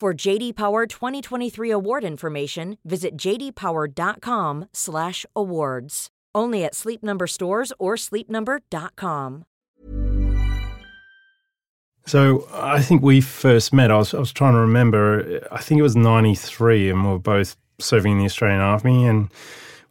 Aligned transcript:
For 0.00 0.14
JD 0.14 0.56
Power 0.56 0.86
2023 0.86 1.70
award 1.70 2.04
information, 2.04 2.78
visit 2.86 3.18
jdpower.com/awards. 3.18 6.08
Only 6.34 6.64
at 6.64 6.74
Sleep 6.74 7.02
Number 7.02 7.26
stores 7.26 7.74
or 7.78 7.96
sleepnumber.com. 7.96 9.44
So 12.06 12.48
I 12.50 12.80
think 12.80 13.02
we 13.02 13.20
first 13.20 13.74
met. 13.74 13.90
I 13.90 13.98
was, 13.98 14.14
I 14.14 14.18
was 14.18 14.32
trying 14.32 14.54
to 14.54 14.60
remember. 14.60 15.46
I 15.52 15.58
think 15.58 15.78
it 15.78 15.82
was 15.82 15.96
'93, 15.96 16.88
and 16.88 17.04
we 17.04 17.10
were 17.10 17.18
both 17.18 17.58
serving 17.78 18.12
in 18.12 18.18
the 18.20 18.24
Australian 18.24 18.62
Army, 18.62 19.06
and 19.06 19.30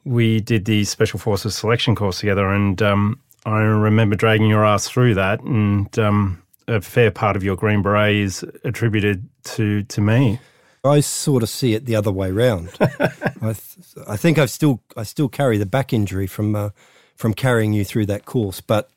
we 0.06 0.42
did 0.42 0.66
the 0.66 0.86
Special 0.86 1.20
Forces 1.20 1.56
selection 1.56 1.94
course 1.94 2.20
together. 2.20 2.50
And 2.50 2.82
um, 2.82 3.20
I 3.46 3.60
remember 3.60 4.16
dragging 4.16 4.50
your 4.50 4.66
ass 4.66 4.90
through 4.90 5.14
that, 5.14 5.42
and 5.42 6.00
um, 6.00 6.42
a 6.70 6.80
fair 6.82 7.10
part 7.10 7.36
of 7.36 7.44
your 7.44 7.56
Green 7.56 7.82
Beret 7.82 8.16
is 8.16 8.46
attributed 8.64 9.28
to 9.44 9.84
to 9.84 10.02
me. 10.02 10.40
I 10.84 11.02
sort 11.02 11.44
of 11.44 11.50
see 11.50 11.74
it 11.74 11.86
the 11.86 11.96
other 11.96 12.12
way 12.12 12.32
round. 12.32 12.70
I, 12.80 13.54
th- 13.54 13.78
I 14.08 14.16
think 14.16 14.38
I 14.38 14.46
still 14.46 14.82
I 14.96 15.04
still 15.04 15.28
carry 15.28 15.58
the 15.58 15.66
back 15.66 15.92
injury 15.92 16.28
from 16.28 16.56
uh, 16.56 16.70
from 17.16 17.34
carrying 17.34 17.74
you 17.74 17.84
through 17.84 18.06
that 18.08 18.26
course, 18.26 18.62
but 18.62 18.90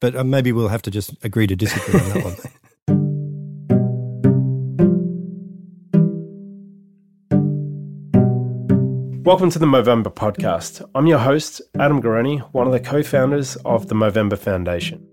but 0.00 0.16
uh, 0.16 0.24
maybe 0.24 0.52
we'll 0.52 0.68
have 0.68 0.82
to 0.82 0.90
just 0.90 1.14
agree 1.24 1.46
to 1.46 1.56
disagree 1.56 2.00
on 2.00 2.08
that 2.10 2.24
one. 2.24 2.34
Welcome 9.24 9.50
to 9.50 9.58
the 9.58 9.66
Movember 9.66 10.12
podcast. 10.12 10.86
I'm 10.94 11.06
your 11.06 11.18
host, 11.18 11.62
Adam 11.78 12.02
Garone, 12.02 12.40
one 12.52 12.66
of 12.66 12.74
the 12.74 12.80
co 12.80 13.02
founders 13.02 13.56
of 13.64 13.88
the 13.88 13.94
Movember 13.94 14.36
Foundation. 14.36 15.08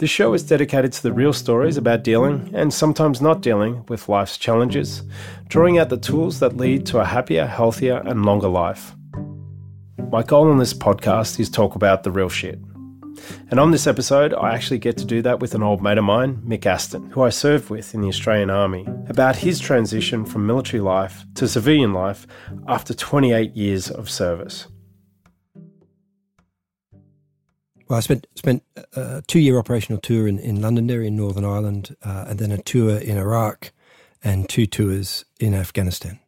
This 0.00 0.08
show 0.08 0.32
is 0.32 0.42
dedicated 0.42 0.94
to 0.94 1.02
the 1.02 1.12
real 1.12 1.34
stories 1.34 1.76
about 1.76 2.04
dealing 2.04 2.50
and 2.54 2.72
sometimes 2.72 3.20
not 3.20 3.42
dealing 3.42 3.84
with 3.88 4.08
life's 4.08 4.38
challenges, 4.38 5.02
drawing 5.48 5.76
out 5.76 5.90
the 5.90 5.98
tools 5.98 6.40
that 6.40 6.56
lead 6.56 6.86
to 6.86 7.00
a 7.00 7.04
happier, 7.04 7.44
healthier, 7.44 7.98
and 8.06 8.24
longer 8.24 8.48
life. 8.48 8.94
My 10.10 10.22
goal 10.22 10.48
on 10.48 10.56
this 10.56 10.72
podcast 10.72 11.38
is 11.38 11.50
talk 11.50 11.74
about 11.74 12.02
the 12.02 12.10
real 12.10 12.30
shit. 12.30 12.58
And 13.50 13.60
on 13.60 13.72
this 13.72 13.86
episode, 13.86 14.32
I 14.32 14.54
actually 14.54 14.78
get 14.78 14.96
to 14.96 15.04
do 15.04 15.20
that 15.20 15.40
with 15.40 15.54
an 15.54 15.62
old 15.62 15.82
mate 15.82 15.98
of 15.98 16.04
mine, 16.04 16.36
Mick 16.46 16.64
Aston, 16.64 17.10
who 17.10 17.20
I 17.20 17.28
served 17.28 17.68
with 17.68 17.94
in 17.94 18.00
the 18.00 18.08
Australian 18.08 18.48
Army, 18.48 18.88
about 19.10 19.36
his 19.36 19.60
transition 19.60 20.24
from 20.24 20.46
military 20.46 20.80
life 20.80 21.26
to 21.34 21.46
civilian 21.46 21.92
life 21.92 22.26
after 22.66 22.94
28 22.94 23.54
years 23.54 23.90
of 23.90 24.08
service. 24.08 24.66
Well, 27.90 27.96
I 27.96 28.02
spent 28.02 28.28
spent 28.36 28.62
a 28.94 29.20
two 29.26 29.40
year 29.40 29.58
operational 29.58 30.00
tour 30.00 30.28
in, 30.28 30.38
in 30.38 30.62
Londonderry 30.62 31.08
in 31.08 31.16
Northern 31.16 31.44
Ireland, 31.44 31.96
uh, 32.04 32.26
and 32.28 32.38
then 32.38 32.52
a 32.52 32.62
tour 32.62 32.96
in 32.96 33.18
Iraq, 33.18 33.72
and 34.22 34.48
two 34.48 34.64
tours 34.64 35.24
in 35.40 35.54
Afghanistan. 35.54 36.20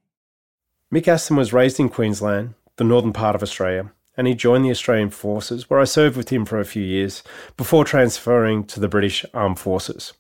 Mick 0.92 1.06
Aston 1.06 1.36
was 1.36 1.52
raised 1.52 1.78
in 1.78 1.88
Queensland, 1.88 2.54
the 2.78 2.84
northern 2.84 3.12
part 3.12 3.36
of 3.36 3.44
Australia, 3.44 3.92
and 4.16 4.26
he 4.26 4.34
joined 4.34 4.64
the 4.64 4.72
Australian 4.72 5.10
Forces, 5.10 5.70
where 5.70 5.78
I 5.78 5.84
served 5.84 6.16
with 6.16 6.30
him 6.30 6.44
for 6.44 6.58
a 6.58 6.64
few 6.64 6.82
years 6.82 7.22
before 7.56 7.84
transferring 7.84 8.64
to 8.64 8.80
the 8.80 8.88
British 8.88 9.24
Armed 9.32 9.60
Forces. 9.60 10.14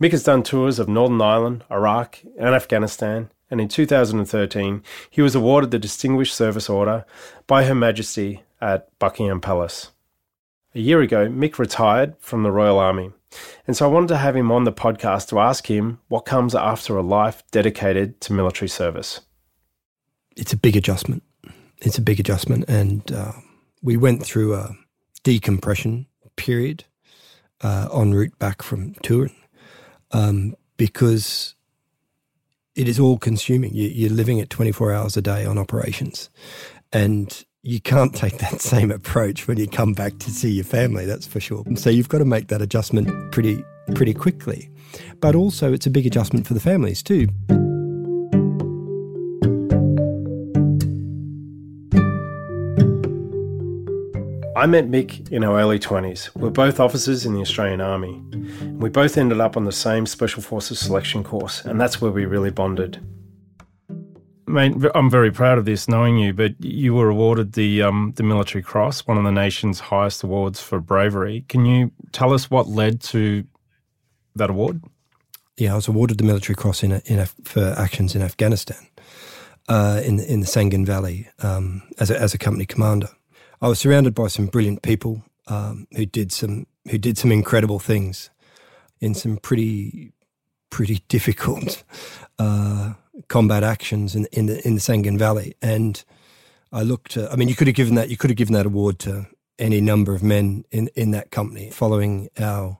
Mick 0.00 0.12
has 0.12 0.22
done 0.22 0.44
tours 0.44 0.78
of 0.78 0.88
Northern 0.88 1.20
Ireland, 1.20 1.64
Iraq, 1.68 2.20
and 2.38 2.54
Afghanistan, 2.54 3.30
and 3.50 3.60
in 3.60 3.66
2013 3.66 4.84
he 5.10 5.20
was 5.20 5.34
awarded 5.34 5.72
the 5.72 5.80
Distinguished 5.80 6.36
Service 6.36 6.70
Order 6.70 7.04
by 7.48 7.64
Her 7.64 7.74
Majesty 7.74 8.44
at 8.60 8.96
Buckingham 9.00 9.40
Palace. 9.40 9.90
A 10.76 10.80
year 10.80 11.00
ago, 11.00 11.26
Mick 11.26 11.58
retired 11.58 12.16
from 12.20 12.42
the 12.42 12.52
Royal 12.52 12.78
Army, 12.78 13.10
and 13.66 13.74
so 13.74 13.86
I 13.86 13.90
wanted 13.90 14.08
to 14.08 14.18
have 14.18 14.36
him 14.36 14.52
on 14.52 14.64
the 14.64 14.72
podcast 14.74 15.28
to 15.28 15.38
ask 15.38 15.70
him 15.70 16.00
what 16.08 16.26
comes 16.26 16.54
after 16.54 16.98
a 16.98 17.02
life 17.02 17.42
dedicated 17.50 18.20
to 18.20 18.34
military 18.34 18.68
service. 18.68 19.22
It's 20.36 20.52
a 20.52 20.56
big 20.58 20.76
adjustment. 20.76 21.22
It's 21.78 21.96
a 21.96 22.02
big 22.02 22.20
adjustment, 22.20 22.66
and 22.68 23.10
uh, 23.10 23.32
we 23.80 23.96
went 23.96 24.22
through 24.22 24.52
a 24.52 24.76
decompression 25.22 26.08
period 26.36 26.84
uh, 27.62 27.88
en 27.94 28.12
route 28.12 28.38
back 28.38 28.60
from 28.60 28.92
touring 28.96 29.34
um, 30.10 30.54
because 30.76 31.54
it 32.74 32.86
is 32.86 33.00
all 33.00 33.16
consuming. 33.16 33.72
You, 33.72 34.08
are 34.08 34.10
living 34.10 34.36
it 34.36 34.50
24 34.50 34.92
hours 34.92 35.16
a 35.16 35.22
day 35.22 35.46
on 35.46 35.56
operations. 35.56 36.28
And 36.92 37.46
you 37.66 37.80
can't 37.80 38.14
take 38.24 38.38
that 38.38 38.60
same 38.60 38.90
approach 38.90 39.48
when 39.48 39.58
you 39.58 39.66
come 39.66 39.92
back 39.92 40.18
to 40.20 40.30
see 40.30 40.50
your 40.50 40.64
family, 40.64 41.04
that's 41.04 41.26
for 41.26 41.40
sure. 41.40 41.64
So 41.74 41.90
you've 41.90 42.08
got 42.08 42.18
to 42.18 42.24
make 42.24 42.48
that 42.48 42.62
adjustment 42.62 43.32
pretty 43.32 43.62
pretty 43.94 44.14
quickly. 44.14 44.70
But 45.20 45.34
also 45.34 45.72
it's 45.72 45.86
a 45.86 45.90
big 45.90 46.06
adjustment 46.06 46.46
for 46.46 46.54
the 46.54 46.60
families 46.60 47.02
too. 47.02 47.28
I 54.56 54.64
met 54.64 54.88
Mick 54.88 55.30
in 55.30 55.44
our 55.44 55.60
early 55.60 55.78
20s. 55.78 56.34
We're 56.34 56.48
both 56.48 56.80
officers 56.80 57.26
in 57.26 57.34
the 57.34 57.40
Australian 57.40 57.82
Army. 57.82 58.20
We 58.78 58.88
both 58.88 59.18
ended 59.18 59.38
up 59.38 59.56
on 59.56 59.64
the 59.64 59.72
same 59.72 60.06
Special 60.06 60.42
Forces 60.42 60.78
selection 60.78 61.22
course, 61.22 61.62
and 61.64 61.78
that's 61.78 62.00
where 62.00 62.10
we 62.10 62.24
really 62.24 62.50
bonded. 62.50 62.98
I'm 64.48 65.10
very 65.10 65.32
proud 65.32 65.58
of 65.58 65.64
this, 65.64 65.88
knowing 65.88 66.18
you. 66.18 66.32
But 66.32 66.52
you 66.62 66.94
were 66.94 67.08
awarded 67.08 67.54
the 67.54 67.82
um, 67.82 68.12
the 68.16 68.22
Military 68.22 68.62
Cross, 68.62 69.06
one 69.06 69.18
of 69.18 69.24
the 69.24 69.32
nation's 69.32 69.80
highest 69.80 70.22
awards 70.22 70.60
for 70.60 70.80
bravery. 70.80 71.44
Can 71.48 71.66
you 71.66 71.90
tell 72.12 72.32
us 72.32 72.50
what 72.50 72.68
led 72.68 73.00
to 73.02 73.44
that 74.36 74.50
award? 74.50 74.82
Yeah, 75.56 75.72
I 75.72 75.76
was 75.76 75.88
awarded 75.88 76.18
the 76.18 76.24
Military 76.24 76.54
Cross 76.54 76.82
in, 76.82 76.92
in 77.06 77.24
for 77.44 77.74
actions 77.76 78.14
in 78.14 78.22
Afghanistan, 78.22 78.86
uh, 79.68 80.00
in 80.04 80.20
in 80.20 80.40
the 80.40 80.46
Sangin 80.46 80.86
Valley, 80.86 81.28
um, 81.42 81.82
as 81.98 82.10
a, 82.10 82.20
as 82.20 82.34
a 82.34 82.38
company 82.38 82.66
commander. 82.66 83.08
I 83.60 83.68
was 83.68 83.80
surrounded 83.80 84.14
by 84.14 84.28
some 84.28 84.46
brilliant 84.46 84.82
people 84.82 85.24
um, 85.48 85.88
who 85.96 86.06
did 86.06 86.30
some 86.30 86.66
who 86.90 86.98
did 86.98 87.18
some 87.18 87.32
incredible 87.32 87.78
things 87.78 88.30
in 89.00 89.14
some 89.14 89.38
pretty 89.38 90.12
pretty 90.70 91.02
difficult. 91.08 91.82
Uh, 92.38 92.94
combat 93.28 93.62
actions 93.62 94.14
in 94.14 94.26
in 94.32 94.46
the 94.46 94.66
in 94.66 94.74
the 94.74 94.80
Sangin 94.80 95.18
Valley, 95.18 95.54
and 95.62 96.04
I 96.72 96.82
looked. 96.82 97.16
I 97.16 97.36
mean, 97.36 97.48
you 97.48 97.54
could 97.54 97.66
have 97.66 97.76
given 97.76 97.94
that 97.94 98.10
you 98.10 98.16
could 98.16 98.30
have 98.30 98.36
given 98.36 98.54
that 98.54 98.66
award 98.66 98.98
to 99.00 99.26
any 99.58 99.80
number 99.80 100.14
of 100.14 100.22
men 100.22 100.64
in 100.70 100.88
in 100.94 101.10
that 101.12 101.30
company 101.30 101.70
following 101.70 102.28
our 102.38 102.78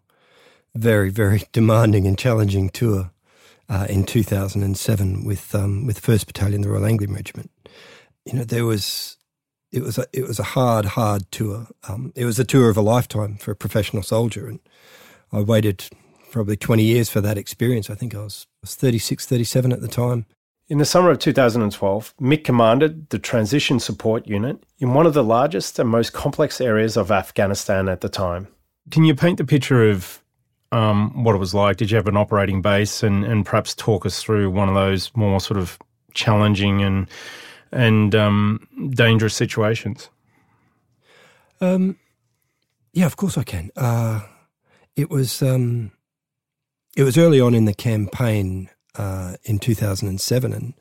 very 0.75 1.11
very 1.11 1.43
demanding 1.53 2.07
and 2.07 2.19
challenging 2.19 2.69
tour 2.69 3.11
uh, 3.69 3.87
in 3.89 4.05
2007 4.05 5.25
with 5.25 5.55
um, 5.55 5.87
with 5.87 5.99
First 5.99 6.27
Battalion, 6.27 6.63
the 6.63 6.69
Royal 6.69 6.87
Anglian 6.87 7.15
Regiment. 7.15 7.51
You 8.25 8.35
know, 8.35 8.45
there 8.45 8.65
was 8.65 9.17
it 9.73 9.83
was 9.83 9.99
a 9.99 10.07
it 10.13 10.27
was 10.27 10.39
a 10.39 10.45
hard 10.45 10.85
hard 10.85 11.31
tour. 11.31 11.69
Um, 11.89 12.13
it 12.15 12.25
was 12.25 12.39
a 12.39 12.45
tour 12.45 12.71
of 12.71 12.77
a 12.77 12.83
lifetime 12.83 13.37
for 13.37 13.51
a 13.51 13.57
professional 13.57 14.03
soldier, 14.03 14.47
and 14.49 14.61
I 15.33 15.41
waited 15.41 15.89
probably 16.37 16.55
20 16.55 16.83
years 16.83 17.09
for 17.09 17.23
that 17.23 17.39
experience. 17.39 17.89
I 17.89 17.95
think 17.95 18.15
I 18.15 18.19
was, 18.19 18.47
was 18.61 18.75
36, 18.75 19.25
37 19.25 19.73
at 19.73 19.81
the 19.81 19.89
time. 19.89 20.27
In 20.69 20.77
the 20.77 20.85
summer 20.85 21.11
of 21.11 21.19
2012, 21.19 22.15
Mick 22.21 22.45
commanded 22.45 23.09
the 23.09 23.19
Transition 23.19 23.81
Support 23.81 24.27
Unit 24.27 24.63
in 24.79 24.93
one 24.93 25.07
of 25.07 25.15
the 25.15 25.25
largest 25.25 25.79
and 25.79 25.89
most 25.89 26.13
complex 26.13 26.61
areas 26.61 26.99
of 26.99 27.11
Afghanistan 27.11 27.89
at 27.89 28.03
the 28.03 28.11
time. 28.11 28.49
Can 28.91 29.05
you 29.05 29.15
paint 29.15 29.39
the 29.39 29.47
picture 29.47 29.89
of 29.89 30.23
um, 30.73 31.25
what 31.25 31.35
it 31.35 31.39
was 31.39 31.55
like? 31.55 31.79
Did 31.79 31.91
you 31.91 31.97
have 31.97 32.07
an 32.07 32.19
operating 32.19 32.61
base, 32.61 33.03
and 33.03 33.25
and 33.25 33.47
perhaps 33.47 33.75
talk 33.75 34.05
us 34.05 34.23
through 34.23 34.51
one 34.51 34.69
of 34.69 34.75
those 34.75 35.11
more 35.17 35.41
sort 35.41 35.59
of 35.59 35.79
challenging 36.13 36.83
and 36.83 37.09
and 37.73 38.15
um, 38.15 38.69
dangerous 38.91 39.35
situations? 39.35 40.11
Um, 41.63 41.97
yeah, 42.93 43.07
of 43.07 43.17
course 43.17 43.39
I 43.39 43.43
can. 43.43 43.71
Uh, 43.75 44.21
it 44.97 45.09
was 45.09 45.41
um, 45.41 45.93
it 46.97 47.05
was 47.05 47.19
early 47.19 47.41
on 47.41 47.55
in 47.55 47.67
the 47.67 47.75
campaign 47.75 48.71
uh, 48.97 49.37
in 49.45 49.59
2007, 49.59 50.53
and 50.53 50.75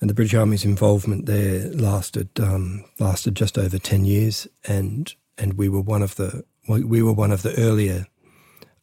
and 0.00 0.10
the 0.10 0.14
British 0.14 0.34
Army's 0.34 0.64
involvement 0.64 1.26
there 1.26 1.70
lasted 1.70 2.28
um, 2.40 2.84
lasted 2.98 3.36
just 3.36 3.58
over 3.58 3.78
ten 3.78 4.04
years, 4.04 4.48
and 4.66 5.14
and 5.38 5.54
we 5.54 5.68
were 5.68 5.80
one 5.80 6.02
of 6.02 6.16
the 6.16 6.44
we 6.68 7.02
were 7.02 7.12
one 7.12 7.30
of 7.30 7.42
the 7.42 7.54
earlier 7.58 8.06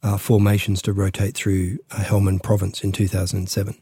uh, 0.03 0.17
formations 0.17 0.81
to 0.83 0.93
rotate 0.93 1.35
through 1.35 1.79
uh, 1.91 2.03
Helmand 2.03 2.43
Province 2.43 2.83
in 2.83 2.91
2007. 2.91 3.75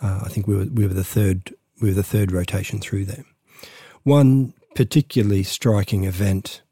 Uh, 0.00 0.20
I 0.24 0.28
think 0.28 0.46
we 0.46 0.56
were 0.56 0.66
we 0.66 0.86
were 0.86 0.94
the 0.94 1.04
third 1.04 1.54
we 1.80 1.88
were 1.88 1.94
the 1.94 2.02
third 2.02 2.32
rotation 2.32 2.80
through 2.80 3.04
there. 3.04 3.24
One 4.02 4.54
particularly 4.74 5.42
striking 5.42 6.04
event 6.04 6.62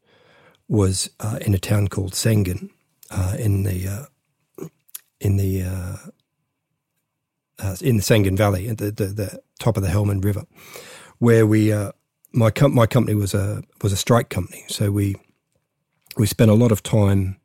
was 0.67 1.09
uh, 1.19 1.39
in 1.41 1.53
a 1.53 1.59
town 1.59 1.87
called 1.87 2.13
Sangin 2.13 2.69
uh, 3.09 3.35
in 3.39 3.63
the 3.63 3.87
uh, 3.87 4.05
in 5.19 5.37
the 5.37 5.63
uh, 5.63 5.97
uh, 7.59 7.75
in 7.81 7.97
the 7.97 8.03
Sangin 8.03 8.37
Valley 8.37 8.69
at 8.69 8.77
the, 8.77 8.91
the, 8.91 9.05
the, 9.05 9.41
top 9.59 9.75
of 9.75 9.81
the 9.81 9.89
Helmand 9.89 10.23
River, 10.23 10.45
where 11.17 11.47
we 11.47 11.71
uh, 11.71 11.91
my 12.31 12.51
com- 12.51 12.75
my 12.75 12.85
company 12.85 13.15
was 13.15 13.33
a 13.33 13.63
was 13.81 13.91
a 13.91 13.97
strike 13.97 14.29
company, 14.29 14.63
so 14.67 14.91
we 14.91 15.15
we 16.17 16.27
spent 16.27 16.51
a 16.51 16.55
lot 16.55 16.71
of 16.71 16.83
time 16.83 17.37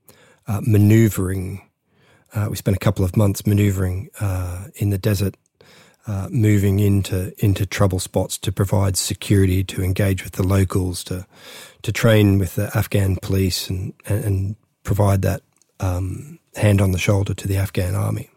manoeuvring. 0.46 1.62
we 2.50 2.56
spent 2.56 2.76
a 2.76 2.80
couple 2.80 3.04
of 3.04 3.16
months 3.16 3.46
manoeuvring 3.46 4.10
in 4.74 4.90
the 4.90 4.98
desert 4.98 5.36
uh, 6.06 6.28
moving 6.30 6.80
into 6.80 7.32
into 7.44 7.64
trouble 7.64 8.00
spots 8.00 8.36
to 8.38 8.52
provide 8.52 8.96
security, 8.96 9.62
to 9.64 9.82
engage 9.82 10.24
with 10.24 10.32
the 10.32 10.42
locals, 10.42 11.04
to 11.04 11.26
to 11.82 11.92
train 11.92 12.38
with 12.38 12.56
the 12.56 12.76
Afghan 12.76 13.16
police, 13.22 13.70
and 13.70 13.94
and 14.06 14.56
provide 14.82 15.22
that 15.22 15.42
um, 15.80 16.38
hand 16.54 16.80
on 16.80 16.92
the 16.92 16.98
shoulder 16.98 17.34
to 17.34 17.48
the 17.48 17.56
Afghan 17.56 17.94
army. 17.94 18.30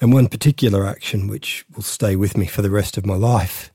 And 0.00 0.12
one 0.12 0.28
particular 0.28 0.86
action 0.86 1.28
which 1.28 1.64
will 1.74 1.82
stay 1.82 2.16
with 2.16 2.36
me 2.36 2.46
for 2.46 2.62
the 2.62 2.70
rest 2.70 2.96
of 2.96 3.06
my 3.06 3.14
life 3.14 3.70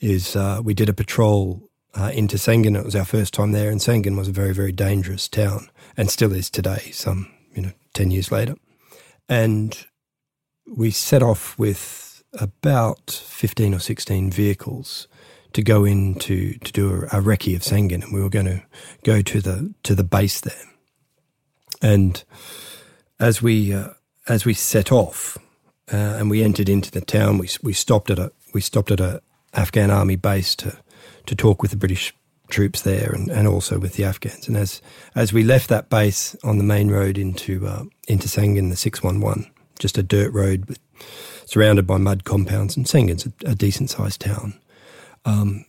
is 0.00 0.36
uh, 0.36 0.60
we 0.62 0.74
did 0.74 0.88
a 0.88 0.94
patrol 0.94 1.62
uh, 1.94 2.10
into 2.14 2.36
Sangin. 2.36 2.78
It 2.78 2.84
was 2.84 2.96
our 2.96 3.04
first 3.04 3.34
time 3.34 3.52
there, 3.52 3.70
and 3.70 3.80
Sangin 3.80 4.16
was 4.16 4.28
a 4.28 4.32
very 4.32 4.54
very 4.54 4.72
dangerous 4.72 5.28
town, 5.28 5.70
and 5.96 6.10
still 6.10 6.32
is 6.32 6.50
today. 6.50 6.90
Some 6.92 7.30
you 7.54 7.62
know 7.62 7.72
ten 7.94 8.10
years 8.10 8.32
later, 8.32 8.54
and 9.28 9.86
we 10.66 10.90
set 10.90 11.22
off 11.22 11.58
with 11.58 12.22
about 12.34 13.10
15 13.10 13.74
or 13.74 13.80
16 13.80 14.30
vehicles 14.30 15.08
to 15.52 15.62
go 15.62 15.84
in 15.84 16.14
to, 16.14 16.54
to 16.54 16.72
do 16.72 16.92
a, 16.92 17.18
a 17.18 17.22
recce 17.22 17.56
of 17.56 17.62
Sangin, 17.62 18.04
and 18.04 18.12
we 18.12 18.22
were 18.22 18.30
going 18.30 18.46
to 18.46 18.62
go 19.04 19.20
to 19.20 19.40
the 19.40 19.74
to 19.82 19.94
the 19.94 20.04
base 20.04 20.40
there. 20.40 20.54
And 21.82 22.22
as 23.20 23.42
we 23.42 23.72
uh, 23.72 23.88
as 24.28 24.44
we 24.44 24.54
set 24.54 24.90
off 24.90 25.38
uh, 25.92 25.96
and 25.96 26.30
we 26.30 26.42
entered 26.42 26.68
into 26.68 26.90
the 26.90 27.00
town, 27.00 27.38
we 27.38 27.48
we 27.62 27.72
stopped 27.72 28.10
at 28.10 28.18
a 28.18 28.32
we 28.52 28.60
stopped 28.60 28.90
at 28.90 29.00
a 29.00 29.22
Afghan 29.52 29.90
army 29.90 30.16
base 30.16 30.56
to 30.56 30.76
to 31.26 31.34
talk 31.36 31.62
with 31.62 31.70
the 31.70 31.76
British 31.76 32.14
troops 32.48 32.82
there 32.82 33.12
and, 33.14 33.30
and 33.30 33.46
also 33.46 33.78
with 33.78 33.94
the 33.94 34.04
Afghans. 34.04 34.48
And 34.48 34.56
as 34.56 34.82
as 35.14 35.32
we 35.32 35.44
left 35.44 35.68
that 35.68 35.90
base 35.90 36.34
on 36.42 36.58
the 36.58 36.64
main 36.64 36.90
road 36.90 37.18
into 37.18 37.66
uh, 37.66 37.84
into 38.08 38.26
Sangin, 38.26 38.70
the 38.70 38.76
six 38.76 39.02
one 39.02 39.20
one, 39.20 39.50
just 39.78 39.98
a 39.98 40.02
dirt 40.02 40.32
road 40.32 40.64
with 40.66 40.78
surrounded 41.44 41.86
by 41.86 41.98
mud 41.98 42.24
compounds, 42.24 42.76
and 42.76 42.86
Sangin's 42.86 43.26
a, 43.26 43.50
a 43.50 43.54
decent 43.54 43.90
sized 43.90 44.20
town. 44.20 44.54
Um, 45.24 45.66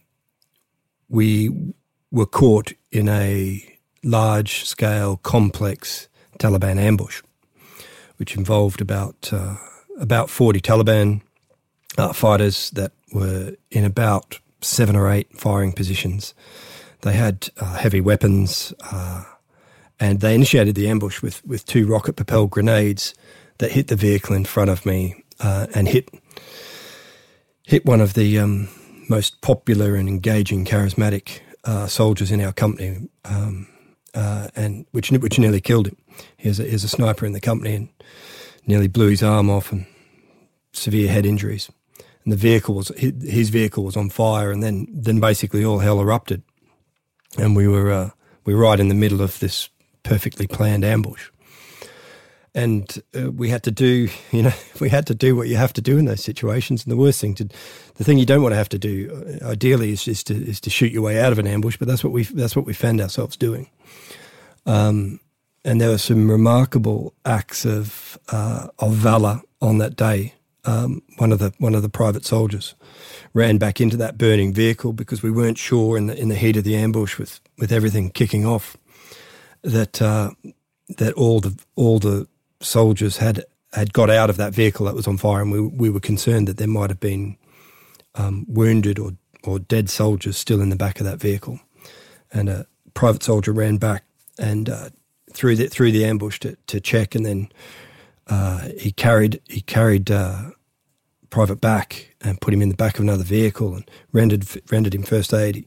we 1.09 1.73
were 2.11 2.25
caught 2.25 2.73
in 2.91 3.09
a 3.09 3.67
large 4.03 4.65
scale, 4.65 5.17
complex 5.17 6.07
Taliban 6.39 6.77
ambush, 6.77 7.21
which 8.21 8.37
involved 8.37 8.81
about 8.81 9.33
uh, 9.33 9.55
about 9.99 10.29
40 10.29 10.61
Taliban 10.61 11.21
uh, 11.97 12.13
fighters 12.13 12.69
that 12.69 12.91
were 13.11 13.55
in 13.71 13.83
about 13.83 14.39
seven 14.61 14.95
or 14.95 15.09
eight 15.09 15.35
firing 15.35 15.73
positions. 15.73 16.35
They 17.01 17.13
had 17.13 17.49
uh, 17.57 17.77
heavy 17.77 17.99
weapons, 17.99 18.75
uh, 18.91 19.23
and 19.99 20.19
they 20.19 20.35
initiated 20.35 20.75
the 20.75 20.87
ambush 20.87 21.23
with, 21.23 21.43
with 21.47 21.65
two 21.65 21.87
rocket 21.87 22.15
propelled 22.15 22.51
grenades 22.51 23.15
that 23.57 23.71
hit 23.71 23.87
the 23.87 23.95
vehicle 23.95 24.35
in 24.35 24.45
front 24.45 24.69
of 24.69 24.85
me 24.85 25.23
uh, 25.39 25.65
and 25.73 25.87
hit 25.87 26.07
hit 27.63 27.87
one 27.87 28.01
of 28.01 28.13
the 28.13 28.37
um, 28.37 28.69
most 29.09 29.41
popular 29.41 29.95
and 29.95 30.07
engaging, 30.07 30.63
charismatic 30.63 31.39
uh, 31.63 31.87
soldiers 31.87 32.29
in 32.29 32.39
our 32.39 32.53
company, 32.53 33.09
um, 33.25 33.67
uh, 34.13 34.49
and 34.55 34.85
which 34.91 35.11
which 35.11 35.39
nearly 35.39 35.61
killed 35.61 35.87
him. 35.87 35.97
He 36.37 36.49
was, 36.49 36.59
a, 36.59 36.63
he 36.63 36.73
was 36.73 36.83
a 36.83 36.89
sniper 36.89 37.25
in 37.25 37.33
the 37.33 37.41
company 37.41 37.75
and 37.75 37.89
nearly 38.65 38.87
blew 38.87 39.09
his 39.09 39.23
arm 39.23 39.49
off 39.49 39.71
and 39.71 39.85
severe 40.73 41.09
head 41.09 41.25
injuries. 41.25 41.69
And 42.23 42.31
the 42.31 42.37
vehicle 42.37 42.75
was 42.75 42.89
his 42.97 43.49
vehicle 43.49 43.83
was 43.83 43.97
on 43.97 44.09
fire, 44.09 44.51
and 44.51 44.61
then 44.61 44.87
then 44.91 45.19
basically 45.19 45.65
all 45.65 45.79
hell 45.79 45.99
erupted, 45.99 46.43
and 47.37 47.55
we 47.55 47.67
were 47.67 47.91
uh, 47.91 48.09
we 48.45 48.53
were 48.53 48.61
right 48.61 48.79
in 48.79 48.89
the 48.89 48.95
middle 48.95 49.21
of 49.21 49.39
this 49.39 49.69
perfectly 50.03 50.47
planned 50.47 50.83
ambush 50.83 51.29
and 52.53 53.01
uh, 53.15 53.31
we 53.31 53.49
had 53.49 53.63
to 53.63 53.71
do 53.71 54.09
you 54.31 54.41
know 54.41 54.53
we 54.79 54.89
had 54.89 55.07
to 55.07 55.15
do 55.15 55.35
what 55.35 55.47
you 55.47 55.55
have 55.55 55.73
to 55.73 55.81
do 55.81 55.97
in 55.97 56.05
those 56.05 56.23
situations 56.23 56.83
and 56.83 56.91
the 56.91 56.97
worst 56.97 57.21
thing 57.21 57.35
to 57.35 57.47
the 57.95 58.03
thing 58.03 58.17
you 58.17 58.25
don't 58.25 58.41
want 58.41 58.53
to 58.53 58.57
have 58.57 58.69
to 58.69 58.79
do 58.79 59.39
uh, 59.41 59.47
ideally 59.49 59.91
is, 59.91 60.07
is 60.07 60.23
to 60.23 60.33
is 60.33 60.59
to 60.59 60.69
shoot 60.69 60.91
your 60.91 61.01
way 61.01 61.19
out 61.19 61.31
of 61.31 61.39
an 61.39 61.47
ambush 61.47 61.77
but 61.77 61.87
that's 61.87 62.03
what 62.03 62.13
we 62.13 62.23
that's 62.23 62.55
what 62.55 62.65
we 62.65 62.73
found 62.73 62.99
ourselves 63.01 63.37
doing 63.37 63.69
um, 64.65 65.19
and 65.63 65.79
there 65.79 65.89
were 65.89 65.97
some 65.97 66.29
remarkable 66.29 67.13
acts 67.25 67.65
of 67.65 68.17
uh, 68.29 68.67
of 68.79 68.93
valor 68.93 69.41
on 69.61 69.77
that 69.77 69.95
day 69.95 70.33
um, 70.65 71.01
one 71.17 71.31
of 71.31 71.39
the 71.39 71.53
one 71.57 71.75
of 71.75 71.81
the 71.81 71.89
private 71.89 72.25
soldiers 72.25 72.75
ran 73.33 73.57
back 73.57 73.81
into 73.81 73.97
that 73.97 74.17
burning 74.17 74.53
vehicle 74.53 74.93
because 74.93 75.23
we 75.23 75.31
weren't 75.31 75.57
sure 75.57 75.97
in 75.97 76.07
the 76.07 76.17
in 76.17 76.29
the 76.29 76.35
heat 76.35 76.57
of 76.57 76.63
the 76.63 76.75
ambush 76.75 77.17
with 77.17 77.39
with 77.57 77.71
everything 77.71 78.09
kicking 78.09 78.45
off 78.45 78.77
that 79.63 80.01
uh, 80.01 80.31
that 80.97 81.13
all 81.13 81.39
the 81.39 81.57
all 81.75 81.99
the 81.99 82.27
soldiers 82.59 83.17
had 83.17 83.43
had 83.73 83.93
got 83.93 84.09
out 84.09 84.29
of 84.29 84.37
that 84.37 84.53
vehicle 84.53 84.85
that 84.85 84.95
was 84.95 85.07
on 85.07 85.17
fire, 85.17 85.41
and 85.41 85.51
we 85.51 85.61
we 85.61 85.89
were 85.89 85.99
concerned 85.99 86.47
that 86.47 86.57
there 86.57 86.67
might 86.67 86.89
have 86.89 86.99
been 86.99 87.37
um, 88.15 88.45
wounded 88.47 88.99
or 88.99 89.11
or 89.43 89.57
dead 89.57 89.89
soldiers 89.89 90.37
still 90.37 90.61
in 90.61 90.69
the 90.69 90.75
back 90.75 90.99
of 90.99 91.05
that 91.05 91.19
vehicle. 91.19 91.59
And 92.31 92.47
a 92.47 92.67
private 92.93 93.23
soldier 93.23 93.51
ran 93.51 93.77
back 93.77 94.03
and 94.41 94.69
uh, 94.69 94.89
through 95.31 95.55
the 95.55 95.67
through 95.67 95.91
the 95.91 96.03
ambush 96.03 96.39
to, 96.39 96.57
to 96.67 96.81
check, 96.81 97.15
and 97.15 97.25
then 97.25 97.49
uh, 98.27 98.69
he 98.77 98.91
carried 98.91 99.41
he 99.47 99.61
carried 99.61 100.11
uh, 100.11 100.51
private 101.29 101.61
back 101.61 102.15
and 102.21 102.41
put 102.41 102.53
him 102.53 102.61
in 102.61 102.69
the 102.69 102.75
back 102.75 102.95
of 102.95 103.01
another 103.01 103.23
vehicle 103.23 103.73
and 103.75 103.89
rendered 104.11 104.45
rendered 104.69 104.93
him 104.93 105.03
first 105.03 105.33
aid. 105.33 105.55
He 105.55 105.65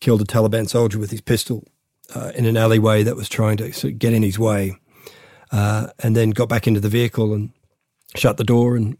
killed 0.00 0.20
a 0.20 0.24
Taliban 0.24 0.68
soldier 0.68 0.98
with 0.98 1.10
his 1.10 1.20
pistol 1.20 1.64
uh, 2.14 2.32
in 2.34 2.46
an 2.46 2.56
alleyway 2.56 3.02
that 3.02 3.16
was 3.16 3.28
trying 3.28 3.56
to 3.56 3.72
sort 3.72 3.94
of 3.94 3.98
get 3.98 4.12
in 4.12 4.22
his 4.22 4.38
way 4.38 4.76
uh, 5.50 5.88
and 5.98 6.16
then 6.16 6.30
got 6.30 6.48
back 6.48 6.66
into 6.66 6.80
the 6.80 6.88
vehicle 6.88 7.32
and 7.34 7.50
shut 8.14 8.36
the 8.36 8.44
door 8.44 8.76
and, 8.76 8.96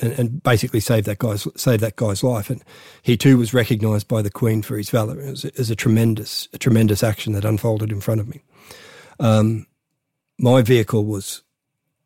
and, 0.00 0.12
and 0.18 0.42
basically 0.42 0.80
saved 0.80 1.06
that 1.06 1.18
guy's 1.18 1.46
saved 1.60 1.82
that 1.82 1.96
guy's 1.96 2.22
life. 2.22 2.50
And 2.50 2.62
he 3.02 3.16
too 3.16 3.38
was 3.38 3.54
recognised 3.54 4.08
by 4.08 4.22
the 4.22 4.30
Queen 4.30 4.62
for 4.62 4.76
his 4.76 4.90
valour. 4.90 5.20
It 5.20 5.30
was, 5.30 5.44
it 5.44 5.58
was, 5.58 5.70
a 5.70 5.76
tremendous 5.76 6.48
a 6.52 6.58
tremendous 6.58 7.02
action 7.02 7.32
that 7.32 7.44
unfolded 7.44 7.90
in 7.90 8.00
front 8.00 8.20
of 8.20 8.28
me. 8.28 8.42
Um, 9.18 9.66
my 10.38 10.62
vehicle 10.62 11.04
was 11.04 11.42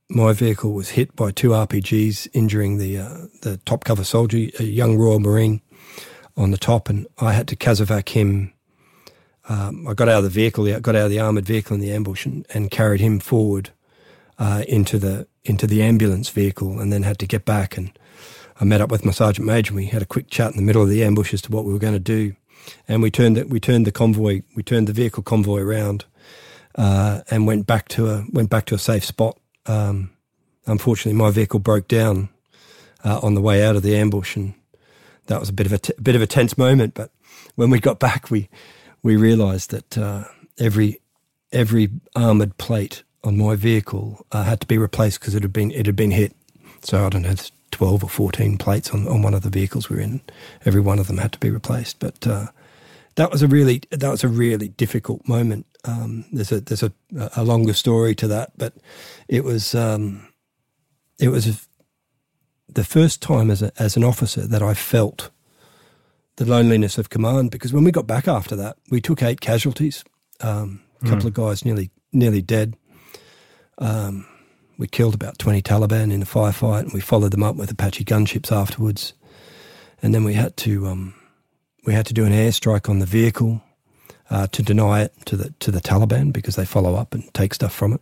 my 0.09 0.33
vehicle 0.33 0.73
was 0.73 0.91
hit 0.91 1.15
by 1.15 1.31
two 1.31 1.51
RPGs, 1.51 2.29
injuring 2.33 2.79
the 2.79 2.99
uh, 2.99 3.19
the 3.43 3.59
top 3.65 3.85
cover 3.85 4.05
soldier, 4.05 4.49
a 4.59 4.65
young 4.65 4.97
Royal 4.97 5.21
Marine, 5.21 5.61
on 6.37 6.51
the 6.51 6.59
top, 6.59 6.89
and 6.89 7.07
I 7.19 7.33
had 7.33 7.49
to 7.49 7.57
casevac 7.57 8.11
him 8.11 8.53
um, 9.51 9.87
I 9.89 9.95
got 9.95 10.09
out 10.09 10.19
of 10.19 10.25
the 10.25 10.31
vehicle, 10.31 10.67
got 10.81 10.95
out 10.95 11.07
of 11.07 11.11
the 11.11 11.19
armored 11.19 11.45
vehicle 11.45 11.75
in 11.75 11.81
the 11.81 11.93
ambush, 11.93 12.25
and, 12.25 12.47
and 12.55 12.71
carried 12.71 13.01
him 13.01 13.19
forward 13.19 13.71
uh, 14.41 14.65
into 14.67 14.99
the 14.99 15.29
into 15.45 15.67
the 15.67 15.83
ambulance 15.83 16.31
vehicle, 16.31 16.81
and 16.81 16.93
then 16.93 17.05
had 17.05 17.19
to 17.19 17.27
get 17.27 17.45
back. 17.45 17.77
And 17.77 17.97
I 18.61 18.65
met 18.65 18.81
up 18.81 18.91
with 18.91 19.05
my 19.05 19.13
sergeant 19.13 19.47
major. 19.47 19.71
and 19.71 19.77
We 19.77 19.87
had 19.87 20.03
a 20.03 20.07
quick 20.07 20.29
chat 20.29 20.51
in 20.51 20.57
the 20.57 20.63
middle 20.63 20.83
of 20.83 20.89
the 20.89 21.05
ambush 21.05 21.33
as 21.33 21.43
to 21.43 21.53
what 21.53 21.65
we 21.65 21.73
were 21.73 21.79
going 21.79 21.93
to 21.93 22.01
do, 22.01 22.35
and 22.89 23.03
we 23.03 23.11
turned 23.11 23.37
the, 23.37 23.45
we 23.45 23.61
turned 23.61 23.87
the 23.87 23.93
convoy, 23.93 24.43
we 24.57 24.63
turned 24.63 24.89
the 24.89 24.93
vehicle 24.93 25.23
convoy 25.23 25.61
around, 25.61 26.07
uh, 26.75 27.21
and 27.31 27.47
went 27.47 27.67
back 27.67 27.87
to 27.89 28.09
a 28.09 28.25
went 28.33 28.51
back 28.51 28.65
to 28.67 28.75
a 28.75 28.79
safe 28.79 29.05
spot. 29.05 29.39
Um, 29.67 30.11
unfortunately, 30.67 31.19
my 31.19 31.31
vehicle 31.31 31.61
broke 31.61 31.87
down 31.87 32.31
uh, 33.05 33.21
on 33.23 33.35
the 33.35 33.43
way 33.43 33.63
out 33.63 33.77
of 33.77 33.83
the 33.83 33.97
ambush, 33.97 34.37
and 34.37 34.55
that 35.27 35.39
was 35.39 35.51
a 35.51 35.55
bit 35.55 35.67
of 35.67 35.73
a 35.75 35.79
t- 35.79 35.95
bit 36.03 36.17
of 36.17 36.23
a 36.23 36.27
tense 36.27 36.57
moment. 36.57 36.95
But 36.95 37.13
when 37.57 37.69
we 37.69 37.79
got 37.79 37.99
back, 37.99 38.31
we 38.31 38.49
we 39.03 39.17
realised 39.17 39.71
that 39.71 39.99
uh, 39.99 40.25
every 40.59 41.01
every 41.53 41.91
armoured 42.17 42.57
plate 42.57 43.05
on 43.23 43.37
my 43.37 43.55
vehicle 43.55 44.25
uh, 44.33 44.45
had 44.45 44.61
to 44.61 44.67
be 44.67 44.79
replaced 44.79 45.21
because 45.21 45.35
it 45.35 45.43
had 45.43 45.53
been 45.53 45.71
it 45.71 45.87
had 45.87 45.97
been 45.97 46.11
hit. 46.11 46.35
So 46.83 47.07
I 47.07 47.11
don't 47.11 47.23
know, 47.23 47.35
12 47.73 48.05
or 48.05 48.09
14 48.09 48.57
plates 48.59 48.91
on, 48.91 49.07
on 49.07 49.23
one 49.23 49.35
of 49.35 49.43
the 49.43 49.51
vehicles 49.51 49.89
we 49.89 49.97
were 49.97 50.03
in. 50.03 50.21
Every 50.65 50.81
one 50.81 50.99
of 50.99 51.07
them 51.07 51.19
had 51.19 51.33
to 51.33 51.39
be 51.39 51.51
replaced. 51.51 51.99
But 51.99 52.27
uh, 52.27 52.47
that 53.17 53.31
was 53.31 53.43
a 53.43 53.49
really 53.49 53.83
that 53.91 54.11
was 54.11 54.25
a 54.25 54.29
really 54.29 54.69
difficult 54.69 55.27
moment. 55.29 55.67
Um, 55.85 56.25
there's 56.33 56.53
a 56.53 56.61
there's 56.61 56.83
a, 56.83 56.93
a 57.37 57.45
longer 57.45 57.75
story 57.75 58.15
to 58.17 58.29
that, 58.29 58.53
but 58.57 58.75
it 59.29 59.45
was 59.45 59.75
um, 59.75 60.29
it 61.19 61.29
was 61.29 61.67
the 62.69 62.85
first 62.85 63.21
time 63.21 63.51
as 63.51 63.63
a, 63.63 63.73
as 63.79 63.97
an 63.97 64.05
officer 64.05 64.47
that 64.47 64.63
I 64.63 64.75
felt 64.75 65.31
the 66.37 66.45
loneliness 66.45 66.97
of 66.97 67.11
command 67.11 67.51
because 67.51 67.73
when 67.73 67.85
we 67.85 67.91
got 67.91 68.07
back 68.07 68.29
after 68.29 68.57
that, 68.57 68.77
we 68.91 69.01
took 69.01 69.23
eight 69.23 69.41
casualties. 69.41 70.05
Um, 70.41 70.81
a 71.03 71.07
couple 71.07 71.25
mm. 71.25 71.27
of 71.27 71.35
guys 71.35 71.65
nearly 71.65 71.91
nearly 72.13 72.43
dead. 72.43 72.77
Um, 73.81 74.27
we 74.79 74.87
killed 74.87 75.15
about 75.15 75.39
20 75.39 75.63
Taliban 75.63 76.13
in 76.13 76.23
a 76.23 76.27
firefight 76.27 76.81
and 76.83 76.93
we 76.93 77.01
followed 77.01 77.33
them 77.33 77.43
up 77.43 77.57
with 77.57 77.71
Apache 77.71 78.05
gunships 78.05 78.53
afterwards. 78.53 79.13
And 80.03 80.15
then 80.15 80.25
we 80.25 80.35
had 80.35 80.57
to 80.59 80.87
um, 80.87 81.15
we 81.85 81.93
had 81.93 82.07
to 82.07 82.15
do 82.15 82.25
an 82.25 82.33
airstrike 82.33 82.89
on 82.89 82.99
the 82.99 83.07
vehicle 83.07 83.63
uh, 84.31 84.47
to 84.49 84.63
deny 84.63 85.03
it 85.03 85.13
to 85.27 85.37
the 85.37 85.51
to 85.61 85.71
the 85.71 85.81
Taliban 85.81 86.33
because 86.33 86.57
they 86.57 86.65
follow 86.65 86.95
up 86.95 87.15
and 87.15 87.33
take 87.35 87.53
stuff 87.55 87.75
from 87.75 87.93
it. 87.93 88.01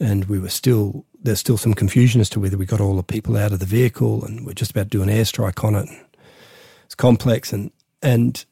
And 0.00 0.26
we 0.26 0.38
were 0.38 0.48
still 0.48 1.04
there's 1.22 1.40
still 1.40 1.58
some 1.58 1.74
confusion 1.74 2.20
as 2.20 2.28
to 2.30 2.40
whether 2.40 2.56
we 2.56 2.66
got 2.66 2.80
all 2.80 2.96
the 2.96 3.02
people 3.02 3.36
out 3.36 3.52
of 3.52 3.58
the 3.58 3.66
vehicle 3.66 4.24
and 4.24 4.46
we're 4.46 4.54
just 4.54 4.70
about 4.70 4.84
to 4.90 4.98
do 4.98 5.02
an 5.02 5.08
airstrike 5.08 5.62
on 5.62 5.74
it. 5.74 5.88
It's 6.86 6.94
complex 6.94 7.52
and 7.52 7.70
and 8.02 8.44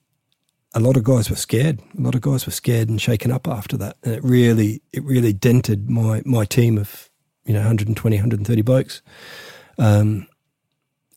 a 0.75 0.81
lot 0.81 0.97
of 0.97 1.05
guys 1.05 1.29
were 1.29 1.37
scared. 1.37 1.81
A 1.99 2.01
lot 2.01 2.15
of 2.15 2.21
guys 2.21 2.47
were 2.47 2.53
scared 2.53 2.89
and 2.89 3.01
shaken 3.01 3.33
up 3.33 3.49
after 3.49 3.77
that, 3.79 3.97
and 4.03 4.15
it 4.15 4.23
really 4.23 4.83
it 4.93 5.03
really 5.05 5.33
dented 5.33 5.91
my 5.91 6.23
my 6.25 6.45
team 6.45 6.79
of 6.79 7.11
you 7.45 7.53
know 7.53 7.61
120, 7.61 8.17
130 8.17 8.63
blokes. 8.63 9.03
Um, 9.79 10.29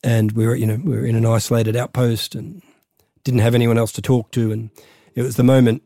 and 0.03 0.31
we 0.33 0.47
were 0.47 0.55
you 0.55 0.65
know 0.65 0.79
we 0.83 0.97
were 0.97 1.05
in 1.05 1.15
an 1.15 1.25
isolated 1.25 1.75
outpost 1.75 2.35
and 2.35 2.61
didn't 3.23 3.41
have 3.41 3.55
anyone 3.55 3.77
else 3.77 3.91
to 3.93 4.01
talk 4.01 4.31
to, 4.31 4.51
and 4.51 4.69
it 5.15 5.21
was 5.21 5.35
the 5.35 5.43
moment. 5.43 5.83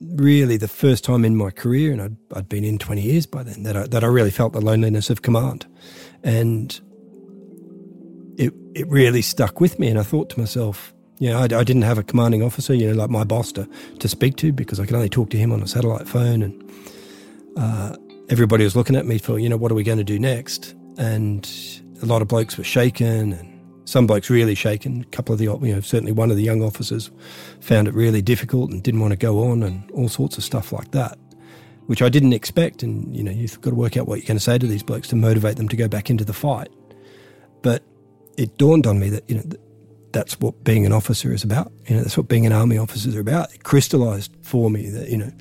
Really, 0.00 0.56
the 0.56 0.68
first 0.68 1.02
time 1.02 1.24
in 1.24 1.34
my 1.34 1.50
career, 1.50 1.90
and 1.90 2.00
I'd, 2.00 2.16
I'd 2.32 2.48
been 2.48 2.62
in 2.62 2.78
20 2.78 3.02
years 3.02 3.26
by 3.26 3.42
then, 3.42 3.64
that 3.64 3.76
I, 3.76 3.86
that 3.88 4.04
I 4.04 4.06
really 4.06 4.30
felt 4.30 4.52
the 4.52 4.60
loneliness 4.60 5.10
of 5.10 5.22
command. 5.22 5.66
And 6.22 6.80
it, 8.38 8.54
it 8.76 8.86
really 8.86 9.22
stuck 9.22 9.60
with 9.60 9.80
me. 9.80 9.88
And 9.88 9.98
I 9.98 10.04
thought 10.04 10.30
to 10.30 10.38
myself, 10.38 10.94
know, 11.20 11.38
I, 11.38 11.42
I, 11.42 11.64
didn't 11.64 11.82
have 11.82 11.98
a 11.98 12.02
commanding 12.02 12.42
officer, 12.42 12.74
you 12.74 12.88
know, 12.88 12.94
like 12.94 13.10
my 13.10 13.24
boss 13.24 13.50
to, 13.52 13.68
to 13.98 14.08
speak 14.08 14.36
to 14.36 14.52
because 14.52 14.78
I 14.78 14.86
could 14.86 14.94
only 14.94 15.08
talk 15.08 15.30
to 15.30 15.36
him 15.36 15.52
on 15.52 15.62
a 15.62 15.66
satellite 15.66 16.06
phone. 16.06 16.42
And 16.42 16.70
uh, 17.56 17.96
everybody 18.28 18.64
was 18.64 18.76
looking 18.76 18.94
at 18.94 19.04
me 19.04 19.18
for, 19.18 19.38
you 19.38 19.48
know, 19.48 19.56
what 19.56 19.72
are 19.72 19.74
we 19.74 19.82
going 19.82 19.98
to 19.98 20.04
do 20.04 20.18
next? 20.18 20.74
And 20.96 21.48
a 22.02 22.06
lot 22.06 22.22
of 22.22 22.28
blokes 22.28 22.56
were 22.56 22.64
shaken 22.64 23.32
and 23.32 23.58
some 23.84 24.06
blokes 24.06 24.30
really 24.30 24.54
shaken. 24.54 25.00
A 25.00 25.04
couple 25.06 25.32
of 25.32 25.38
the, 25.38 25.46
you 25.46 25.74
know, 25.74 25.80
certainly 25.80 26.12
one 26.12 26.30
of 26.30 26.36
the 26.36 26.42
young 26.42 26.62
officers 26.62 27.10
found 27.60 27.88
it 27.88 27.94
really 27.94 28.22
difficult 28.22 28.70
and 28.70 28.82
didn't 28.82 29.00
want 29.00 29.12
to 29.12 29.16
go 29.16 29.50
on 29.50 29.62
and 29.62 29.90
all 29.92 30.08
sorts 30.08 30.38
of 30.38 30.44
stuff 30.44 30.72
like 30.72 30.92
that, 30.92 31.18
which 31.86 32.02
I 32.02 32.08
didn't 32.08 32.32
expect. 32.32 32.82
And, 32.84 33.16
you 33.16 33.24
know, 33.24 33.32
you've 33.32 33.60
got 33.60 33.70
to 33.70 33.76
work 33.76 33.96
out 33.96 34.06
what 34.06 34.20
you're 34.20 34.26
going 34.26 34.38
to 34.38 34.44
say 34.44 34.58
to 34.58 34.66
these 34.66 34.82
blokes 34.84 35.08
to 35.08 35.16
motivate 35.16 35.56
them 35.56 35.68
to 35.68 35.76
go 35.76 35.88
back 35.88 36.10
into 36.10 36.24
the 36.24 36.32
fight. 36.32 36.68
But 37.62 37.82
it 38.36 38.56
dawned 38.56 38.86
on 38.86 39.00
me 39.00 39.08
that, 39.10 39.28
you 39.28 39.36
know, 39.36 39.42
that's 40.12 40.40
what 40.40 40.64
being 40.64 40.86
an 40.86 40.92
officer 40.92 41.32
is 41.32 41.44
about. 41.44 41.72
You 41.86 41.96
know, 41.96 42.02
that's 42.02 42.16
what 42.16 42.28
being 42.28 42.46
an 42.46 42.52
army 42.52 42.78
officer 42.78 43.08
is 43.08 43.16
about. 43.16 43.52
It 43.54 43.64
crystallized 43.64 44.32
for 44.42 44.70
me 44.70 44.88
that, 44.90 45.08
you 45.08 45.18
know, 45.18 45.32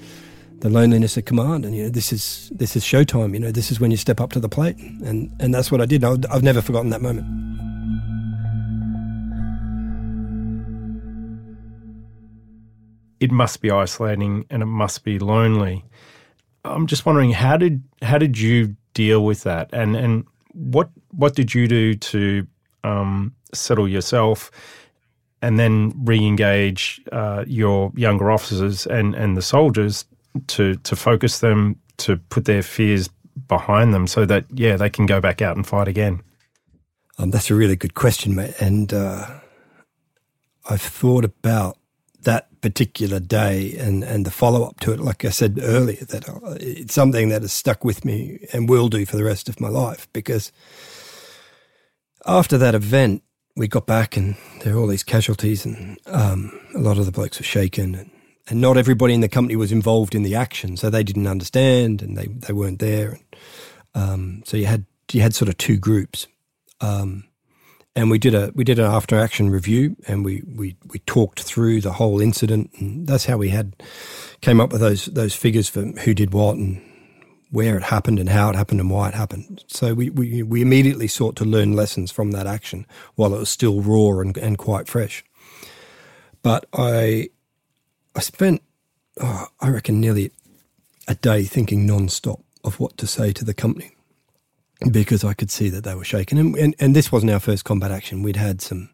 the 0.60 0.70
loneliness 0.70 1.18
of 1.18 1.26
command 1.26 1.66
and 1.66 1.76
you 1.76 1.84
know 1.84 1.90
this 1.90 2.12
is 2.12 2.52
this 2.56 2.76
is 2.76 2.84
showtime 2.84 3.34
you 3.34 3.40
know 3.40 3.52
this 3.52 3.70
is 3.70 3.80
when 3.80 3.92
you 3.92 3.98
step 3.98 4.20
up 4.20 4.32
to 4.32 4.40
the 4.40 4.50
plate 4.50 4.76
and 4.78 5.32
and 5.40 5.54
that's 5.54 5.72
what 5.72 5.82
I 5.82 5.86
did 5.86 6.04
I've 6.04 6.42
never 6.42 6.64
forgotten 6.64 6.90
that 6.90 7.02
moment 7.02 7.28
it 13.20 13.32
must 13.32 13.62
be 13.62 13.70
isolating 13.70 14.46
and 14.50 14.64
it 14.64 14.68
must 14.68 15.04
be 15.04 15.20
lonely 15.20 15.86
I'm 16.66 16.88
just 16.88 17.06
wondering 17.06 17.32
how 17.32 17.58
did 17.58 17.84
how 18.02 18.18
did 18.18 18.40
you 18.40 18.76
deal 18.96 19.24
with 19.24 19.44
that 19.44 19.70
and 19.74 19.96
and 19.96 20.26
what 20.54 20.90
what 21.12 21.36
did 21.36 21.54
you 21.54 21.68
do 21.68 21.94
to 21.94 22.48
um, 22.88 23.34
settle 23.54 23.88
yourself, 23.88 24.52
and 25.42 25.60
then 25.60 25.94
re-engage 26.06 27.02
uh, 27.12 27.44
your 27.48 27.92
younger 27.96 28.32
officers 28.32 28.88
and, 28.88 29.16
and 29.16 29.38
the 29.38 29.42
soldiers 29.42 30.06
to 30.48 30.76
to 30.76 30.96
focus 30.96 31.40
them 31.40 31.76
to 31.98 32.18
put 32.30 32.46
their 32.46 32.64
fears 32.64 33.10
behind 33.48 33.94
them, 33.94 34.08
so 34.08 34.26
that 34.26 34.46
yeah 34.54 34.78
they 34.78 34.90
can 34.90 35.06
go 35.06 35.20
back 35.20 35.42
out 35.42 35.56
and 35.56 35.68
fight 35.68 35.88
again. 35.88 36.22
Um, 37.18 37.32
that's 37.32 37.50
a 37.50 37.56
really 37.56 37.76
good 37.76 37.94
question, 37.94 38.36
mate, 38.36 38.54
and 38.62 38.94
uh, 38.94 39.26
I've 40.70 40.82
thought 40.82 41.26
about 41.26 41.78
that 42.22 42.48
particular 42.62 43.20
day 43.20 43.76
and, 43.80 44.04
and 44.04 44.26
the 44.26 44.32
follow 44.32 44.64
up 44.64 44.80
to 44.82 44.92
it, 44.92 45.00
like 45.00 45.24
I 45.24 45.30
said 45.30 45.60
earlier, 45.62 46.04
that 46.06 46.28
uh, 46.28 46.58
it's 46.60 46.94
something 46.94 47.30
that 47.30 47.42
has 47.42 47.54
stuck 47.54 47.86
with 47.86 48.04
me 48.04 48.46
and 48.52 48.68
will 48.68 48.90
do 48.90 49.06
for 49.06 49.16
the 49.16 49.24
rest 49.24 49.48
of 49.48 49.62
my 49.62 49.70
life 49.70 50.08
because 50.14 50.52
after 52.28 52.58
that 52.58 52.76
event, 52.76 53.24
we 53.56 53.68
got 53.68 53.88
back 53.88 54.18
and 54.18 54.36
there 54.62 54.76
were 54.76 54.82
all 54.82 54.88
these 54.88 55.04
casualties, 55.04 55.66
and 55.66 55.98
um, 56.06 56.60
a 56.76 56.80
lot 56.80 56.98
of 56.98 57.06
the 57.06 57.12
blokes 57.12 57.40
were 57.40 57.46
shaken, 57.46 57.96
and, 57.96 58.12
and 58.50 58.62
not 58.62 58.78
everybody 58.78 59.14
in 59.14 59.22
the 59.22 59.30
company 59.30 59.56
was 59.56 59.72
involved 59.72 60.14
in 60.14 60.24
the 60.24 60.36
action, 60.36 60.78
so 60.78 60.90
they 60.90 61.04
didn't 61.04 61.28
understand 61.28 62.02
and 62.02 62.16
they, 62.18 62.28
they 62.28 62.54
weren't 62.54 62.80
there. 62.80 63.12
And, 63.12 63.36
um, 63.96 64.44
so 64.46 64.58
you 64.58 64.66
had 64.66 64.86
you 65.12 65.22
had 65.22 65.34
sort 65.34 65.50
of 65.50 65.58
two 65.58 65.78
groups, 65.78 66.28
um, 66.82 67.24
and 67.96 68.12
we 68.12 68.20
did 68.20 68.36
a 68.36 68.52
we 68.54 68.64
did 68.64 68.78
an 68.78 68.86
after 68.86 69.18
action 69.18 69.50
review, 69.50 69.96
and 70.08 70.24
we, 70.24 70.44
we 70.46 70.76
we 70.92 71.00
talked 71.00 71.42
through 71.42 71.82
the 71.82 71.94
whole 71.94 72.22
incident, 72.22 72.72
and 72.78 73.08
that's 73.08 73.26
how 73.26 73.38
we 73.38 73.50
had 73.50 73.76
came 74.42 74.62
up 74.62 74.72
with 74.72 74.82
those 74.82 75.06
those 75.06 75.34
figures 75.34 75.68
for 75.68 75.82
who 75.82 76.14
did 76.14 76.34
what 76.34 76.58
and 76.58 76.82
where 77.52 77.78
it 77.78 77.84
happened 77.84 78.20
and 78.20 78.30
how 78.30 78.50
it 78.50 78.56
happened 78.56 78.82
and 78.82 78.90
why 78.90 79.08
it 79.10 79.14
happened. 79.14 79.64
So 79.68 79.94
we, 79.94 80.10
we, 80.10 80.44
we 80.44 80.62
immediately 80.62 81.08
sought 81.08 81.36
to 81.38 81.46
learn 81.46 81.74
lessons 81.74 82.12
from 82.12 82.32
that 82.32 82.48
action 82.48 82.86
while 83.16 83.34
it 83.34 83.40
was 83.40 83.50
still 83.50 83.82
raw 83.82 84.20
and, 84.20 84.38
and 84.38 84.58
quite 84.58 84.88
fresh. 84.88 85.24
But 86.44 86.66
I, 86.74 87.30
I 88.16 88.20
spent, 88.20 88.62
oh, 89.22 89.48
I 89.60 89.70
reckon, 89.70 90.02
nearly 90.02 90.32
a 91.08 91.16
day 91.16 91.44
thinking 91.44 91.86
non-stop 91.86 92.42
of 92.64 92.80
what 92.80 92.98
to 92.98 93.08
say 93.08 93.32
to 93.32 93.46
the 93.46 93.54
company 93.54 93.92
because 94.92 95.24
I 95.24 95.34
could 95.34 95.50
see 95.50 95.70
that 95.70 95.84
they 95.84 95.96
were 95.96 96.04
shaken. 96.04 96.38
And, 96.38 96.56
and, 96.58 96.76
and 96.80 96.96
this 96.96 97.12
wasn't 97.12 97.32
our 97.32 97.40
first 97.40 97.64
combat 97.66 97.92
action. 97.92 98.24
We'd 98.24 98.36
had 98.36 98.62
some, 98.62 98.90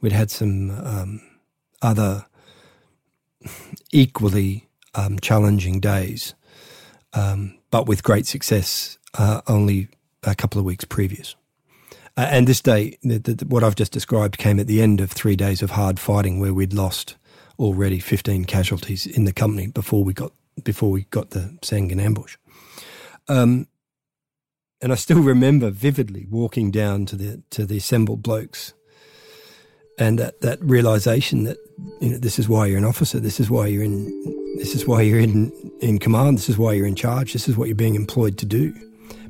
we'd 0.00 0.12
had 0.12 0.30
some 0.30 0.70
um, 0.70 1.20
other 1.82 2.26
equally 3.92 4.68
um, 4.94 5.18
challenging 5.18 5.80
days. 5.80 6.34
Um, 7.12 7.58
but 7.74 7.88
with 7.88 8.04
great 8.04 8.24
success 8.24 8.98
uh, 9.14 9.40
only 9.48 9.88
a 10.22 10.36
couple 10.36 10.60
of 10.60 10.64
weeks 10.64 10.84
previous. 10.84 11.34
Uh, 12.16 12.28
and 12.30 12.46
this 12.46 12.60
day, 12.60 12.96
the, 13.02 13.18
the, 13.18 13.44
what 13.46 13.64
I've 13.64 13.74
just 13.74 13.90
described 13.90 14.38
came 14.38 14.60
at 14.60 14.68
the 14.68 14.80
end 14.80 15.00
of 15.00 15.10
three 15.10 15.34
days 15.34 15.60
of 15.60 15.72
hard 15.72 15.98
fighting, 15.98 16.38
where 16.38 16.54
we'd 16.54 16.72
lost 16.72 17.16
already 17.58 17.98
15 17.98 18.44
casualties 18.44 19.06
in 19.08 19.24
the 19.24 19.32
company 19.32 19.66
before 19.66 20.04
we 20.04 20.12
got 20.12 20.30
before 20.62 20.92
we 20.92 21.02
got 21.10 21.30
the 21.30 21.58
Sangin 21.62 22.00
ambush. 22.00 22.36
Um, 23.26 23.66
and 24.80 24.92
I 24.92 24.94
still 24.94 25.20
remember 25.20 25.70
vividly 25.70 26.28
walking 26.30 26.70
down 26.70 27.06
to 27.06 27.16
the 27.16 27.42
to 27.50 27.66
the 27.66 27.78
assembled 27.78 28.22
blokes, 28.22 28.72
and 29.98 30.16
that 30.20 30.42
that 30.42 30.62
realization 30.62 31.42
that 31.42 31.56
you 32.00 32.10
know 32.10 32.18
this 32.18 32.38
is 32.38 32.48
why 32.48 32.66
you're 32.66 32.78
an 32.78 32.84
officer, 32.84 33.18
this 33.18 33.40
is 33.40 33.50
why 33.50 33.66
you're 33.66 33.82
in 33.82 34.43
this 34.56 34.74
is 34.74 34.86
why 34.86 35.02
you're 35.02 35.18
in, 35.18 35.52
in 35.80 35.98
command. 35.98 36.38
This 36.38 36.48
is 36.48 36.56
why 36.56 36.72
you're 36.72 36.86
in 36.86 36.94
charge. 36.94 37.32
This 37.32 37.48
is 37.48 37.56
what 37.56 37.68
you're 37.68 37.74
being 37.74 37.94
employed 37.94 38.38
to 38.38 38.46
do. 38.46 38.72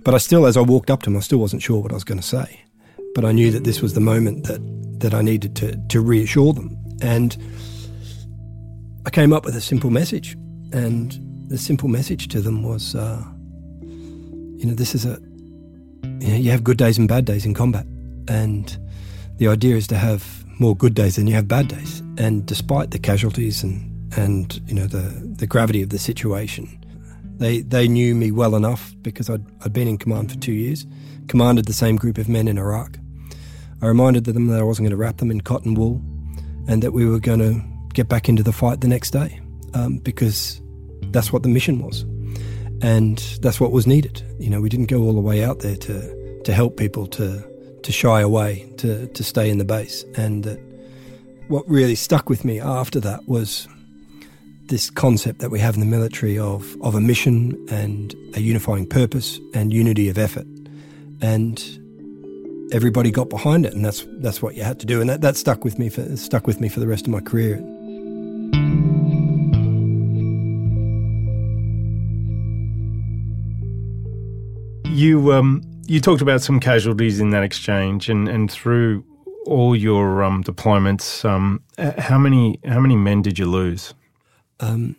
But 0.03 0.15
I 0.15 0.19
still, 0.19 0.47
as 0.47 0.57
I 0.57 0.61
walked 0.61 0.91
up 0.91 1.03
to 1.03 1.11
him, 1.11 1.17
I 1.17 1.21
still 1.21 1.39
wasn't 1.39 1.63
sure 1.63 1.81
what 1.81 1.91
I 1.91 1.95
was 1.95 2.05
going 2.05 2.21
to 2.21 2.27
say. 2.27 2.61
But 3.15 3.25
I 3.25 3.33
knew 3.33 3.51
that 3.51 3.65
this 3.65 3.81
was 3.81 3.95
the 3.95 4.01
moment 4.01 4.47
that, 4.47 4.61
that 5.01 5.15
I 5.15 5.23
needed 5.23 5.57
to, 5.57 5.77
to 5.89 6.01
reassure 6.01 6.53
them. 6.53 6.77
And 7.01 7.37
I 9.07 9.11
came 9.11 9.33
up 9.33 9.45
with 9.45 9.57
a 9.57 9.61
simple 9.61 9.91
message. 9.91 10.37
And 10.73 11.19
the 11.49 11.57
simple 11.57 11.89
message 11.89 12.29
to 12.29 12.41
them 12.41 12.63
was, 12.63 12.95
uh, 12.95 13.23
you 13.81 14.67
know, 14.67 14.75
this 14.75 14.95
is 14.95 15.07
a, 15.07 15.19
you, 16.21 16.29
know, 16.29 16.37
you 16.37 16.51
have 16.51 16.65
good 16.65 16.77
days 16.77 16.99
and 16.99 17.09
bad 17.09 17.25
days 17.25 17.47
in 17.47 17.55
combat. 17.55 17.87
And 18.29 18.77
the 19.39 19.49
idea 19.49 19.77
is 19.77 19.87
to 19.89 19.97
have 19.97 20.45
more 20.61 20.77
good 20.77 20.95
days 20.95 21.17
than 21.17 21.27
you 21.27 21.35
have 21.35 21.49
bad 21.49 21.69
days. 21.69 22.01
And 22.19 22.45
despite 22.45 22.91
the 22.91 22.99
casualties 22.99 23.63
and 23.63 23.94
and 24.17 24.61
you 24.67 24.75
know 24.75 24.87
the 24.87 25.35
the 25.37 25.47
gravity 25.47 25.83
of 25.83 25.89
the 25.91 25.99
situation. 25.99 26.69
They 27.39 27.61
they 27.63 27.89
knew 27.89 28.15
me 28.15 28.31
well 28.31 28.55
enough 28.55 28.95
because 29.03 29.29
I'd 29.31 29.45
I'd 29.65 29.73
been 29.73 29.89
in 29.89 29.99
command 29.99 30.31
for 30.33 30.39
two 30.39 30.53
years, 30.53 30.87
commanded 31.29 31.65
the 31.67 31.73
same 31.73 31.97
group 31.97 32.19
of 32.19 32.29
men 32.29 32.49
in 32.49 32.59
Iraq. 32.59 32.99
I 33.83 33.87
reminded 33.87 34.25
them 34.25 34.47
that 34.47 34.61
I 34.61 34.63
wasn't 34.63 34.85
going 34.87 34.97
to 34.99 35.03
wrap 35.05 35.17
them 35.19 35.31
in 35.31 35.41
cotton 35.41 35.75
wool, 35.75 36.01
and 36.69 36.83
that 36.83 36.93
we 36.93 37.07
were 37.07 37.19
going 37.21 37.41
to 37.41 37.61
get 37.93 38.09
back 38.09 38.29
into 38.29 38.43
the 38.43 38.53
fight 38.53 38.81
the 38.81 38.89
next 38.89 39.11
day, 39.11 39.41
um, 39.75 39.99
because 39.99 40.61
that's 41.13 41.33
what 41.33 41.43
the 41.43 41.49
mission 41.49 41.81
was. 41.83 42.05
and 42.83 43.19
that's 43.41 43.61
what 43.61 43.73
was 43.73 43.87
needed. 43.87 44.23
You 44.39 44.51
know, 44.51 44.61
we 44.61 44.69
didn't 44.69 44.87
go 44.87 45.03
all 45.03 45.15
the 45.15 45.21
way 45.21 45.43
out 45.43 45.61
there 45.61 45.77
to 45.77 46.43
to 46.43 46.53
help 46.53 46.77
people 46.77 47.07
to 47.09 47.43
to 47.83 47.93
shy 47.93 48.21
away, 48.21 48.67
to 48.79 49.07
to 49.09 49.25
stay 49.25 49.49
in 49.51 49.59
the 49.59 49.65
base, 49.65 50.05
and 50.17 50.45
that 50.45 50.59
what 51.49 51.69
really 51.69 51.95
stuck 51.95 52.29
with 52.29 52.45
me 52.45 52.61
after 52.61 53.01
that 53.01 53.27
was 53.29 53.69
this 54.67 54.91
concept 54.91 55.41
that 55.41 55.51
we 55.51 55.61
have 55.61 55.75
in 55.75 55.81
the 55.81 55.87
military 55.87 56.39
of 56.39 56.77
of 56.81 56.95
a 56.95 57.01
mission 57.01 57.65
and 57.71 58.15
a 58.35 58.41
unifying 58.41 58.87
purpose 58.87 59.39
and 59.53 59.73
unity 59.73 60.09
of 60.09 60.19
effort, 60.19 60.47
and 61.21 61.63
everybody 62.73 63.11
got 63.11 63.29
behind 63.29 63.67
it, 63.67 63.75
and 63.75 63.85
that's 63.85 64.07
that's 64.19 64.41
what 64.41 64.55
you 64.55 64.63
had 64.63 64.81
to 64.81 64.87
do, 64.87 65.01
and 65.01 65.11
that, 65.11 65.21
that 65.21 65.37
stuck 65.37 65.65
with 65.65 65.79
me 65.79 65.89
for 65.89 66.17
stuck 66.17 66.47
with 66.47 66.61
me 66.61 66.69
for 66.69 66.81
the 66.81 66.87
rest 66.87 67.07
of 67.07 67.13
my 67.13 67.21
career. 67.21 67.57
You 74.87 75.33
um, 75.33 75.63
you 75.87 76.01
talked 76.01 76.23
about 76.23 76.41
some 76.41 76.61
casualties 76.61 77.21
in 77.21 77.31
that 77.31 77.43
exchange, 77.43 78.09
and, 78.09 78.29
and 78.29 78.51
through 78.51 79.05
all 79.47 79.77
your 79.77 80.23
um, 80.23 80.43
deployments, 80.43 81.25
um, 81.25 81.63
how 81.99 82.19
many 82.19 82.59
how 82.65 82.81
many 82.81 82.97
men 82.97 83.21
did 83.21 83.39
you 83.39 83.47
lose? 83.47 83.93
Um, 84.61 84.97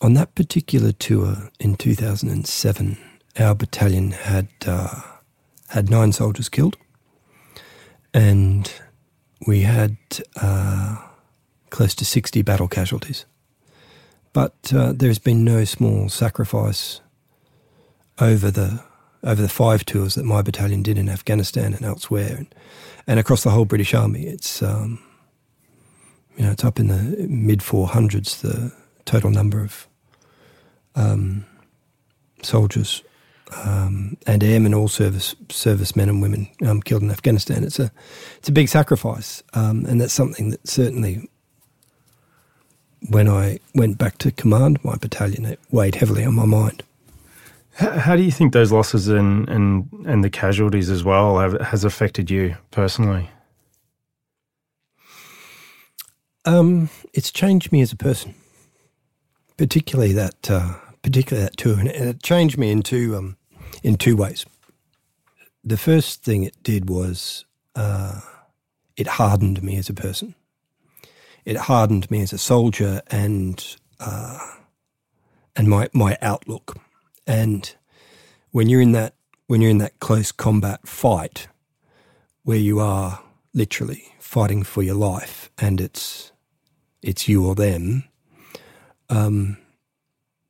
on 0.00 0.14
that 0.14 0.34
particular 0.34 0.92
tour 0.92 1.50
in 1.58 1.76
2007, 1.76 2.98
our 3.38 3.54
battalion 3.54 4.12
had 4.12 4.48
uh, 4.66 5.00
had 5.68 5.90
nine 5.90 6.12
soldiers 6.12 6.48
killed, 6.48 6.76
and 8.12 8.72
we 9.46 9.60
had 9.60 9.96
uh, 10.40 10.96
close 11.70 11.94
to 11.96 12.04
60 12.04 12.42
battle 12.42 12.68
casualties. 12.68 13.24
But 14.32 14.72
uh, 14.74 14.92
there's 14.94 15.18
been 15.18 15.44
no 15.44 15.64
small 15.64 16.08
sacrifice 16.08 17.00
over 18.20 18.50
the 18.50 18.82
over 19.22 19.40
the 19.40 19.48
five 19.48 19.84
tours 19.86 20.16
that 20.16 20.24
my 20.24 20.42
battalion 20.42 20.82
did 20.82 20.98
in 20.98 21.08
Afghanistan 21.08 21.72
and 21.72 21.84
elsewhere, 21.84 22.34
and, 22.36 22.54
and 23.06 23.18
across 23.18 23.42
the 23.42 23.50
whole 23.50 23.64
British 23.64 23.94
Army. 23.94 24.26
It's 24.26 24.62
um, 24.62 25.00
you 26.36 26.44
know 26.44 26.52
it's 26.52 26.64
up 26.64 26.78
in 26.78 26.88
the 26.88 27.26
mid 27.28 27.60
400s 27.60 28.40
the 28.40 28.72
total 29.04 29.30
number 29.30 29.62
of 29.62 29.86
um, 30.94 31.44
soldiers 32.42 33.02
um, 33.62 34.16
and 34.26 34.42
airmen, 34.42 34.74
all 34.74 34.88
service 34.88 35.34
servicemen 35.48 36.08
and 36.08 36.22
women 36.22 36.48
um, 36.66 36.80
killed 36.80 37.02
in 37.02 37.10
Afghanistan. 37.10 37.64
It's 37.64 37.78
a 37.78 37.90
it's 38.38 38.48
a 38.48 38.52
big 38.52 38.68
sacrifice, 38.68 39.42
um, 39.54 39.84
and 39.86 40.00
that's 40.00 40.12
something 40.12 40.50
that 40.50 40.66
certainly, 40.66 41.28
when 43.10 43.28
I 43.28 43.58
went 43.74 43.98
back 43.98 44.18
to 44.18 44.30
command 44.32 44.82
my 44.84 44.96
battalion, 44.96 45.44
it 45.44 45.60
weighed 45.70 45.96
heavily 45.96 46.24
on 46.24 46.34
my 46.34 46.46
mind. 46.46 46.82
How, 47.74 47.90
how 47.90 48.16
do 48.16 48.22
you 48.22 48.30
think 48.30 48.52
those 48.52 48.72
losses 48.72 49.08
and 49.08 49.48
and 49.48 49.88
and 50.06 50.24
the 50.24 50.30
casualties 50.30 50.90
as 50.90 51.04
well 51.04 51.38
have, 51.38 51.60
has 51.60 51.84
affected 51.84 52.30
you 52.30 52.56
personally? 52.70 53.28
Um, 56.46 56.90
it's 57.14 57.30
changed 57.32 57.72
me 57.72 57.80
as 57.80 57.92
a 57.92 57.96
person, 57.96 58.34
particularly 59.56 60.12
that 60.12 60.50
uh, 60.50 60.74
particularly 61.02 61.46
that 61.46 61.56
tour, 61.56 61.78
and 61.78 61.88
it 61.88 62.22
changed 62.22 62.58
me 62.58 62.70
into 62.70 63.16
um, 63.16 63.36
in 63.82 63.96
two 63.96 64.14
ways. 64.14 64.44
The 65.62 65.78
first 65.78 66.22
thing 66.22 66.42
it 66.42 66.62
did 66.62 66.90
was 66.90 67.46
uh, 67.74 68.20
it 68.96 69.06
hardened 69.06 69.62
me 69.62 69.76
as 69.76 69.88
a 69.88 69.94
person. 69.94 70.34
It 71.46 71.56
hardened 71.56 72.10
me 72.10 72.20
as 72.20 72.32
a 72.32 72.38
soldier 72.38 73.00
and 73.10 73.64
uh, 73.98 74.38
and 75.56 75.68
my 75.68 75.88
my 75.94 76.18
outlook. 76.20 76.76
And 77.26 77.74
when 78.50 78.68
you're 78.68 78.82
in 78.82 78.92
that 78.92 79.14
when 79.46 79.62
you're 79.62 79.70
in 79.70 79.78
that 79.78 79.98
close 79.98 80.30
combat 80.30 80.86
fight, 80.86 81.48
where 82.42 82.58
you 82.58 82.80
are 82.80 83.20
literally 83.54 84.12
fighting 84.18 84.62
for 84.62 84.82
your 84.82 84.96
life, 84.96 85.50
and 85.56 85.80
it's 85.80 86.32
it's 87.04 87.28
you 87.28 87.46
or 87.46 87.54
them. 87.54 88.04
Um, 89.10 89.58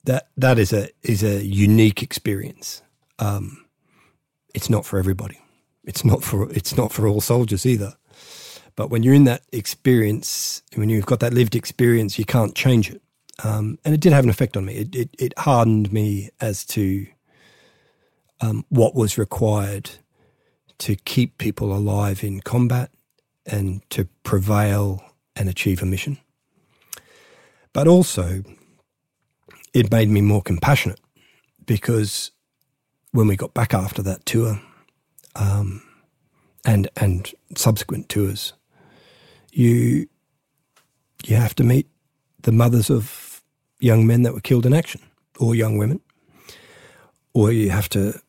that 0.04 0.28
that 0.36 0.58
is 0.58 0.72
a 0.72 0.88
is 1.02 1.22
a 1.22 1.44
unique 1.44 2.02
experience. 2.02 2.82
Um, 3.18 3.64
it's 4.54 4.70
not 4.70 4.86
for 4.86 4.98
everybody. 4.98 5.38
It's 5.84 6.04
not 6.04 6.22
for 6.22 6.50
it's 6.52 6.76
not 6.76 6.92
for 6.92 7.06
all 7.06 7.20
soldiers 7.20 7.66
either. 7.66 7.94
But 8.76 8.90
when 8.90 9.02
you're 9.02 9.14
in 9.14 9.24
that 9.24 9.42
experience, 9.52 10.62
when 10.74 10.88
you've 10.88 11.06
got 11.06 11.20
that 11.20 11.32
lived 11.32 11.54
experience, 11.54 12.18
you 12.18 12.24
can't 12.24 12.54
change 12.54 12.90
it. 12.90 13.02
Um, 13.44 13.78
and 13.84 13.94
it 13.94 14.00
did 14.00 14.12
have 14.12 14.24
an 14.24 14.30
effect 14.30 14.56
on 14.56 14.64
me. 14.64 14.74
It 14.74 14.94
it, 14.94 15.10
it 15.18 15.38
hardened 15.38 15.92
me 15.92 16.30
as 16.40 16.64
to 16.66 17.06
um, 18.40 18.64
what 18.68 18.94
was 18.94 19.18
required 19.18 19.90
to 20.78 20.96
keep 20.96 21.38
people 21.38 21.74
alive 21.74 22.22
in 22.24 22.40
combat 22.40 22.90
and 23.46 23.88
to 23.90 24.06
prevail 24.22 25.02
and 25.36 25.48
achieve 25.48 25.82
a 25.82 25.86
mission. 25.86 26.18
But 27.74 27.88
also, 27.88 28.42
it 29.74 29.90
made 29.90 30.08
me 30.08 30.22
more 30.22 30.40
compassionate 30.40 31.00
because 31.66 32.30
when 33.10 33.26
we 33.26 33.36
got 33.36 33.52
back 33.52 33.74
after 33.74 34.00
that 34.02 34.24
tour 34.24 34.60
um, 35.36 35.82
and 36.64 36.88
and 36.96 37.30
subsequent 37.56 38.08
tours, 38.08 38.54
you 39.52 40.06
you 41.26 41.36
have 41.36 41.54
to 41.56 41.64
meet 41.64 41.88
the 42.42 42.52
mothers 42.52 42.90
of 42.90 43.42
young 43.80 44.06
men 44.06 44.22
that 44.22 44.34
were 44.34 44.40
killed 44.40 44.66
in 44.66 44.72
action 44.72 45.00
or 45.40 45.54
young 45.54 45.76
women, 45.76 46.00
or 47.34 47.50
you 47.52 47.70
have 47.70 47.88
to 47.90 48.20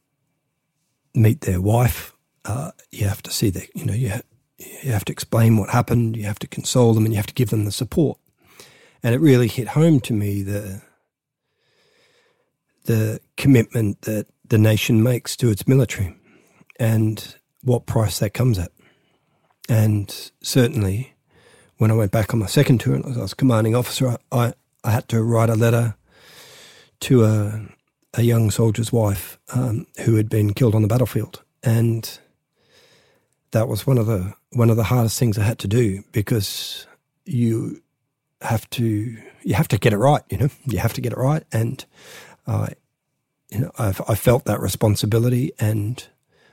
meet 1.14 1.42
their 1.42 1.62
wife. 1.62 2.14
Uh, 2.46 2.72
you 2.92 3.08
have 3.08 3.24
to 3.24 3.32
see 3.32 3.50
their, 3.50 3.66
you 3.76 3.86
know, 3.86 3.94
you, 3.94 4.10
ha- 4.10 4.22
you 4.58 4.92
have 4.92 5.06
to 5.06 5.12
explain 5.12 5.58
what 5.58 5.70
happened. 5.70 6.18
You 6.18 6.24
have 6.24 6.40
to 6.40 6.48
console 6.48 6.94
them, 6.94 7.06
and 7.06 7.14
you 7.14 7.18
have 7.18 7.28
to 7.28 7.34
give 7.34 7.52
them 7.52 7.66
the 7.66 7.72
support. 7.72 8.20
And 9.06 9.14
it 9.14 9.20
really 9.20 9.48
hit 9.48 9.68
home 9.68 10.00
to 10.00 10.14
me 10.14 10.42
the 10.42 10.82
the 12.86 13.20
commitment 13.38 14.02
that 14.02 14.26
the 14.44 14.58
nation 14.58 15.04
makes 15.04 15.36
to 15.36 15.52
its 15.52 15.68
military 15.68 16.16
and 16.80 17.36
what 17.62 17.86
price 17.86 18.18
that 18.18 18.34
comes 18.34 18.58
at. 18.58 18.72
And 19.70 20.32
certainly, 20.42 21.14
when 21.78 21.92
I 21.92 21.94
went 21.94 22.12
back 22.12 22.34
on 22.34 22.40
my 22.40 22.48
second 22.48 22.80
tour 22.80 22.96
and 22.96 23.06
I 23.06 23.22
was 23.22 23.36
commanding 23.36 23.76
officer, 23.76 24.18
I, 24.32 24.54
I 24.84 24.90
had 24.90 25.08
to 25.10 25.22
write 25.22 25.52
a 25.52 25.56
letter 25.56 25.96
to 27.02 27.26
a, 27.26 27.62
a 28.16 28.24
young 28.24 28.50
soldier's 28.50 28.92
wife 28.92 29.38
um, 29.54 29.86
who 30.04 30.16
had 30.16 30.30
been 30.30 30.56
killed 30.56 30.74
on 30.74 30.82
the 30.82 30.88
battlefield. 30.88 31.44
And 31.62 32.20
that 33.52 33.68
was 33.68 33.86
one 33.86 34.00
of 34.00 34.08
the 34.08 34.34
one 34.54 34.72
of 34.72 34.78
the 34.78 34.86
hardest 34.86 35.20
things 35.20 35.38
I 35.38 35.44
had 35.44 35.60
to 35.60 35.68
do 35.68 36.04
because 36.12 36.88
you 37.24 37.84
have 38.42 38.70
to 38.72 39.18
you 39.44 39.54
have 39.54 39.68
to 39.70 39.78
get 39.78 39.94
it 39.94 39.98
right. 39.98 40.22
You 40.30 40.38
know, 40.38 40.50
you 40.66 40.80
have 40.80 40.94
to 40.94 41.02
get 41.02 41.14
it 41.14 41.18
right, 41.18 41.44
and 41.52 41.86
I, 42.48 42.74
you 43.52 43.60
know, 43.60 43.72
I've, 43.78 44.02
I 44.08 44.16
felt 44.16 44.46
that 44.46 44.60
responsibility, 44.60 45.52
and 45.60 46.06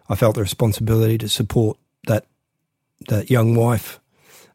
I 0.09 0.14
felt 0.14 0.35
the 0.35 0.42
responsibility 0.42 1.18
to 1.18 1.29
support 1.29 1.79
that 2.07 2.27
that 3.09 3.31
young 3.31 3.55
wife 3.55 4.01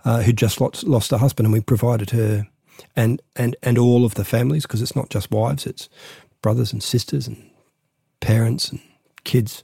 uh, 0.06 0.22
who 0.22 0.32
just 0.32 0.62
lost, 0.62 0.84
lost 0.84 1.12
her 1.12 1.18
husband, 1.18 1.48
and 1.48 1.54
we 1.54 1.62
provided 1.62 2.12
her 2.12 2.48
and 2.96 3.22
and 3.36 3.56
and 3.64 3.78
all 3.78 4.06
of 4.06 4.16
the 4.16 4.26
families 4.26 4.64
because 4.64 4.82
it's 4.82 4.96
not 4.96 5.10
just 5.10 5.32
wives; 5.32 5.66
it's 5.66 5.90
brothers 6.42 6.72
and 6.72 6.84
sisters 6.84 7.28
and 7.28 7.50
parents 8.20 8.72
and 8.72 8.82
kids. 9.24 9.64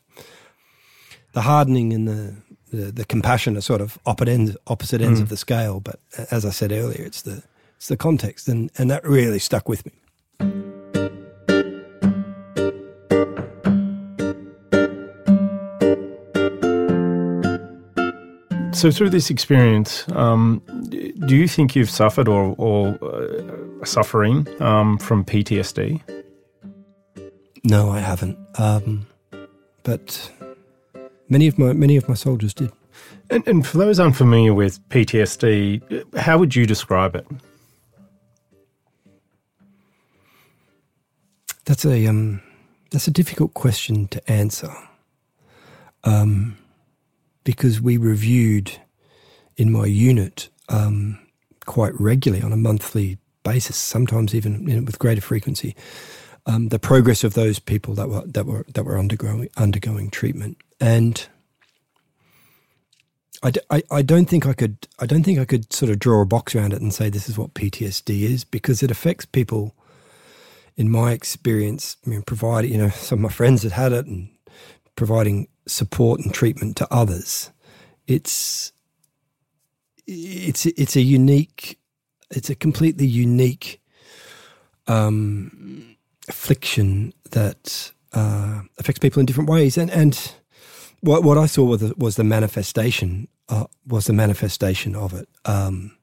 The 1.33 1.41
hardening 1.41 1.93
and 1.93 2.07
the 2.07 2.35
the, 2.71 2.91
the 2.91 3.05
compassion 3.05 3.55
are 3.55 3.61
sort 3.61 3.81
of 3.81 3.99
opposite 4.05 4.31
ends 4.31 4.57
opposite 4.65 5.01
ends 5.01 5.19
mm. 5.19 5.23
of 5.23 5.29
the 5.29 5.37
scale, 5.37 5.79
but 5.79 5.99
as 6.31 6.43
I 6.43 6.49
said 6.49 6.71
earlier, 6.71 7.03
it's 7.05 7.21
the 7.21 7.43
it's 7.83 7.89
the 7.89 7.97
context, 7.97 8.47
and 8.47 8.71
and 8.77 8.89
that 8.89 9.03
really 9.03 9.39
stuck 9.39 9.67
with 9.67 9.85
me. 9.85 9.91
So, 18.71 18.89
through 18.89 19.09
this 19.09 19.29
experience, 19.29 20.05
um, 20.13 20.61
do 21.27 21.35
you 21.35 21.45
think 21.45 21.75
you've 21.75 21.89
suffered 21.89 22.29
or, 22.29 22.55
or 22.57 22.97
uh, 23.03 23.83
suffering 23.83 24.47
um, 24.61 24.97
from 24.97 25.25
PTSD? 25.25 26.01
No, 27.65 27.89
I 27.89 27.99
haven't. 27.99 28.37
Um, 28.57 29.07
but 29.83 30.31
many 31.27 31.47
of 31.47 31.59
my 31.59 31.73
many 31.73 31.97
of 31.97 32.07
my 32.07 32.15
soldiers 32.15 32.53
did. 32.53 32.71
And, 33.29 33.45
and 33.45 33.67
for 33.67 33.77
those 33.77 33.99
unfamiliar 33.99 34.53
with 34.53 34.79
PTSD, 34.87 36.15
how 36.17 36.37
would 36.37 36.55
you 36.55 36.65
describe 36.65 37.15
it? 37.17 37.27
That's 41.65 41.85
a 41.85 42.07
um, 42.07 42.41
that's 42.91 43.07
a 43.07 43.11
difficult 43.11 43.53
question 43.53 44.07
to 44.09 44.31
answer. 44.31 44.71
Um, 46.03 46.57
because 47.43 47.81
we 47.81 47.97
reviewed 47.97 48.71
in 49.57 49.71
my 49.71 49.85
unit 49.85 50.49
um, 50.69 51.19
quite 51.65 51.99
regularly 51.99 52.43
on 52.43 52.53
a 52.53 52.57
monthly 52.57 53.17
basis, 53.43 53.77
sometimes 53.77 54.33
even 54.35 54.67
you 54.67 54.77
know, 54.77 54.83
with 54.83 54.99
greater 54.99 55.21
frequency, 55.21 55.75
um, 56.45 56.69
the 56.69 56.79
progress 56.79 57.23
of 57.23 57.33
those 57.33 57.59
people 57.59 57.93
that 57.95 58.09
were 58.09 58.25
that 58.25 58.45
were 58.45 58.65
that 58.73 58.83
were 58.83 58.99
undergoing 58.99 59.49
undergoing 59.57 60.09
treatment, 60.09 60.57
and 60.79 61.27
I, 63.41 63.51
d- 63.51 63.61
I, 63.69 63.83
I 63.91 64.01
don't 64.01 64.25
think 64.25 64.45
I 64.45 64.53
could 64.53 64.87
I 64.99 65.05
don't 65.05 65.23
think 65.23 65.39
I 65.39 65.45
could 65.45 65.71
sort 65.73 65.91
of 65.91 65.99
draw 65.99 66.21
a 66.21 66.25
box 66.25 66.55
around 66.55 66.73
it 66.73 66.81
and 66.81 66.93
say 66.93 67.09
this 67.09 67.29
is 67.29 67.37
what 67.37 67.53
PTSD 67.53 68.23
is 68.23 68.43
because 68.43 68.83
it 68.83 68.91
affects 68.91 69.25
people. 69.25 69.75
In 70.75 70.89
my 70.89 71.11
experience, 71.11 71.97
I 72.05 72.09
mean, 72.09 72.23
providing 72.23 72.71
you 72.71 72.77
know 72.77 72.89
some 72.89 73.19
of 73.19 73.23
my 73.23 73.29
friends 73.29 73.61
that 73.61 73.71
had 73.71 73.93
it 73.93 74.05
and 74.07 74.29
providing 74.95 75.47
support 75.67 76.19
and 76.19 76.33
treatment 76.33 76.77
to 76.77 76.87
others, 76.91 77.51
it's 78.07 78.71
it's 80.07 80.65
it's 80.65 80.95
a 80.95 81.01
unique, 81.01 81.79
it's 82.31 82.49
a 82.49 82.55
completely 82.55 83.05
unique 83.05 83.81
um, 84.87 85.95
affliction 86.27 87.13
that 87.31 87.91
uh, 88.13 88.61
affects 88.79 88.99
people 88.99 89.19
in 89.19 89.25
different 89.25 89.49
ways, 89.49 89.77
and 89.77 89.91
and 89.91 90.33
what 91.01 91.23
what 91.23 91.37
I 91.37 91.45
saw 91.45 91.63
was 91.65 91.81
the, 91.81 91.93
was 91.97 92.15
the 92.15 92.23
manifestation 92.23 93.27
uh, 93.49 93.65
was 93.85 94.05
the 94.05 94.13
manifestation 94.13 94.95
of 94.95 95.13
it. 95.13 95.27
Um, 95.45 95.97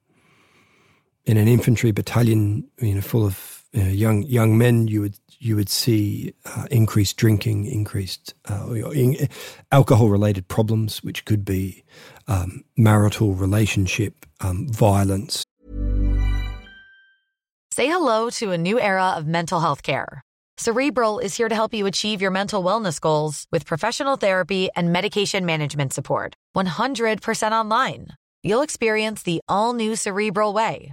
in 1.26 1.36
an 1.36 1.48
infantry 1.48 1.92
battalion, 1.92 2.66
you 2.80 2.94
know, 2.94 3.00
full 3.00 3.24
of 3.24 3.59
know, 3.74 3.88
young 3.88 4.22
young 4.22 4.58
men. 4.58 4.88
You 4.88 5.02
would 5.02 5.16
you 5.38 5.56
would 5.56 5.68
see 5.68 6.34
uh, 6.44 6.66
increased 6.70 7.16
drinking, 7.16 7.66
increased 7.66 8.34
uh, 8.50 8.72
in, 8.92 9.28
alcohol 9.72 10.08
related 10.08 10.48
problems, 10.48 11.02
which 11.02 11.24
could 11.24 11.44
be 11.44 11.84
um, 12.28 12.64
marital 12.76 13.34
relationship, 13.34 14.26
um, 14.40 14.68
violence. 14.68 15.44
Say 17.72 17.86
hello 17.86 18.30
to 18.30 18.50
a 18.50 18.58
new 18.58 18.78
era 18.80 19.10
of 19.16 19.26
mental 19.26 19.60
health 19.60 19.82
care. 19.82 20.20
Cerebral 20.58 21.20
is 21.20 21.34
here 21.34 21.48
to 21.48 21.54
help 21.54 21.72
you 21.72 21.86
achieve 21.86 22.20
your 22.20 22.30
mental 22.30 22.62
wellness 22.62 23.00
goals 23.00 23.46
with 23.50 23.64
professional 23.64 24.16
therapy 24.16 24.68
and 24.76 24.92
medication 24.92 25.46
management 25.46 25.94
support. 25.94 26.34
100% 26.54 27.52
online. 27.52 28.08
You'll 28.42 28.60
experience 28.60 29.22
the 29.22 29.40
all 29.48 29.72
new 29.72 29.96
Cerebral 29.96 30.52
Way, 30.52 30.92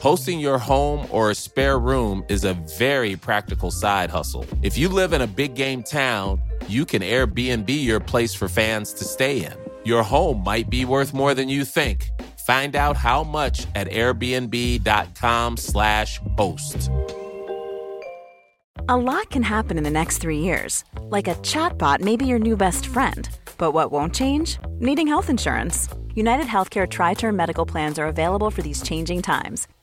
Hosting 0.00 0.40
your 0.40 0.58
home 0.58 1.06
or 1.10 1.30
a 1.30 1.34
spare 1.34 1.78
room 1.78 2.24
is 2.30 2.44
a 2.44 2.54
very 2.78 3.16
practical 3.16 3.70
side 3.70 4.08
hustle. 4.08 4.46
If 4.62 4.78
you 4.78 4.88
live 4.88 5.12
in 5.12 5.20
a 5.20 5.26
big 5.26 5.54
game 5.54 5.82
town, 5.82 6.40
you 6.68 6.86
can 6.86 7.02
Airbnb 7.02 7.68
your 7.68 8.00
place 8.00 8.34
for 8.34 8.48
fans 8.48 8.94
to 8.94 9.04
stay 9.04 9.44
in. 9.44 9.52
Your 9.84 10.02
home 10.02 10.42
might 10.42 10.70
be 10.70 10.86
worth 10.86 11.12
more 11.12 11.34
than 11.34 11.50
you 11.50 11.66
think. 11.66 12.08
Find 12.46 12.74
out 12.74 12.96
how 12.96 13.22
much 13.22 13.66
at 13.74 13.88
airbnb.com/slash 13.88 16.20
host. 16.38 16.90
A 18.88 18.96
lot 18.96 19.28
can 19.28 19.42
happen 19.42 19.76
in 19.76 19.84
the 19.84 19.90
next 19.90 20.16
three 20.16 20.38
years. 20.38 20.82
Like 21.10 21.28
a 21.28 21.34
chatbot 21.42 22.00
may 22.00 22.16
be 22.16 22.24
your 22.24 22.38
new 22.38 22.56
best 22.56 22.86
friend. 22.86 23.28
But 23.58 23.72
what 23.72 23.92
won't 23.92 24.14
change? 24.14 24.56
Needing 24.78 25.08
health 25.08 25.28
insurance. 25.28 25.90
United 26.14 26.46
Healthcare 26.46 26.88
Tri 26.88 27.12
Term 27.12 27.36
Medical 27.36 27.66
Plans 27.66 27.98
are 27.98 28.06
available 28.06 28.50
for 28.50 28.62
these 28.62 28.80
changing 28.82 29.20
times 29.20 29.68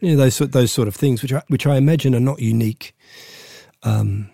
you 0.00 0.10
know, 0.10 0.16
those 0.16 0.38
those 0.38 0.72
sort 0.72 0.88
of 0.88 0.96
things, 0.96 1.22
which 1.22 1.32
I, 1.32 1.42
which 1.48 1.66
I 1.66 1.76
imagine 1.76 2.14
are 2.14 2.20
not 2.20 2.40
unique 2.40 2.94
um, 3.82 4.30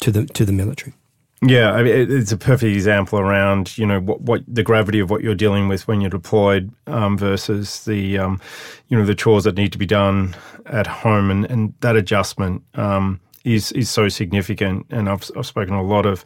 to 0.00 0.10
the 0.10 0.26
to 0.26 0.44
the 0.44 0.52
military. 0.52 0.94
Yeah, 1.42 1.72
I 1.72 1.82
mean, 1.82 2.10
it's 2.10 2.32
a 2.32 2.36
perfect 2.36 2.74
example 2.74 3.18
around 3.18 3.78
you 3.78 3.86
know 3.86 3.98
what, 4.00 4.20
what 4.20 4.42
the 4.46 4.62
gravity 4.62 5.00
of 5.00 5.08
what 5.08 5.22
you're 5.22 5.34
dealing 5.34 5.68
with 5.68 5.88
when 5.88 6.02
you're 6.02 6.10
deployed 6.10 6.70
um, 6.86 7.16
versus 7.16 7.84
the 7.84 8.18
um, 8.18 8.40
you 8.88 8.98
know 8.98 9.06
the 9.06 9.14
chores 9.14 9.44
that 9.44 9.56
need 9.56 9.72
to 9.72 9.78
be 9.78 9.86
done 9.86 10.36
at 10.66 10.86
home, 10.86 11.30
and, 11.30 11.46
and 11.46 11.74
that 11.80 11.96
adjustment 11.96 12.62
um, 12.74 13.20
is 13.44 13.72
is 13.72 13.88
so 13.88 14.08
significant. 14.08 14.86
And 14.90 15.08
I've 15.08 15.30
I've 15.36 15.46
spoken 15.46 15.74
to 15.74 15.80
a 15.80 15.82
lot 15.82 16.04
of 16.04 16.24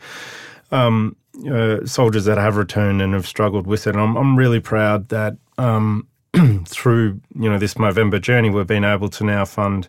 um, 0.72 1.14
uh, 1.48 1.85
soldiers 1.87 2.24
that 2.24 2.38
have 2.38 2.57
returned 2.57 3.00
and 3.00 3.14
have 3.14 3.26
struggled 3.26 3.68
with 3.68 3.87
it. 3.87 3.90
And 3.90 4.00
I'm 4.00 4.16
I'm 4.16 4.37
really 4.37 4.61
proud 4.61 5.11
that 5.11 5.37
um, 5.59 6.09
through 6.66 7.20
you 7.35 7.48
know 7.48 7.59
this 7.59 7.74
Movember 7.74 8.20
journey, 8.20 8.50
we've 8.50 8.66
been 8.66 8.85
able 8.85 9.09
to 9.11 9.24
now 9.24 9.44
fund 9.44 9.88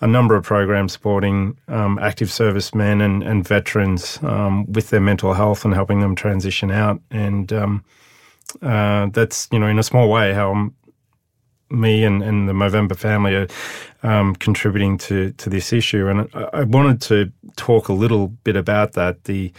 a 0.00 0.06
number 0.06 0.34
of 0.34 0.44
programs 0.44 0.92
supporting 0.92 1.56
um, 1.68 1.98
active 2.00 2.30
servicemen 2.30 3.00
and, 3.00 3.22
and 3.22 3.46
veterans 3.46 4.18
um, 4.22 4.70
with 4.72 4.90
their 4.90 5.00
mental 5.00 5.32
health 5.32 5.64
and 5.64 5.74
helping 5.74 6.00
them 6.00 6.16
transition 6.16 6.70
out. 6.70 7.00
And 7.10 7.52
um, 7.52 7.84
uh, 8.60 9.06
that's 9.12 9.48
you 9.52 9.58
know 9.58 9.66
in 9.66 9.78
a 9.78 9.82
small 9.82 10.10
way 10.10 10.32
how 10.32 10.70
me 11.70 12.04
and, 12.04 12.22
and 12.22 12.48
the 12.48 12.52
Movember 12.52 12.96
family 12.96 13.34
are 13.34 13.48
um, 14.02 14.34
contributing 14.36 14.98
to 14.98 15.32
to 15.32 15.48
this 15.48 15.72
issue. 15.72 16.08
And 16.08 16.28
I, 16.34 16.60
I 16.60 16.64
wanted 16.64 17.00
to 17.02 17.32
talk 17.56 17.88
a 17.88 17.94
little 17.94 18.28
bit 18.28 18.56
about 18.56 18.92
that. 18.92 19.24
The 19.24 19.52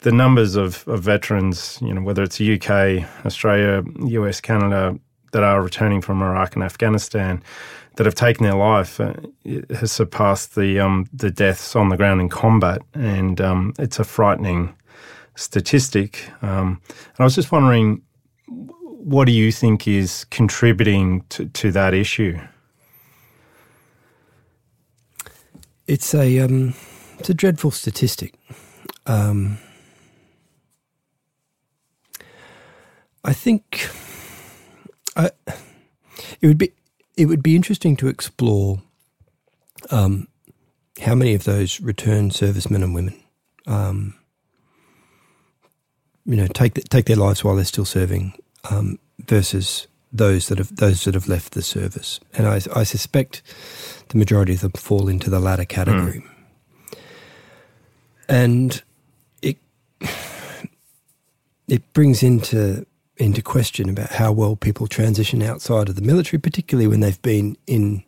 the 0.00 0.12
numbers 0.12 0.56
of, 0.56 0.86
of 0.88 1.00
veterans, 1.00 1.78
you 1.80 1.94
know, 1.94 2.02
whether 2.02 2.24
it's 2.24 2.40
UK, 2.40 3.04
Australia, 3.24 3.84
US, 4.00 4.40
Canada, 4.40 4.98
that 5.32 5.42
are 5.42 5.62
returning 5.62 6.00
from 6.00 6.22
Iraq 6.22 6.54
and 6.54 6.62
Afghanistan 6.64 7.42
that 7.96 8.06
have 8.06 8.14
taken 8.14 8.44
their 8.44 8.54
life 8.54 9.00
uh, 9.00 9.14
has 9.74 9.92
surpassed 9.92 10.54
the 10.54 10.80
um, 10.80 11.06
the 11.12 11.30
deaths 11.30 11.76
on 11.76 11.88
the 11.88 11.96
ground 11.96 12.20
in 12.20 12.28
combat, 12.28 12.80
and 12.94 13.40
um, 13.40 13.74
it's 13.78 13.98
a 13.98 14.04
frightening 14.04 14.74
statistic. 15.34 16.30
Um, 16.42 16.80
and 16.88 17.20
I 17.20 17.24
was 17.24 17.34
just 17.34 17.52
wondering, 17.52 18.02
what 18.46 19.26
do 19.26 19.32
you 19.32 19.52
think 19.52 19.88
is 19.88 20.24
contributing 20.30 21.24
to, 21.30 21.46
to 21.46 21.72
that 21.72 21.94
issue? 21.94 22.38
It's 25.86 26.14
a 26.14 26.38
um, 26.40 26.74
it's 27.18 27.28
a 27.30 27.34
dreadful 27.34 27.70
statistic. 27.70 28.34
Um, 29.06 29.58
I 33.24 33.32
think 33.32 33.88
I, 35.16 35.30
it 36.40 36.46
would 36.46 36.58
be 36.58 36.72
it 37.16 37.26
would 37.26 37.42
be 37.42 37.56
interesting 37.56 37.96
to 37.96 38.08
explore 38.08 38.82
um, 39.90 40.28
how 41.00 41.14
many 41.14 41.34
of 41.34 41.44
those 41.44 41.80
returned 41.80 42.34
servicemen 42.34 42.82
and 42.82 42.94
women, 42.94 43.22
um, 43.66 44.14
you 46.24 46.36
know, 46.36 46.46
take 46.46 46.74
the, 46.74 46.82
take 46.82 47.06
their 47.06 47.16
lives 47.16 47.44
while 47.44 47.56
they're 47.56 47.64
still 47.64 47.84
serving, 47.84 48.34
um, 48.70 48.98
versus 49.26 49.86
those 50.12 50.48
that 50.48 50.58
have 50.58 50.74
those 50.76 51.04
that 51.04 51.14
have 51.14 51.28
left 51.28 51.52
the 51.52 51.62
service. 51.62 52.20
And 52.34 52.46
I, 52.46 52.60
I 52.74 52.84
suspect 52.84 53.42
the 54.08 54.18
majority 54.18 54.54
of 54.54 54.60
them 54.60 54.72
fall 54.72 55.08
into 55.08 55.30
the 55.30 55.40
latter 55.40 55.64
category. 55.64 56.24
Mm. 56.90 56.98
And 58.28 58.82
it 59.40 59.58
it 61.68 61.92
brings 61.92 62.22
into 62.22 62.86
into 63.16 63.42
question 63.42 63.88
about 63.88 64.10
how 64.10 64.32
well 64.32 64.56
people 64.56 64.86
transition 64.86 65.42
outside 65.42 65.88
of 65.88 65.96
the 65.96 66.02
military, 66.02 66.40
particularly 66.40 66.88
when 66.88 67.00
they've 67.00 67.22
been 67.22 67.56
in 67.66 68.04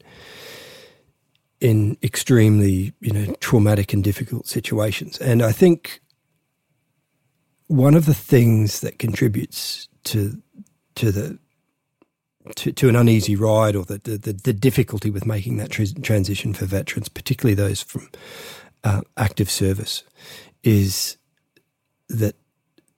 in 1.60 1.96
extremely 2.02 2.92
you 3.00 3.12
know 3.12 3.34
traumatic 3.40 3.92
and 3.92 4.02
difficult 4.02 4.46
situations. 4.46 5.18
And 5.18 5.42
I 5.42 5.52
think 5.52 6.00
one 7.66 7.94
of 7.94 8.06
the 8.06 8.14
things 8.14 8.80
that 8.80 8.98
contributes 8.98 9.88
to 10.04 10.40
to 10.96 11.12
the 11.12 11.38
to, 12.56 12.72
to 12.72 12.88
an 12.88 12.96
uneasy 12.96 13.36
ride 13.36 13.74
or 13.74 13.84
the, 13.84 13.98
the, 13.98 14.32
the 14.32 14.52
difficulty 14.52 15.10
with 15.10 15.24
making 15.24 15.56
that 15.56 15.70
tr- 15.70 15.84
transition 16.02 16.52
for 16.52 16.66
veterans, 16.66 17.08
particularly 17.08 17.54
those 17.54 17.82
from 17.82 18.10
uh, 18.84 19.00
active 19.16 19.50
service, 19.50 20.04
is 20.62 21.16
that 22.10 22.36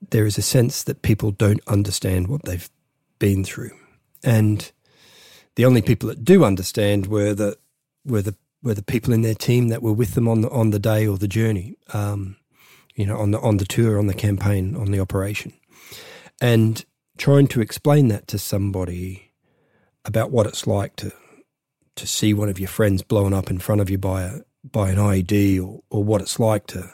there 0.09 0.25
is 0.25 0.37
a 0.37 0.41
sense 0.41 0.83
that 0.83 1.01
people 1.01 1.31
don't 1.31 1.61
understand 1.67 2.27
what 2.27 2.43
they've 2.43 2.69
been 3.19 3.43
through, 3.43 3.71
and 4.23 4.71
the 5.55 5.65
only 5.65 5.81
people 5.81 6.07
that 6.09 6.23
do 6.23 6.43
understand 6.43 7.07
were 7.07 7.33
the 7.33 7.57
were 8.05 8.21
the 8.21 8.35
were 8.63 8.73
the 8.73 8.83
people 8.83 9.13
in 9.13 9.21
their 9.21 9.35
team 9.35 9.67
that 9.69 9.81
were 9.81 9.93
with 9.93 10.13
them 10.13 10.27
on 10.27 10.41
the 10.41 10.49
on 10.49 10.71
the 10.71 10.79
day 10.79 11.07
or 11.07 11.17
the 11.17 11.27
journey, 11.27 11.75
um, 11.93 12.37
you 12.95 13.05
know, 13.05 13.17
on 13.17 13.31
the 13.31 13.39
on 13.39 13.57
the 13.57 13.65
tour, 13.65 13.99
on 13.99 14.07
the 14.07 14.13
campaign, 14.13 14.75
on 14.75 14.91
the 14.91 14.99
operation, 14.99 15.53
and 16.41 16.85
trying 17.17 17.47
to 17.47 17.61
explain 17.61 18.07
that 18.09 18.27
to 18.27 18.37
somebody 18.37 19.31
about 20.05 20.31
what 20.31 20.45
it's 20.45 20.67
like 20.67 20.95
to 20.95 21.11
to 21.95 22.07
see 22.07 22.33
one 22.33 22.49
of 22.49 22.59
your 22.59 22.69
friends 22.69 23.01
blown 23.01 23.33
up 23.33 23.49
in 23.49 23.57
front 23.57 23.81
of 23.81 23.89
you 23.89 23.97
by 23.97 24.23
a 24.23 24.39
by 24.63 24.89
an 24.89 24.97
IED 24.97 25.63
or, 25.63 25.81
or 25.89 26.03
what 26.03 26.21
it's 26.21 26.39
like 26.39 26.67
to 26.67 26.91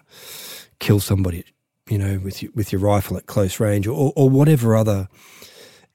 kill 0.80 1.00
somebody 1.00 1.44
you 1.90 1.98
know, 1.98 2.20
with 2.24 2.42
your, 2.42 2.52
with 2.56 2.72
your 2.72 2.82
rifle 2.82 3.18
at 3.18 3.26
close 3.26 3.60
range, 3.60 3.88
or, 3.88 4.14
or 4.16 4.30
whatever 4.30 4.76
other 4.76 5.10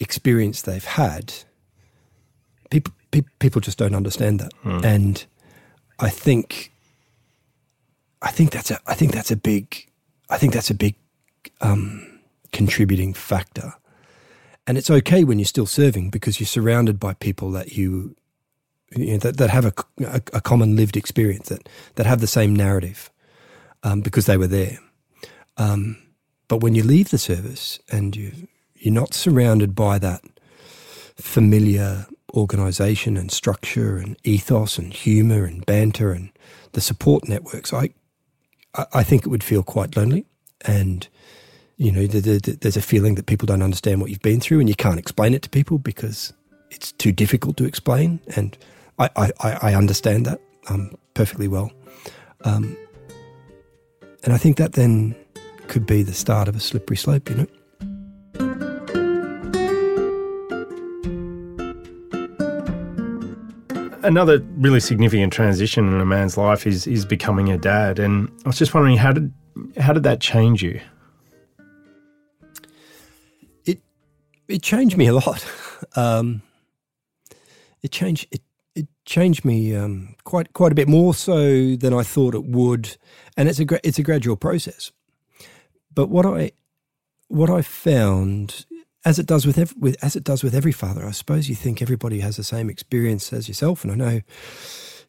experience 0.00 0.62
they've 0.62 0.84
had, 0.84 1.32
people 2.70 2.92
pe- 3.10 3.22
people 3.38 3.60
just 3.60 3.78
don't 3.78 3.94
understand 3.94 4.40
that, 4.40 4.52
hmm. 4.62 4.80
and 4.84 5.24
I 5.98 6.10
think 6.10 6.72
I 8.20 8.30
think 8.30 8.50
that's 8.50 8.70
a 8.70 8.80
I 8.86 8.94
think 8.94 9.12
that's 9.12 9.30
a 9.30 9.36
big 9.36 9.90
I 10.28 10.36
think 10.36 10.52
that's 10.52 10.70
a 10.70 10.74
big 10.74 10.96
um, 11.60 12.20
contributing 12.52 13.14
factor, 13.14 13.72
and 14.66 14.76
it's 14.76 14.90
okay 14.90 15.24
when 15.24 15.38
you're 15.38 15.46
still 15.46 15.66
serving 15.66 16.10
because 16.10 16.38
you're 16.38 16.46
surrounded 16.46 17.00
by 17.00 17.14
people 17.14 17.50
that 17.52 17.72
you. 17.72 18.14
You 18.96 19.12
know, 19.12 19.18
that, 19.18 19.36
that 19.36 19.50
have 19.50 19.66
a, 19.66 19.74
a, 20.02 20.22
a, 20.32 20.40
common 20.40 20.74
lived 20.74 20.96
experience 20.96 21.50
that, 21.50 21.68
that 21.96 22.06
have 22.06 22.22
the 22.22 22.26
same 22.26 22.56
narrative 22.56 23.10
um, 23.82 24.00
because 24.00 24.24
they 24.24 24.38
were 24.38 24.46
there 24.46 24.78
um, 25.58 25.96
but 26.48 26.58
when 26.58 26.74
you 26.74 26.82
leave 26.82 27.10
the 27.10 27.18
service 27.18 27.78
and 27.90 28.16
you 28.16 28.32
you're 28.74 28.94
not 28.94 29.12
surrounded 29.12 29.74
by 29.74 29.98
that 29.98 30.22
familiar 31.16 32.06
organisation 32.34 33.16
and 33.16 33.32
structure 33.32 33.96
and 33.96 34.16
ethos 34.22 34.78
and 34.78 34.92
humour 34.92 35.44
and 35.44 35.66
banter 35.66 36.12
and 36.12 36.30
the 36.72 36.80
support 36.80 37.28
networks, 37.28 37.72
I 37.72 37.90
I 38.92 39.02
think 39.02 39.22
it 39.22 39.28
would 39.28 39.44
feel 39.44 39.62
quite 39.62 39.96
lonely 39.96 40.26
and 40.64 41.08
you 41.78 41.92
know, 41.92 42.06
the, 42.06 42.20
the, 42.20 42.58
there's 42.60 42.76
a 42.76 42.82
feeling 42.82 43.14
that 43.14 43.26
people 43.26 43.46
don't 43.46 43.62
understand 43.62 44.00
what 44.00 44.10
you've 44.10 44.20
been 44.20 44.40
through, 44.40 44.58
and 44.58 44.68
you 44.68 44.74
can't 44.74 44.98
explain 44.98 45.32
it 45.32 45.42
to 45.42 45.48
people 45.48 45.78
because 45.78 46.32
it's 46.70 46.90
too 46.92 47.12
difficult 47.12 47.56
to 47.56 47.64
explain. 47.64 48.20
And 48.34 48.58
I, 48.98 49.08
I, 49.16 49.32
I 49.62 49.74
understand 49.74 50.26
that 50.26 50.40
um, 50.68 50.92
perfectly 51.14 51.46
well. 51.46 51.70
Um, 52.44 52.76
and 54.24 54.32
I 54.32 54.38
think 54.38 54.56
that 54.56 54.72
then 54.72 55.14
could 55.68 55.86
be 55.86 56.02
the 56.02 56.14
start 56.14 56.48
of 56.48 56.56
a 56.56 56.60
slippery 56.60 56.96
slope, 56.96 57.28
you 57.28 57.36
know. 57.36 57.46
Another 64.02 64.38
really 64.56 64.80
significant 64.80 65.32
transition 65.32 65.86
in 65.92 66.00
a 66.00 66.06
man's 66.06 66.36
life 66.36 66.66
is 66.66 66.86
is 66.86 67.04
becoming 67.04 67.50
a 67.50 67.58
dad, 67.58 67.98
and 67.98 68.30
I 68.44 68.48
was 68.48 68.58
just 68.58 68.72
wondering 68.72 68.96
how 68.96 69.12
did 69.12 69.32
how 69.78 69.92
did 69.92 70.04
that 70.04 70.20
change 70.20 70.62
you? 70.62 70.80
It 73.66 73.80
it 74.48 74.62
changed 74.62 74.96
me 74.96 75.06
a 75.06 75.14
lot. 75.14 75.46
Um, 75.94 76.42
it 77.82 77.92
changed 77.92 78.26
it 78.32 78.42
it 78.74 78.88
changed 79.04 79.44
me 79.44 79.76
um, 79.76 80.16
quite 80.24 80.52
quite 80.54 80.72
a 80.72 80.74
bit 80.74 80.88
more 80.88 81.14
so 81.14 81.76
than 81.76 81.94
I 81.94 82.02
thought 82.02 82.34
it 82.34 82.44
would, 82.44 82.96
and 83.36 83.48
it's 83.48 83.60
a 83.60 83.64
gra- 83.64 83.80
it's 83.84 83.98
a 83.98 84.02
gradual 84.02 84.36
process. 84.36 84.90
But 85.98 86.10
what 86.10 86.26
I 86.26 86.52
what 87.26 87.50
I 87.50 87.60
found, 87.60 88.66
as 89.04 89.18
it 89.18 89.26
does 89.26 89.44
with, 89.44 89.58
every, 89.58 89.76
with 89.80 89.96
as 90.00 90.14
it 90.14 90.22
does 90.22 90.44
with 90.44 90.54
every 90.54 90.70
father, 90.70 91.04
I 91.04 91.10
suppose 91.10 91.48
you 91.48 91.56
think 91.56 91.82
everybody 91.82 92.20
has 92.20 92.36
the 92.36 92.44
same 92.44 92.70
experience 92.70 93.32
as 93.32 93.48
yourself, 93.48 93.82
and 93.82 93.92
I 93.92 93.96
know 93.96 94.20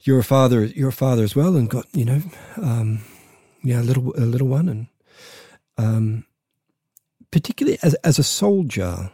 you're 0.01 0.17
a 0.17 0.23
father. 0.23 0.65
You're 0.65 0.89
a 0.89 0.91
father 0.91 1.21
as 1.23 1.35
well, 1.35 1.55
and 1.55 1.69
got 1.69 1.85
you 1.93 2.05
know, 2.05 2.21
um, 2.57 3.01
yeah, 3.61 3.81
a 3.81 3.83
little 3.83 4.15
a 4.17 4.25
little 4.25 4.47
one, 4.47 4.67
and 4.67 4.87
um, 5.77 6.25
particularly 7.29 7.77
as 7.83 7.93
as 8.03 8.17
a 8.17 8.23
soldier, 8.23 9.11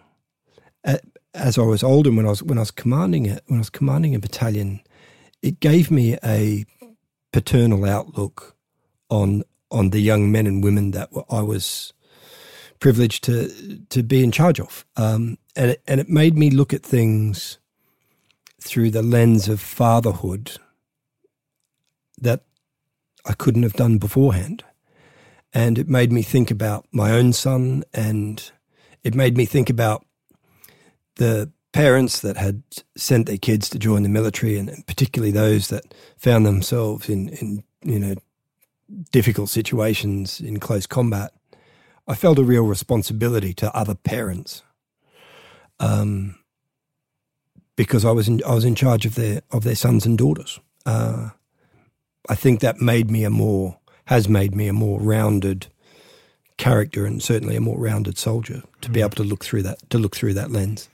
as 1.34 1.58
I 1.58 1.64
was 1.64 1.84
older, 1.84 2.10
when 2.10 2.26
I 2.26 2.30
was 2.30 2.42
when 2.42 2.58
I 2.58 2.62
was 2.62 2.72
commanding 2.72 3.26
it, 3.26 3.44
when 3.48 3.60
I 3.60 3.64
was 3.68 3.70
commanding 3.70 4.16
a 4.16 4.20
battalion, 4.20 4.80
it 5.42 5.60
gave 5.60 5.92
me 5.92 6.18
a 6.24 6.66
paternal 7.34 7.84
outlook 7.84 8.56
on 9.10 9.44
on 9.76 9.90
the 9.90 10.00
young 10.00 10.32
men 10.32 10.48
and 10.48 10.64
women 10.64 10.92
that 10.92 11.10
I 11.30 11.42
was 11.42 11.94
privileged 12.80 13.24
to 13.26 13.80
to 13.90 14.04
be 14.04 14.24
in 14.24 14.32
charge 14.32 14.60
of, 14.60 14.86
um, 14.96 15.38
and 15.56 15.72
it, 15.72 15.84
and 15.88 16.00
it 16.00 16.10
made 16.10 16.38
me 16.38 16.50
look 16.50 16.74
at 16.74 16.84
things 16.84 17.60
through 18.62 18.90
the 18.90 19.04
lens 19.04 19.48
of 19.48 19.60
fatherhood 19.60 20.58
that 22.20 22.44
I 23.26 23.34
couldn't 23.34 23.64
have 23.64 23.74
done 23.74 23.98
beforehand, 23.98 24.64
and 25.54 25.78
it 25.78 25.90
made 25.90 26.12
me 26.12 26.22
think 26.22 26.50
about 26.50 26.86
my 26.92 27.12
own 27.12 27.34
son, 27.34 27.84
and 27.94 28.52
it 29.04 29.14
made 29.14 29.36
me 29.36 29.46
think 29.46 29.70
about 29.70 30.06
the 31.18 31.52
parents 31.74 32.22
that 32.22 32.38
had 32.38 32.64
sent 32.96 33.26
their 33.26 33.38
kids 33.38 33.70
to 33.70 33.78
join 33.78 34.04
the 34.04 34.10
military, 34.10 34.58
and 34.58 34.88
particularly 34.88 35.32
those 35.32 35.68
that 35.68 35.94
found 36.18 36.46
themselves 36.46 37.10
in, 37.10 37.28
in 37.30 37.64
you 37.84 38.00
know 38.00 38.16
difficult 39.12 39.50
situations 39.50 40.40
in 40.40 40.60
close 40.60 40.86
combat, 40.86 41.34
I 42.08 42.16
felt 42.16 42.40
a 42.40 42.44
real 42.44 42.64
responsibility 42.64 43.54
to 43.56 43.76
other 43.76 43.96
parents, 43.96 44.62
um, 45.80 46.36
because 47.76 48.06
I 48.06 48.12
was 48.12 48.28
in 48.28 48.42
I 48.46 48.54
was 48.54 48.66
in 48.66 48.76
charge 48.76 49.06
of 49.06 49.16
their 49.16 49.42
of 49.52 49.64
their 49.64 49.76
sons 49.76 50.06
and 50.06 50.18
daughters. 50.18 50.60
Uh, 50.86 51.32
I 52.30 52.36
think 52.36 52.60
that 52.60 52.80
made 52.80 53.10
me 53.10 53.24
a 53.24 53.30
more 53.30 53.80
has 54.06 54.30
made 54.30 54.56
me 54.56 54.68
a 54.68 54.74
more 54.74 55.00
rounded 55.00 55.68
character 56.58 57.06
and 57.06 57.22
certainly 57.22 57.56
a 57.56 57.62
more 57.62 57.80
rounded 57.80 58.18
soldier 58.18 58.64
to 58.82 58.90
be 58.90 59.00
mm. 59.00 59.04
able 59.04 59.16
to 59.16 59.24
look 59.24 59.44
through 59.44 59.64
that 59.64 59.90
to 59.90 59.98
look 59.98 60.16
through 60.16 60.34
that 60.36 60.52
lens. 60.52 60.90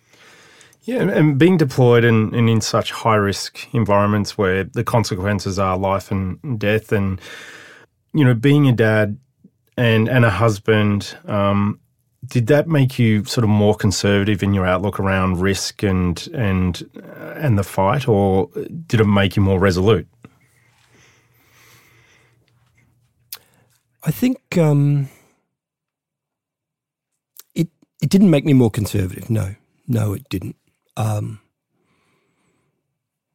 Yeah, 0.83 1.03
and 1.03 1.37
being 1.37 1.57
deployed 1.57 2.03
and, 2.03 2.33
in 2.33 2.59
such 2.59 2.91
high 2.91 3.15
risk 3.15 3.67
environments 3.71 4.35
where 4.35 4.63
the 4.63 4.83
consequences 4.83 5.59
are 5.59 5.77
life 5.77 6.09
and 6.09 6.59
death 6.59 6.91
and 6.91 7.21
you 8.13 8.25
know, 8.25 8.33
being 8.33 8.67
a 8.67 8.73
dad 8.73 9.17
and 9.77 10.09
and 10.09 10.25
a 10.25 10.29
husband, 10.29 11.17
um, 11.25 11.79
did 12.25 12.47
that 12.47 12.67
make 12.67 12.99
you 12.99 13.23
sort 13.25 13.43
of 13.43 13.49
more 13.49 13.75
conservative 13.75 14.43
in 14.43 14.53
your 14.53 14.65
outlook 14.65 14.99
around 14.99 15.39
risk 15.39 15.83
and 15.83 16.27
and 16.33 16.83
uh, 16.97 17.33
and 17.35 17.57
the 17.57 17.63
fight, 17.63 18.07
or 18.07 18.49
did 18.87 18.99
it 18.99 19.05
make 19.05 19.35
you 19.35 19.41
more 19.41 19.59
resolute? 19.59 20.07
I 24.03 24.11
think 24.11 24.57
um, 24.57 25.09
it 27.55 27.69
it 28.01 28.09
didn't 28.09 28.29
make 28.29 28.45
me 28.45 28.53
more 28.53 28.71
conservative. 28.71 29.29
No, 29.29 29.55
no, 29.87 30.13
it 30.13 30.27
didn't. 30.29 30.55
Um, 30.97 31.39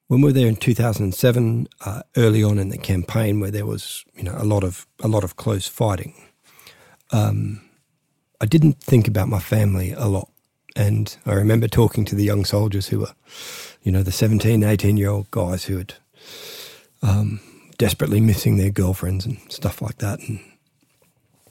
when 0.09 0.21
we 0.21 0.29
were 0.29 0.33
there 0.33 0.47
in 0.49 0.57
2007, 0.57 1.69
uh, 1.85 2.03
early 2.17 2.43
on 2.43 2.59
in 2.59 2.69
the 2.69 2.79
campaign, 2.79 3.41
where 3.41 3.51
there 3.51 3.67
was 3.67 4.05
you 4.15 4.23
know 4.23 4.35
a 4.37 4.45
lot 4.45 4.65
of 4.65 4.87
a 5.03 5.09
lot 5.09 5.25
of 5.25 5.37
close 5.37 5.67
fighting, 5.67 6.15
um, 7.11 7.61
I 8.41 8.47
didn't 8.47 8.81
think 8.81 9.09
about 9.09 9.29
my 9.29 9.39
family 9.39 9.93
a 9.93 10.07
lot, 10.07 10.31
and 10.75 11.17
I 11.27 11.33
remember 11.33 11.69
talking 11.69 12.05
to 12.07 12.15
the 12.15 12.25
young 12.25 12.45
soldiers 12.45 12.89
who 12.89 13.01
were, 13.01 13.15
you 13.83 13.91
know, 13.91 14.03
the 14.03 14.13
17, 14.13 14.63
18 14.63 14.97
year 14.97 15.11
old 15.11 15.31
guys 15.31 15.65
who 15.65 15.79
had 15.79 15.95
um, 17.03 17.41
desperately 17.79 18.21
missing 18.21 18.57
their 18.57 18.71
girlfriends 18.71 19.27
and 19.27 19.39
stuff 19.49 19.83
like 19.83 19.99
that, 19.99 20.21
and 20.21 20.41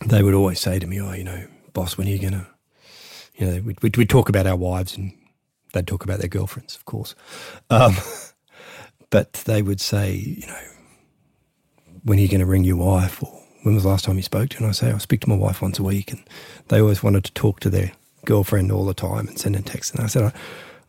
they 0.06 0.24
would 0.24 0.34
always 0.34 0.60
say 0.60 0.80
to 0.80 0.88
me, 0.88 1.02
"Oh, 1.02 1.14
you 1.14 1.24
know, 1.24 1.48
boss, 1.74 1.98
when 1.98 2.08
are 2.08 2.12
you 2.12 2.20
gonna?" 2.20 2.48
You 3.38 3.48
know, 3.48 3.62
we'd, 3.64 3.84
we'd, 3.84 3.98
we'd 3.98 4.10
talk 4.10 4.30
about 4.30 4.48
our 4.48 4.56
wives 4.56 4.96
and 4.96 5.12
they'd 5.74 5.86
talk 5.86 6.06
about 6.06 6.20
their 6.20 6.30
girlfriends, 6.30 6.78
of 6.78 6.86
course. 6.86 7.16
Um, 7.70 7.94
but 9.16 9.32
they 9.46 9.62
would 9.62 9.80
say, 9.80 10.14
you 10.14 10.46
know, 10.46 10.60
when 12.04 12.20
are 12.20 12.22
you 12.22 12.28
going 12.28 12.42
to 12.42 12.46
ring 12.46 12.66
your 12.66 12.76
wife? 12.76 13.24
Or 13.24 13.30
when 13.64 13.74
was 13.74 13.84
the 13.84 13.90
last 13.90 14.04
time 14.04 14.18
you 14.18 14.24
spoke 14.24 14.50
to 14.50 14.58
her? 14.58 14.66
And 14.66 14.70
I 14.70 14.74
say, 14.74 14.92
I 14.92 14.98
speak 14.98 15.22
to 15.22 15.30
my 15.30 15.38
wife 15.38 15.62
once 15.62 15.80
a 15.80 15.84
week. 15.84 16.12
And 16.12 16.22
they 16.68 16.82
always 16.82 17.02
wanted 17.02 17.24
to 17.24 17.32
talk 17.32 17.62
to 17.62 17.70
their 17.70 17.94
girlfriend 18.26 18.74
all 18.74 18.84
the 18.84 18.94
time 18.94 19.30
and 19.30 19.40
sending 19.40 19.64
texts. 19.64 19.96
And 19.96 20.04
I 20.04 20.08
said, 20.08 20.24
I, 20.24 20.34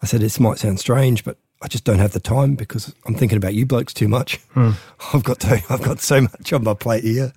I 0.02 0.06
said, 0.06 0.22
this 0.22 0.40
might 0.40 0.58
sound 0.58 0.80
strange, 0.80 1.22
but 1.22 1.38
I 1.62 1.68
just 1.68 1.84
don't 1.84 2.00
have 2.00 2.14
the 2.14 2.18
time 2.18 2.56
because 2.56 2.92
I'm 3.06 3.14
thinking 3.14 3.38
about 3.38 3.54
you 3.54 3.64
blokes 3.64 3.94
too 3.94 4.08
much. 4.08 4.38
Hmm. 4.54 4.72
I've 5.14 5.22
got 5.22 5.38
to, 5.42 5.62
I've 5.70 5.84
got 5.84 6.00
so 6.00 6.22
much 6.22 6.52
on 6.52 6.64
my 6.64 6.74
plate 6.74 7.04
here, 7.04 7.32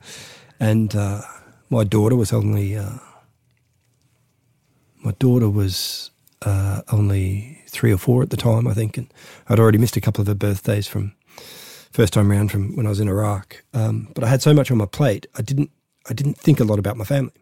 and 0.60 0.96
uh, 0.96 1.22
my 1.70 1.84
daughter 1.84 2.16
was 2.16 2.34
only 2.34 2.76
uh, 2.76 2.98
my 5.04 5.12
daughter 5.20 5.52
was 5.52 6.10
uh, 6.42 6.82
only 6.92 7.62
three 7.68 7.92
or 7.92 7.98
four 7.98 8.22
at 8.24 8.30
the 8.30 8.38
time, 8.38 8.68
I 8.68 8.74
think, 8.74 8.98
and 8.98 9.14
I'd 9.48 9.60
already 9.60 9.78
missed 9.78 9.98
a 9.98 10.02
couple 10.02 10.22
of 10.22 10.28
her 10.28 10.36
birthdays 10.36 10.88
from 10.88 11.14
first 11.92 12.14
time 12.14 12.32
round 12.32 12.52
from 12.52 12.76
when 12.76 12.86
I 12.86 12.90
was 12.90 13.00
in 13.00 13.08
Iraq. 13.08 13.64
Um, 13.74 14.10
but 14.14 14.24
I 14.24 14.28
had 14.28 14.42
so 14.42 14.54
much 14.54 14.72
on 14.72 14.78
my 14.78 14.86
plate, 14.86 15.28
I 15.36 15.42
didn't 15.42 15.72
I 16.10 16.14
didn't 16.14 16.38
think 16.38 16.60
a 16.60 16.64
lot 16.64 16.80
about 16.80 16.98
my 16.98 17.04
family. 17.04 17.34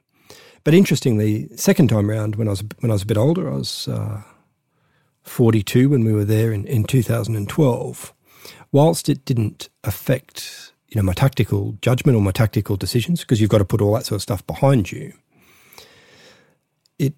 But 0.64 0.74
interestingly, 0.74 1.48
second 1.56 1.88
time 1.90 2.10
round 2.10 2.36
when 2.36 2.48
I 2.48 2.52
was 2.52 2.64
when 2.80 2.92
I 2.92 2.94
was 2.94 3.04
a 3.04 3.08
bit 3.08 3.18
older, 3.18 3.50
I 3.50 3.56
was 3.56 3.88
uh, 3.88 4.22
42 5.24 5.90
when 5.90 6.04
we 6.04 6.14
were 6.14 6.26
there 6.26 6.52
in, 6.52 6.66
in 6.66 6.84
2012. 6.84 8.14
Whilst 8.72 9.08
it 9.08 9.24
didn't 9.24 9.70
affect 9.84 10.74
you 10.90 10.96
know 11.00 11.06
my 11.06 11.14
tactical 11.14 11.78
judgment 11.82 12.18
or 12.18 12.22
my 12.22 12.32
tactical 12.32 12.76
decisions 12.76 13.22
because 13.22 13.40
you've 13.40 13.50
got 13.50 13.60
to 13.60 13.66
put 13.66 13.82
all 13.82 13.94
that 13.94 14.06
sort 14.06 14.18
of 14.18 14.22
stuff 14.22 14.46
behind 14.48 14.92
you. 14.92 15.14
It 17.00 17.14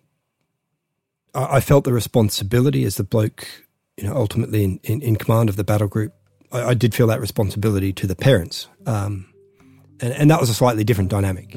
I, 1.34 1.60
felt 1.60 1.84
the 1.84 1.94
responsibility 1.94 2.84
as 2.84 2.96
the 2.96 3.04
bloke 3.04 3.48
you 3.98 4.08
know 4.08 4.16
ultimately 4.16 4.64
in, 4.64 4.80
in, 4.84 5.02
in 5.02 5.16
command 5.16 5.50
of 5.50 5.56
the 5.56 5.64
battle 5.64 5.88
group. 5.88 6.14
I, 6.52 6.70
I, 6.70 6.74
did 6.74 6.96
feel 6.96 7.08
that 7.08 7.20
responsibility 7.20 7.94
to 7.94 8.08
the 8.08 8.16
parents, 8.16 8.68
um, 8.86 9.32
and, 10.00 10.14
and 10.14 10.32
that 10.32 10.40
was 10.40 10.50
a 10.50 10.54
slightly 10.54 10.84
different 10.84 11.10
dynamic. 11.10 11.56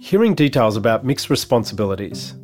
Hearing 0.00 0.34
details 0.34 0.76
about 0.76 1.04
Mick's 1.04 1.30
responsibilities, 1.30 2.34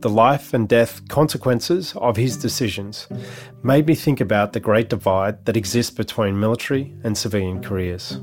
the 0.00 0.08
life 0.08 0.54
and 0.54 0.68
death 0.68 1.06
consequences 1.08 1.94
of 1.96 2.16
his 2.16 2.36
decisions, 2.36 3.06
made 3.62 3.86
me 3.86 3.94
think 3.94 4.20
about 4.20 4.52
the 4.52 4.60
great 4.60 4.88
divide 4.88 5.44
that 5.44 5.56
exists 5.56 5.94
between 5.94 6.40
military 6.40 6.94
and 7.04 7.16
civilian 7.16 7.62
careers. 7.62 8.18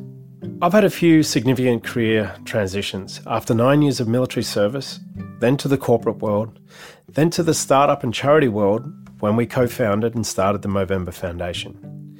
I've 0.61 0.73
had 0.73 0.85
a 0.85 0.89
few 0.89 1.23
significant 1.23 1.83
career 1.83 2.35
transitions 2.45 3.21
after 3.27 3.53
nine 3.53 3.81
years 3.81 3.99
of 3.99 4.07
military 4.07 4.43
service, 4.43 4.99
then 5.39 5.57
to 5.57 5.67
the 5.67 5.77
corporate 5.77 6.17
world, 6.17 6.59
then 7.07 7.29
to 7.31 7.43
the 7.43 7.53
startup 7.53 8.03
and 8.03 8.13
charity 8.13 8.47
world 8.47 8.91
when 9.19 9.35
we 9.35 9.45
co 9.45 9.67
founded 9.67 10.15
and 10.15 10.25
started 10.25 10.61
the 10.61 10.69
Movember 10.69 11.13
Foundation. 11.13 12.17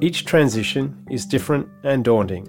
Each 0.00 0.24
transition 0.24 1.04
is 1.10 1.24
different 1.26 1.68
and 1.84 2.04
daunting, 2.04 2.48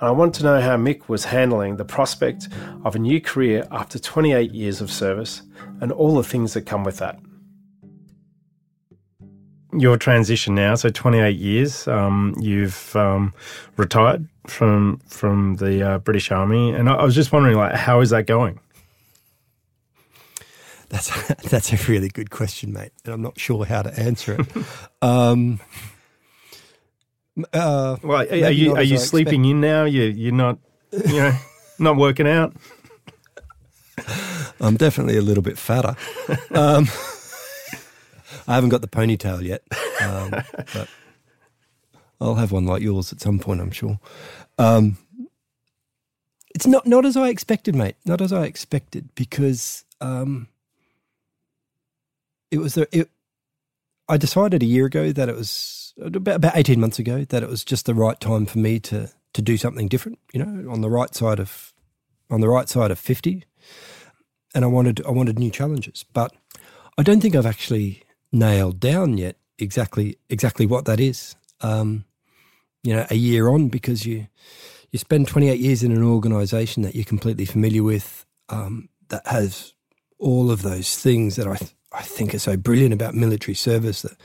and 0.00 0.08
I 0.08 0.10
want 0.10 0.34
to 0.36 0.44
know 0.44 0.60
how 0.60 0.76
Mick 0.76 1.08
was 1.08 1.24
handling 1.24 1.76
the 1.76 1.84
prospect 1.84 2.48
of 2.84 2.94
a 2.96 2.98
new 2.98 3.20
career 3.20 3.66
after 3.70 3.98
28 3.98 4.52
years 4.52 4.80
of 4.80 4.90
service 4.90 5.42
and 5.80 5.90
all 5.90 6.16
the 6.16 6.22
things 6.22 6.52
that 6.52 6.62
come 6.62 6.84
with 6.84 6.98
that. 6.98 7.18
Your 9.76 9.96
transition 9.96 10.54
now, 10.54 10.74
so 10.76 10.88
28 10.88 11.36
years, 11.36 11.88
um, 11.88 12.34
you've 12.38 12.94
um, 12.94 13.32
retired 13.76 14.28
from 14.46 15.00
from 15.08 15.56
the 15.56 15.82
uh, 15.82 15.98
British 15.98 16.30
Army, 16.30 16.70
and 16.70 16.88
I, 16.88 16.94
I 16.94 17.04
was 17.04 17.14
just 17.14 17.32
wondering, 17.32 17.56
like, 17.56 17.74
how 17.74 18.00
is 18.00 18.10
that 18.10 18.26
going? 18.26 18.60
That's 20.90 21.34
that's 21.50 21.72
a 21.72 21.90
really 21.90 22.08
good 22.08 22.30
question, 22.30 22.72
mate, 22.72 22.92
and 23.04 23.14
I'm 23.14 23.22
not 23.22 23.38
sure 23.38 23.64
how 23.64 23.82
to 23.82 23.98
answer 23.98 24.36
it. 24.38 24.64
um, 25.02 25.60
uh, 27.52 27.96
well, 28.02 28.22
are, 28.22 28.44
are 28.46 28.50
you 28.50 28.76
are 28.76 28.82
you 28.82 28.98
sleeping 28.98 29.44
in 29.44 29.60
now? 29.60 29.84
You 29.84 30.02
you're 30.02 30.32
not 30.32 30.58
you 30.92 31.16
know 31.16 31.32
not 31.78 31.96
working 31.96 32.28
out. 32.28 32.54
I'm 34.60 34.76
definitely 34.76 35.16
a 35.16 35.22
little 35.22 35.42
bit 35.42 35.58
fatter. 35.58 35.96
I 38.46 38.54
haven't 38.54 38.70
got 38.70 38.80
the 38.80 38.88
ponytail 38.88 39.42
yet, 39.42 39.62
um, 40.02 40.30
but 40.74 40.88
I'll 42.20 42.34
have 42.34 42.52
one 42.52 42.66
like 42.66 42.82
yours 42.82 43.12
at 43.12 43.20
some 43.20 43.38
point, 43.38 43.60
I'm 43.60 43.70
sure. 43.70 43.98
Um, 44.58 44.98
it's 46.54 46.66
not 46.66 46.86
not 46.86 47.04
as 47.04 47.16
I 47.16 47.28
expected, 47.28 47.74
mate. 47.74 47.96
Not 48.04 48.20
as 48.20 48.32
I 48.32 48.44
expected 48.44 49.08
because 49.14 49.84
um, 50.00 50.48
it 52.50 52.58
was 52.58 52.74
the 52.74 52.88
it. 52.96 53.10
I 54.08 54.16
decided 54.16 54.62
a 54.62 54.66
year 54.66 54.86
ago 54.86 55.12
that 55.12 55.28
it 55.28 55.34
was 55.34 55.94
about, 56.00 56.36
about 56.36 56.56
18 56.56 56.78
months 56.78 56.98
ago 56.98 57.24
that 57.24 57.42
it 57.42 57.48
was 57.48 57.64
just 57.64 57.86
the 57.86 57.94
right 57.94 58.20
time 58.20 58.46
for 58.46 58.58
me 58.58 58.78
to 58.80 59.10
to 59.32 59.42
do 59.42 59.56
something 59.56 59.88
different, 59.88 60.18
you 60.32 60.44
know, 60.44 60.70
on 60.70 60.80
the 60.80 60.90
right 60.90 61.12
side 61.14 61.40
of 61.40 61.72
on 62.30 62.40
the 62.40 62.48
right 62.48 62.68
side 62.68 62.90
of 62.90 62.98
50. 62.98 63.44
And 64.54 64.64
I 64.64 64.68
wanted 64.68 65.04
I 65.04 65.10
wanted 65.10 65.38
new 65.38 65.50
challenges, 65.50 66.04
but 66.12 66.32
I 66.96 67.02
don't 67.02 67.20
think 67.20 67.34
I've 67.34 67.46
actually 67.46 68.03
nailed 68.34 68.80
down 68.80 69.16
yet 69.16 69.36
exactly 69.58 70.18
exactly 70.28 70.66
what 70.66 70.84
that 70.84 71.00
is. 71.00 71.36
Um, 71.60 72.04
you 72.82 72.94
know, 72.94 73.06
a 73.10 73.14
year 73.14 73.48
on 73.48 73.68
because 73.68 74.04
you 74.04 74.26
you 74.90 74.98
spend 74.98 75.26
28 75.26 75.58
years 75.58 75.82
in 75.82 75.92
an 75.92 76.04
organization 76.04 76.82
that 76.82 76.94
you're 76.94 77.04
completely 77.04 77.44
familiar 77.44 77.82
with 77.82 78.26
um, 78.48 78.88
that 79.08 79.26
has 79.26 79.74
all 80.18 80.50
of 80.50 80.62
those 80.62 80.96
things 80.96 81.36
that 81.36 81.46
I 81.46 81.56
th- 81.56 81.74
I 81.92 82.02
think 82.02 82.34
are 82.34 82.40
so 82.40 82.56
brilliant 82.56 82.92
about 82.92 83.14
military 83.14 83.54
service 83.54 84.02
the 84.02 84.16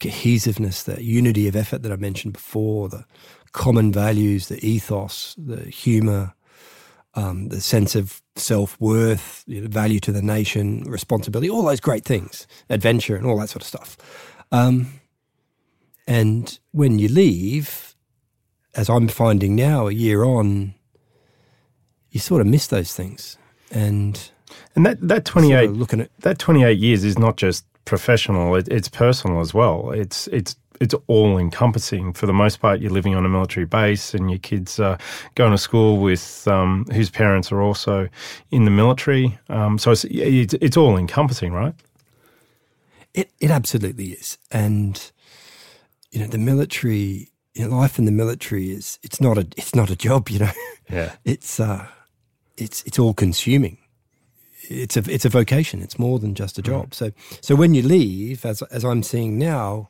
cohesiveness, 0.00 0.84
the 0.84 1.02
unity 1.02 1.46
of 1.46 1.56
effort 1.56 1.82
that 1.82 1.92
I 1.92 1.96
mentioned 1.96 2.32
before, 2.32 2.88
the 2.88 3.04
common 3.52 3.92
values, 3.92 4.48
the 4.48 4.64
ethos, 4.66 5.34
the 5.36 5.64
humour, 5.64 6.34
um, 7.18 7.48
the 7.48 7.60
sense 7.60 7.96
of 7.96 8.22
self 8.36 8.80
worth, 8.80 9.42
you 9.48 9.60
know, 9.60 9.68
value 9.68 9.98
to 10.00 10.12
the 10.12 10.22
nation, 10.22 10.84
responsibility, 10.84 11.50
all 11.50 11.64
those 11.64 11.80
great 11.80 12.04
things, 12.04 12.46
adventure, 12.70 13.16
and 13.16 13.26
all 13.26 13.36
that 13.38 13.48
sort 13.48 13.62
of 13.62 13.66
stuff. 13.66 13.96
Um, 14.52 15.00
and 16.06 16.58
when 16.70 17.00
you 17.00 17.08
leave, 17.08 17.96
as 18.76 18.88
I'm 18.88 19.08
finding 19.08 19.56
now, 19.56 19.88
a 19.88 19.92
year 19.92 20.22
on, 20.22 20.74
you 22.10 22.20
sort 22.20 22.40
of 22.40 22.46
miss 22.46 22.68
those 22.68 22.94
things. 22.94 23.36
And 23.72 24.30
and 24.76 24.86
that 24.86 25.00
that 25.00 25.24
twenty 25.24 25.52
eight 25.52 25.72
looking 25.72 26.00
at 26.00 26.10
that 26.20 26.38
twenty 26.38 26.62
eight 26.62 26.78
years 26.78 27.02
is 27.02 27.18
not 27.18 27.36
just 27.36 27.66
professional; 27.84 28.54
it, 28.54 28.68
it's 28.68 28.88
personal 28.88 29.40
as 29.40 29.52
well. 29.52 29.90
It's 29.90 30.28
it's 30.28 30.54
it's 30.80 30.94
all 31.06 31.38
encompassing. 31.38 32.12
For 32.12 32.26
the 32.26 32.32
most 32.32 32.60
part, 32.60 32.80
you're 32.80 32.90
living 32.90 33.14
on 33.14 33.24
a 33.24 33.28
military 33.28 33.66
base, 33.66 34.14
and 34.14 34.30
your 34.30 34.38
kids 34.38 34.78
are 34.78 34.98
going 35.34 35.52
to 35.52 35.58
school 35.58 35.98
with 35.98 36.46
um, 36.48 36.86
whose 36.92 37.10
parents 37.10 37.52
are 37.52 37.60
also 37.60 38.08
in 38.50 38.64
the 38.64 38.70
military. 38.70 39.38
Um, 39.48 39.78
so 39.78 39.92
it's, 39.92 40.04
it's 40.04 40.54
it's 40.54 40.76
all 40.76 40.96
encompassing, 40.96 41.52
right? 41.52 41.74
It 43.14 43.30
it 43.40 43.50
absolutely 43.50 44.12
is, 44.12 44.38
and 44.50 45.10
you 46.10 46.20
know 46.20 46.26
the 46.26 46.38
military. 46.38 47.28
You 47.54 47.68
know, 47.68 47.76
life 47.76 47.98
in 47.98 48.04
the 48.04 48.12
military 48.12 48.70
is 48.70 49.00
it's 49.02 49.20
not 49.20 49.36
a 49.36 49.46
it's 49.56 49.74
not 49.74 49.90
a 49.90 49.96
job. 49.96 50.28
You 50.28 50.40
know, 50.40 50.52
yeah, 50.90 51.16
it's 51.24 51.58
uh, 51.58 51.86
it's 52.56 52.82
it's 52.84 52.98
all 52.98 53.14
consuming 53.14 53.78
it's 54.70 54.96
a 54.96 55.02
it's 55.10 55.24
a 55.24 55.28
vocation. 55.28 55.82
It's 55.82 55.98
more 55.98 56.18
than 56.18 56.34
just 56.34 56.58
a 56.58 56.62
job. 56.62 56.94
So 56.94 57.12
so 57.40 57.54
when 57.54 57.74
you 57.74 57.82
leave, 57.82 58.44
as 58.44 58.62
as 58.62 58.84
I'm 58.84 59.02
seeing 59.02 59.38
now, 59.38 59.88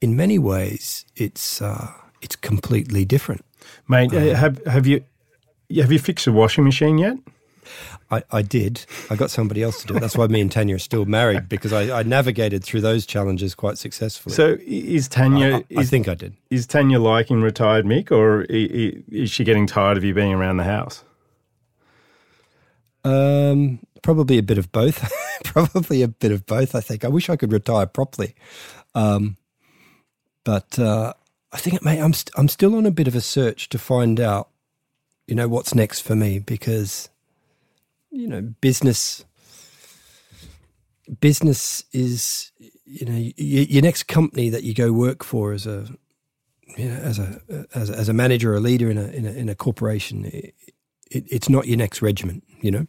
in 0.00 0.16
many 0.16 0.38
ways, 0.38 1.04
it's 1.16 1.60
uh, 1.60 1.92
it's 2.22 2.36
completely 2.36 3.04
different. 3.04 3.44
Mate, 3.88 4.12
uh, 4.12 4.34
have 4.34 4.64
have 4.66 4.86
you 4.86 5.04
have 5.76 5.92
you 5.92 5.98
fixed 5.98 6.24
the 6.24 6.32
washing 6.32 6.64
machine 6.64 6.98
yet? 6.98 7.16
I, 8.10 8.22
I 8.32 8.42
did. 8.42 8.84
I 9.08 9.16
got 9.16 9.30
somebody 9.30 9.62
else 9.62 9.80
to 9.82 9.86
do 9.86 9.96
it. 9.96 10.00
That's 10.00 10.16
why 10.16 10.26
me 10.26 10.40
and 10.40 10.50
Tanya 10.50 10.74
are 10.74 10.80
still 10.80 11.04
married 11.04 11.48
because 11.48 11.72
I, 11.72 12.00
I 12.00 12.02
navigated 12.02 12.64
through 12.64 12.80
those 12.80 13.06
challenges 13.06 13.54
quite 13.54 13.78
successfully. 13.78 14.34
So 14.34 14.56
is 14.66 15.06
Tanya? 15.06 15.58
I, 15.70 15.76
I, 15.76 15.80
is, 15.82 15.90
think 15.90 16.08
I 16.08 16.14
did. 16.14 16.34
Is 16.50 16.66
Tanya 16.66 16.98
liking 16.98 17.40
retired 17.40 17.84
Mick, 17.84 18.10
or 18.10 18.42
is 18.42 19.30
she 19.30 19.44
getting 19.44 19.66
tired 19.66 19.96
of 19.96 20.02
you 20.02 20.12
being 20.12 20.32
around 20.32 20.56
the 20.56 20.64
house? 20.64 21.04
Um, 23.04 23.78
probably 24.02 24.38
a 24.38 24.42
bit 24.42 24.58
of 24.58 24.72
both. 24.72 25.10
probably 25.44 26.02
a 26.02 26.08
bit 26.08 26.32
of 26.32 26.46
both. 26.46 26.74
I 26.74 26.80
think. 26.80 27.04
I 27.04 27.08
wish 27.08 27.30
I 27.30 27.36
could 27.36 27.52
retire 27.52 27.86
properly, 27.86 28.34
um, 28.94 29.36
but 30.44 30.78
uh, 30.78 31.12
I 31.52 31.58
think 31.58 31.76
it 31.76 31.84
may. 31.84 31.98
I'm 31.98 32.10
i 32.10 32.14
st- 32.14 32.32
I'm 32.36 32.48
still 32.48 32.74
on 32.74 32.86
a 32.86 32.90
bit 32.90 33.08
of 33.08 33.14
a 33.14 33.20
search 33.20 33.68
to 33.70 33.78
find 33.78 34.20
out, 34.20 34.48
you 35.26 35.34
know, 35.34 35.48
what's 35.48 35.74
next 35.74 36.00
for 36.00 36.14
me 36.16 36.38
because, 36.38 37.08
you 38.10 38.28
know, 38.28 38.42
business. 38.60 39.24
Business 41.20 41.82
is, 41.92 42.52
you 42.84 43.04
know, 43.04 43.14
y- 43.14 43.32
your 43.36 43.82
next 43.82 44.04
company 44.04 44.48
that 44.48 44.62
you 44.62 44.74
go 44.74 44.92
work 44.92 45.24
for 45.24 45.52
as 45.52 45.66
a, 45.66 45.88
you 46.76 46.88
know, 46.88 46.96
as 46.96 47.18
a 47.18 47.40
as 47.74 47.90
a, 47.90 47.94
as 47.96 48.08
a 48.08 48.12
manager 48.12 48.52
or 48.52 48.56
a 48.56 48.60
leader 48.60 48.90
in 48.90 48.98
a 48.98 49.08
in 49.08 49.26
a, 49.26 49.32
in 49.32 49.48
a 49.48 49.56
corporation. 49.56 50.26
It, 50.26 50.54
it, 51.10 51.24
it's 51.28 51.48
not 51.48 51.66
your 51.66 51.76
next 51.78 52.00
regiment 52.02 52.44
you 52.62 52.70
know? 52.70 52.86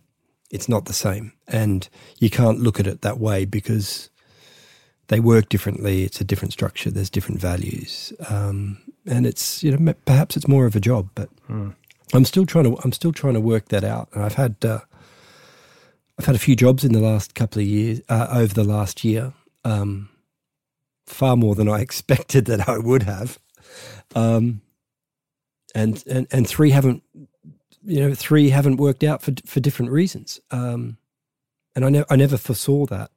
It's 0.49 0.69
not 0.69 0.85
the 0.85 0.93
same. 0.93 1.33
And 1.47 1.87
you 2.19 2.29
can't 2.29 2.59
look 2.59 2.79
at 2.79 2.87
it 2.87 3.01
that 3.01 3.19
way 3.19 3.45
because 3.45 4.09
they 5.11 5.19
work 5.19 5.49
differently. 5.49 6.03
It's 6.03 6.21
a 6.21 6.23
different 6.23 6.53
structure. 6.53 6.89
There's 6.89 7.09
different 7.09 7.41
values. 7.41 8.13
Um, 8.29 8.81
and 9.05 9.25
it's, 9.25 9.61
you 9.61 9.75
know, 9.75 9.93
perhaps 10.05 10.37
it's 10.37 10.47
more 10.47 10.65
of 10.65 10.73
a 10.73 10.79
job, 10.79 11.09
but 11.15 11.29
mm. 11.49 11.75
I'm 12.13 12.23
still 12.23 12.45
trying 12.45 12.63
to, 12.63 12.81
I'm 12.81 12.93
still 12.93 13.11
trying 13.11 13.33
to 13.33 13.41
work 13.41 13.67
that 13.69 13.83
out. 13.83 14.07
And 14.13 14.23
I've 14.23 14.35
had, 14.35 14.55
uh, 14.63 14.79
I've 16.17 16.27
had 16.27 16.35
a 16.35 16.39
few 16.39 16.55
jobs 16.55 16.85
in 16.85 16.93
the 16.93 17.01
last 17.01 17.35
couple 17.35 17.61
of 17.61 17.67
years, 17.67 17.99
uh, 18.07 18.27
over 18.31 18.53
the 18.53 18.63
last 18.63 19.03
year, 19.03 19.33
um, 19.65 20.07
far 21.05 21.35
more 21.35 21.55
than 21.55 21.67
I 21.67 21.79
expected 21.81 22.45
that 22.45 22.69
I 22.69 22.77
would 22.77 23.03
have. 23.03 23.37
Um, 24.15 24.61
and, 25.75 26.01
and, 26.07 26.25
and 26.31 26.47
three 26.47 26.69
haven't, 26.69 27.03
you 27.83 27.99
know, 27.99 28.13
three 28.13 28.49
haven't 28.49 28.77
worked 28.77 29.03
out 29.03 29.21
for, 29.21 29.33
for 29.45 29.59
different 29.59 29.91
reasons. 29.91 30.39
Um, 30.51 30.97
and 31.75 31.83
I, 31.83 31.89
ne- 31.89 32.05
I 32.09 32.15
never 32.15 32.37
foresaw 32.37 32.85
that 32.85 33.11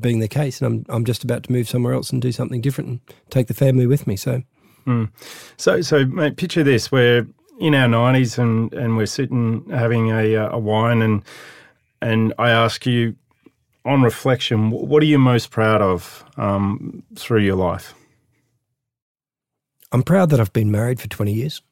being 0.00 0.20
the 0.20 0.28
case. 0.28 0.60
And 0.60 0.86
I'm, 0.88 0.94
I'm 0.94 1.04
just 1.04 1.24
about 1.24 1.44
to 1.44 1.52
move 1.52 1.68
somewhere 1.68 1.94
else 1.94 2.10
and 2.10 2.20
do 2.20 2.32
something 2.32 2.60
different 2.60 2.88
and 2.90 3.00
take 3.30 3.46
the 3.46 3.54
family 3.54 3.86
with 3.86 4.06
me. 4.06 4.16
So, 4.16 4.42
mm. 4.86 5.10
so, 5.56 5.80
so 5.80 6.04
mate, 6.06 6.36
picture 6.36 6.62
this: 6.62 6.92
we're 6.92 7.26
in 7.58 7.74
our 7.74 7.88
nineties 7.88 8.38
and, 8.38 8.72
and 8.72 8.96
we're 8.96 9.06
sitting 9.06 9.68
having 9.70 10.10
a, 10.10 10.36
uh, 10.36 10.50
a 10.52 10.58
wine 10.58 11.02
and, 11.02 11.22
and 12.00 12.32
I 12.38 12.50
ask 12.50 12.86
you, 12.86 13.16
on 13.84 14.02
reflection, 14.02 14.70
what 14.70 15.02
are 15.02 15.06
you 15.06 15.18
most 15.18 15.50
proud 15.50 15.80
of 15.80 16.24
um, 16.36 17.02
through 17.16 17.40
your 17.40 17.56
life? 17.56 17.94
I'm 19.92 20.02
proud 20.02 20.30
that 20.30 20.40
I've 20.40 20.52
been 20.52 20.70
married 20.70 21.00
for 21.00 21.08
20 21.08 21.32
years, 21.32 21.62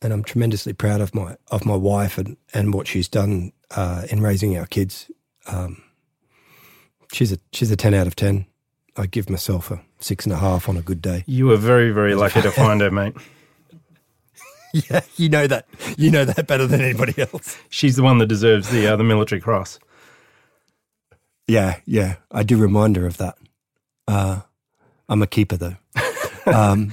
and 0.00 0.12
I'm 0.12 0.22
tremendously 0.22 0.72
proud 0.72 1.00
of 1.00 1.14
my 1.14 1.36
of 1.50 1.64
my 1.64 1.74
wife 1.74 2.18
and, 2.18 2.36
and 2.54 2.72
what 2.72 2.86
she's 2.86 3.08
done 3.08 3.52
uh, 3.72 4.02
in 4.10 4.20
raising 4.20 4.56
our 4.56 4.66
kids. 4.66 5.10
Um, 5.46 5.82
she's 7.12 7.32
a 7.32 7.38
she's 7.52 7.70
a 7.70 7.76
10 7.76 7.94
out 7.94 8.06
of 8.06 8.16
10. 8.16 8.46
I 8.96 9.06
give 9.06 9.30
myself 9.30 9.70
a 9.70 9.80
six 10.00 10.24
and 10.26 10.32
a 10.32 10.38
half 10.38 10.68
on 10.68 10.76
a 10.76 10.82
good 10.82 11.00
day. 11.00 11.24
You 11.26 11.46
were 11.46 11.56
very 11.56 11.90
very 11.90 12.14
lucky 12.14 12.42
to 12.42 12.50
find 12.50 12.80
her, 12.80 12.90
mate. 12.90 13.14
yeah, 14.72 15.00
you 15.16 15.28
know 15.28 15.46
that. 15.46 15.66
You 15.96 16.10
know 16.10 16.24
that 16.24 16.46
better 16.46 16.66
than 16.66 16.80
anybody 16.80 17.20
else. 17.22 17.58
She's 17.68 17.96
the 17.96 18.02
one 18.02 18.18
that 18.18 18.26
deserves 18.26 18.70
the 18.70 18.86
uh, 18.86 18.96
the 18.96 19.04
military 19.04 19.40
cross. 19.40 19.78
Yeah, 21.46 21.80
yeah. 21.84 22.16
I 22.30 22.42
do 22.42 22.56
remind 22.56 22.96
her 22.96 23.06
of 23.06 23.16
that. 23.18 23.36
Uh, 24.06 24.40
I'm 25.08 25.22
a 25.22 25.26
keeper 25.26 25.56
though. 25.56 25.76
um, 26.46 26.92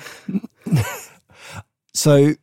so, 1.93 2.33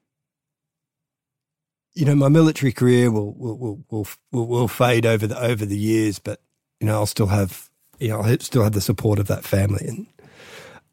you 1.95 2.05
know, 2.05 2.15
my 2.15 2.29
military 2.29 2.73
career 2.73 3.11
will 3.11 3.35
will, 3.35 3.59
will 3.59 3.85
will 3.91 4.07
will 4.33 4.47
will 4.47 4.69
fade 4.69 5.07
over 5.07 5.27
the 5.27 5.41
over 5.41 5.67
the 5.67 5.79
years, 5.79 6.19
but 6.19 6.41
you 6.81 6.87
know, 6.87 6.95
I'll 6.95 7.07
still 7.07 7.29
have 7.29 7.71
you 7.99 8.09
know, 8.09 8.21
I'll 8.21 8.39
still 8.41 8.63
have 8.63 8.73
the 8.73 8.81
support 8.81 9.19
of 9.19 9.27
that 9.29 9.45
family 9.45 9.87
and 9.87 10.07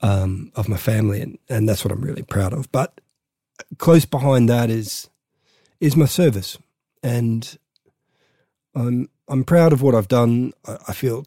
um, 0.01 0.51
of 0.55 0.69
my 0.69 0.77
family, 0.77 1.21
and 1.21 1.37
and 1.49 1.67
that's 1.67 1.83
what 1.83 1.91
I'm 1.91 2.01
really 2.01 2.23
proud 2.23 2.53
of. 2.53 2.71
But 2.71 3.01
close 3.77 4.05
behind 4.05 4.49
that 4.49 4.69
is 4.69 5.09
is 5.79 5.95
my 5.95 6.05
service, 6.05 6.57
and 7.01 7.57
I'm 8.75 9.09
I'm 9.27 9.43
proud 9.43 9.73
of 9.73 9.81
what 9.81 9.95
I've 9.95 10.07
done. 10.07 10.53
I, 10.67 10.77
I 10.89 10.93
feel 10.93 11.25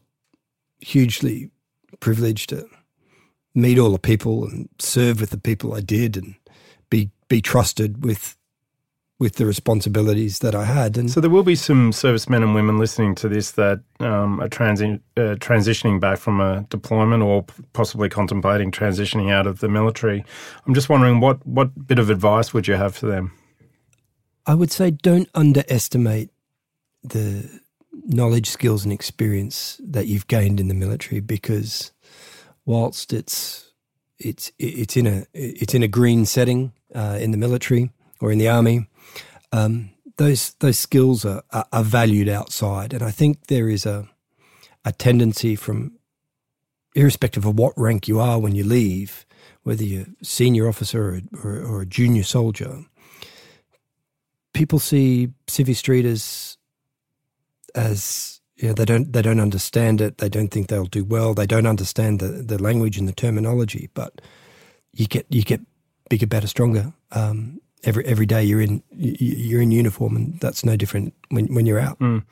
hugely 0.79 1.49
privileged 1.99 2.49
to 2.49 2.67
meet 3.55 3.79
all 3.79 3.91
the 3.91 3.99
people 3.99 4.45
and 4.45 4.69
serve 4.77 5.19
with 5.19 5.31
the 5.31 5.39
people 5.39 5.73
I 5.73 5.81
did, 5.81 6.15
and 6.15 6.35
be 6.89 7.09
be 7.27 7.41
trusted 7.41 8.05
with 8.05 8.36
with 9.19 9.35
the 9.35 9.45
responsibilities 9.45 10.39
that 10.39 10.53
I 10.53 10.65
had. 10.65 10.95
And 10.95 11.09
so 11.09 11.19
there 11.19 11.29
will 11.29 11.43
be 11.43 11.55
some 11.55 11.91
servicemen 11.91 12.43
and 12.43 12.53
women 12.53 12.77
listening 12.77 13.15
to 13.15 13.27
this 13.27 13.51
that 13.51 13.79
um, 13.99 14.39
are 14.39 14.47
transi- 14.47 15.01
uh, 15.15 15.35
transitioning 15.35 15.99
back 15.99 16.19
from 16.19 16.39
a 16.39 16.67
deployment 16.69 17.23
or 17.23 17.43
possibly 17.73 18.09
contemplating 18.09 18.71
transitioning 18.71 19.31
out 19.31 19.47
of 19.47 19.59
the 19.59 19.69
military. 19.69 20.23
I'm 20.67 20.73
just 20.75 20.89
wondering 20.89 21.19
what 21.19 21.45
what 21.47 21.87
bit 21.87 21.97
of 21.97 22.09
advice 22.11 22.53
would 22.53 22.67
you 22.67 22.75
have 22.75 22.95
for 22.95 23.07
them? 23.07 23.31
I 24.45 24.53
would 24.53 24.71
say 24.71 24.91
don't 24.91 25.29
underestimate 25.33 26.29
the 27.03 27.49
knowledge, 28.05 28.49
skills, 28.49 28.83
and 28.83 28.93
experience 28.93 29.81
that 29.83 30.07
you've 30.07 30.27
gained 30.27 30.59
in 30.59 30.67
the 30.67 30.73
military 30.73 31.21
because 31.21 31.91
whilst 32.65 33.13
it's 33.13 33.73
it's 34.19 34.51
it's 34.59 34.95
in 34.95 35.07
a 35.07 35.25
it's 35.33 35.73
in 35.73 35.81
a 35.81 35.87
green 35.87 36.25
setting 36.25 36.71
uh, 36.93 37.17
in 37.19 37.31
the 37.31 37.37
military 37.37 37.91
or 38.21 38.31
in 38.31 38.37
the 38.37 38.47
army, 38.47 38.87
um, 39.57 39.91
those 40.17 40.53
those 40.59 40.79
skills 40.79 41.25
are, 41.25 41.43
are, 41.51 41.65
are 41.71 41.83
valued 41.83 42.29
outside, 42.29 42.93
and 42.93 43.03
I 43.03 43.11
think 43.11 43.47
there 43.47 43.69
is 43.69 43.85
a 43.85 44.07
a 44.85 44.91
tendency 44.91 45.55
from 45.55 45.97
irrespective 46.95 47.45
of 47.45 47.57
what 47.57 47.73
rank 47.77 48.07
you 48.07 48.19
are 48.19 48.39
when 48.39 48.55
you 48.55 48.63
leave, 48.63 49.25
whether 49.63 49.83
you're 49.83 50.05
a 50.21 50.25
senior 50.25 50.67
officer 50.67 51.09
or, 51.09 51.21
or, 51.43 51.61
or 51.61 51.81
a 51.81 51.85
junior 51.85 52.23
soldier, 52.23 52.85
people 54.53 54.79
see 54.79 55.29
Civvy 55.47 55.75
Street 55.75 56.05
as 56.05 56.57
as 57.75 58.41
you 58.55 58.69
know, 58.69 58.73
they 58.73 58.85
don't 58.85 59.13
they 59.13 59.21
don't 59.21 59.39
understand 59.39 60.01
it. 60.01 60.17
They 60.17 60.29
don't 60.29 60.49
think 60.49 60.67
they'll 60.67 60.85
do 60.85 61.05
well. 61.05 61.33
They 61.33 61.45
don't 61.45 61.67
understand 61.67 62.19
the, 62.19 62.29
the 62.29 62.61
language 62.61 62.97
and 62.97 63.07
the 63.07 63.13
terminology. 63.13 63.89
But 63.93 64.21
you 64.93 65.05
get 65.05 65.27
you 65.29 65.43
get 65.43 65.61
bigger, 66.09 66.27
better, 66.27 66.47
stronger. 66.47 66.93
Um, 67.11 67.61
every 67.83 68.05
every 68.05 68.25
day 68.25 68.43
you're 68.43 68.61
in 68.61 68.83
you're 68.91 69.61
in 69.61 69.71
uniform, 69.71 70.15
and 70.15 70.39
that's 70.39 70.65
no 70.65 70.75
different 70.75 71.13
when 71.29 71.53
when 71.53 71.65
you're 71.65 71.79
out. 71.79 71.99
Mm. 71.99 72.23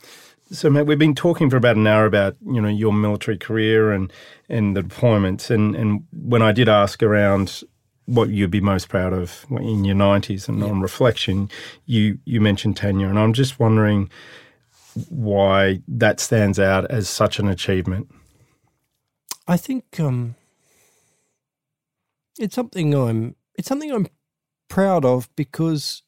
So, 0.52 0.70
mate, 0.70 0.84
we've 0.84 1.00
been 1.00 1.16
talking 1.16 1.50
for 1.50 1.58
about 1.58 1.76
an 1.76 1.88
hour 1.88 2.06
about 2.06 2.36
you 2.46 2.62
know 2.62 2.70
your 2.70 2.94
military 2.94 3.38
career 3.38 3.92
and 3.92 4.12
and 4.50 4.76
the 4.76 4.82
deployments, 4.82 5.50
and 5.50 5.76
and 5.76 6.06
when 6.12 6.42
I 6.42 6.52
did 6.52 6.70
ask 6.70 7.02
around 7.02 7.64
what 8.06 8.30
you'd 8.30 8.52
be 8.52 8.62
most 8.62 8.88
proud 8.88 9.14
of 9.14 9.46
in 9.50 9.84
your 9.86 9.96
nineties, 9.96 10.48
and 10.48 10.60
yeah. 10.60 10.66
on 10.66 10.82
reflection, 10.82 11.50
you 11.86 12.20
you 12.26 12.42
mentioned 12.42 12.78
tenure, 12.78 13.10
and 13.10 13.20
I'm 13.20 13.34
just 13.34 13.60
wondering 13.60 14.10
why 15.10 15.82
that 15.88 16.20
stands 16.20 16.60
out 16.60 16.90
as 16.90 17.10
such 17.10 17.40
an 17.40 17.48
achievement. 17.48 18.10
I 19.48 19.58
think 19.58 20.00
um, 20.00 20.36
it's 22.40 22.56
something 22.56 22.94
I'm 22.94 23.36
it's 23.56 23.68
something 23.68 23.92
I'm 23.92 24.08
proud 24.76 25.06
of 25.06 25.34
because 25.38 26.04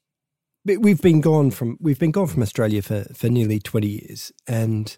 we've 0.66 1.02
been 1.02 1.22
gone 1.22 1.50
from 1.52 1.78
we've 1.80 2.00
been 2.00 2.12
gone 2.12 2.28
from 2.28 2.42
Australia 2.42 2.82
for, 2.82 3.06
for 3.14 3.30
nearly 3.30 3.60
twenty 3.60 3.88
years, 3.88 4.34
and 4.46 4.98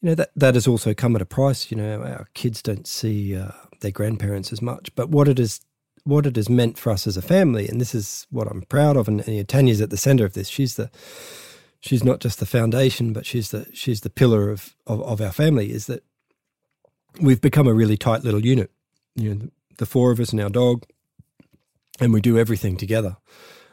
you 0.00 0.08
know 0.08 0.14
that 0.14 0.30
that 0.34 0.54
has 0.54 0.66
also 0.66 0.94
come 0.94 1.14
at 1.14 1.20
a 1.20 1.26
price. 1.26 1.70
You 1.70 1.76
know, 1.76 2.02
our 2.02 2.26
kids 2.32 2.62
don't 2.62 2.86
see 2.86 3.36
uh, 3.36 3.50
their 3.82 3.90
grandparents 3.90 4.50
as 4.50 4.62
much, 4.62 4.94
but 4.94 5.10
what 5.10 5.28
it 5.28 5.38
is 5.38 5.60
what 6.04 6.24
it 6.24 6.36
has 6.36 6.48
meant 6.48 6.78
for 6.78 6.90
us 6.90 7.06
as 7.06 7.18
a 7.18 7.22
family, 7.22 7.68
and 7.68 7.82
this 7.82 7.94
is 7.94 8.26
what 8.30 8.48
I'm 8.48 8.62
proud 8.62 8.96
of. 8.96 9.08
And, 9.08 9.20
and 9.20 9.28
you 9.28 9.40
know, 9.40 9.44
Tanya's 9.44 9.82
at 9.82 9.90
the 9.90 9.98
centre 9.98 10.24
of 10.24 10.32
this. 10.32 10.48
She's 10.48 10.76
the 10.76 10.90
she's 11.80 12.02
not 12.02 12.20
just 12.20 12.38
the 12.38 12.46
foundation, 12.46 13.12
but 13.12 13.26
she's 13.26 13.50
the 13.50 13.66
she's 13.74 14.00
the 14.00 14.10
pillar 14.10 14.48
of, 14.48 14.74
of, 14.86 15.02
of 15.02 15.20
our 15.20 15.32
family. 15.32 15.70
Is 15.70 15.84
that 15.88 16.02
we've 17.20 17.42
become 17.42 17.68
a 17.68 17.74
really 17.74 17.98
tight 17.98 18.24
little 18.24 18.44
unit. 18.44 18.70
You 19.16 19.34
know, 19.34 19.40
the, 19.40 19.50
the 19.76 19.86
four 19.86 20.12
of 20.12 20.18
us 20.18 20.32
and 20.32 20.40
our 20.40 20.48
dog, 20.48 20.86
and 22.00 22.12
we 22.12 22.20
do 22.20 22.38
everything 22.38 22.76
together. 22.76 23.16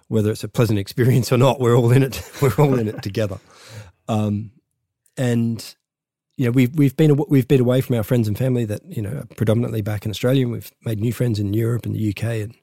Whether 0.08 0.32
it's 0.32 0.44
a 0.44 0.50
pleasant 0.50 0.78
experience 0.78 1.32
or 1.32 1.38
not, 1.38 1.60
we're 1.60 1.76
all 1.76 1.92
in 1.92 2.04
it. 2.04 2.22
We're 2.42 2.54
all 2.58 2.78
in 2.78 2.90
it 2.90 3.02
together. 3.02 3.40
Um, 4.10 4.52
and 5.16 5.76
you 6.36 6.46
know, 6.46 6.52
we've 6.52 6.76
we've 6.76 6.98
been 6.98 7.16
we've 7.30 7.48
been 7.48 7.62
away 7.62 7.82
from 7.82 7.96
our 7.96 8.04
friends 8.04 8.28
and 8.28 8.38
family 8.38 8.66
that 8.66 8.82
you 8.86 9.02
know 9.02 9.20
are 9.20 9.36
predominantly 9.36 9.82
back 9.82 10.06
in 10.06 10.12
Australia, 10.12 10.44
and 10.44 10.52
we've 10.52 10.72
made 10.84 11.00
new 11.00 11.14
friends 11.14 11.40
in 11.40 11.54
Europe 11.54 11.86
and 11.86 11.96
the 11.96 12.10
UK 12.10 12.24
and 12.24 12.56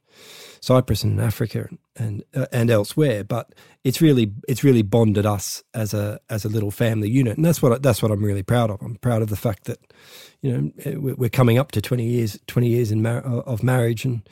Cyprus 0.61 1.05
and 1.05 1.21
Africa 1.21 1.69
and 1.97 2.25
uh, 2.35 2.47
and 2.53 2.71
elsewhere. 2.71 3.25
But 3.25 3.55
it's 3.85 4.01
really 4.01 4.33
it's 4.49 4.65
really 4.65 4.83
bonded 4.83 5.27
us 5.27 5.63
as 5.75 5.95
a 5.95 6.21
as 6.29 6.45
a 6.45 6.49
little 6.49 6.71
family 6.71 7.09
unit, 7.09 7.37
and 7.37 7.45
that's 7.45 7.63
what 7.63 7.83
that's 7.83 8.03
what 8.03 8.11
I'm 8.11 8.25
really 8.25 8.43
proud 8.43 8.71
of. 8.71 8.83
I'm 8.83 8.97
proud 8.97 9.23
of 9.23 9.29
the 9.29 9.37
fact 9.37 9.65
that 9.65 9.79
you 10.43 10.53
know 10.53 11.15
we're 11.17 11.31
coming 11.31 11.59
up 11.59 11.73
to 11.73 11.81
20 11.81 12.05
years 12.05 12.39
20 12.47 12.69
years 12.69 12.91
in 12.91 13.03
mar- 13.03 13.21
of 13.23 13.63
marriage, 13.63 14.05
and 14.05 14.29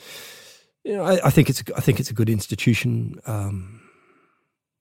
you 0.86 0.96
know 0.96 1.04
I, 1.04 1.26
I, 1.26 1.30
think 1.30 1.50
it's 1.50 1.62
I 1.76 1.80
think 1.80 2.00
it's 2.00 2.10
a 2.10 2.14
good 2.14 2.30
institution. 2.30 3.20
Um, 3.26 3.82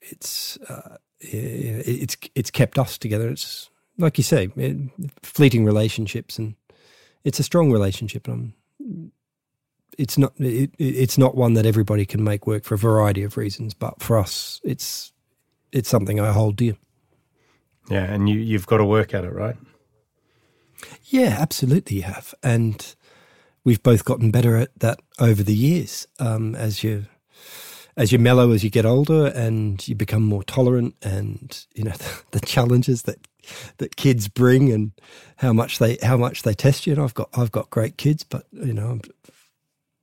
it's 0.01 0.57
uh, 0.69 0.97
it's 1.19 2.15
it's 2.35 2.51
kept 2.51 2.77
us 2.77 2.97
together. 2.97 3.29
It's 3.29 3.69
like 3.97 4.17
you 4.17 4.23
say, 4.23 4.49
it, 4.55 4.77
fleeting 5.23 5.65
relationships, 5.65 6.37
and 6.37 6.55
it's 7.23 7.39
a 7.39 7.43
strong 7.43 7.71
relationship, 7.71 8.27
and 8.27 8.53
I'm 8.79 9.11
it's 9.97 10.17
not 10.17 10.33
it, 10.39 10.71
it's 10.77 11.17
not 11.17 11.35
one 11.35 11.53
that 11.53 11.65
everybody 11.65 12.05
can 12.05 12.23
make 12.23 12.47
work 12.47 12.63
for 12.63 12.75
a 12.75 12.77
variety 12.77 13.23
of 13.23 13.37
reasons. 13.37 13.73
But 13.73 14.01
for 14.01 14.17
us, 14.17 14.61
it's 14.63 15.11
it's 15.71 15.89
something 15.89 16.19
I 16.19 16.31
hold 16.31 16.55
dear. 16.55 16.75
Yeah, 17.89 18.03
and 18.03 18.29
you 18.29 18.39
you've 18.39 18.67
got 18.67 18.77
to 18.77 18.85
work 18.85 19.13
at 19.13 19.23
it, 19.23 19.33
right? 19.33 19.57
Yeah, 21.05 21.37
absolutely, 21.39 21.97
you 21.97 22.03
have, 22.03 22.35
and 22.43 22.95
we've 23.65 23.83
both 23.83 24.05
gotten 24.05 24.31
better 24.31 24.55
at 24.55 24.77
that 24.79 24.99
over 25.19 25.43
the 25.43 25.55
years. 25.55 26.07
Um, 26.19 26.55
as 26.55 26.83
you 26.83 27.07
as 27.97 28.11
you 28.11 28.19
mellow, 28.19 28.51
as 28.51 28.63
you 28.63 28.69
get 28.69 28.85
older, 28.85 29.27
and 29.27 29.85
you 29.87 29.95
become 29.95 30.23
more 30.23 30.43
tolerant, 30.43 30.95
and 31.01 31.65
you 31.75 31.83
know 31.83 31.91
the, 31.91 32.21
the 32.39 32.45
challenges 32.45 33.01
that 33.03 33.27
that 33.77 33.95
kids 33.97 34.27
bring 34.27 34.71
and 34.71 34.91
how 35.37 35.51
much 35.51 35.79
they 35.79 35.97
how 36.01 36.15
much 36.15 36.43
they 36.43 36.53
test 36.53 36.87
you. 36.87 36.93
And 36.93 37.01
I've 37.01 37.13
got 37.13 37.29
I've 37.33 37.51
got 37.51 37.69
great 37.69 37.97
kids, 37.97 38.23
but 38.23 38.45
you 38.53 38.73
know 38.73 38.87
I'm 38.87 39.01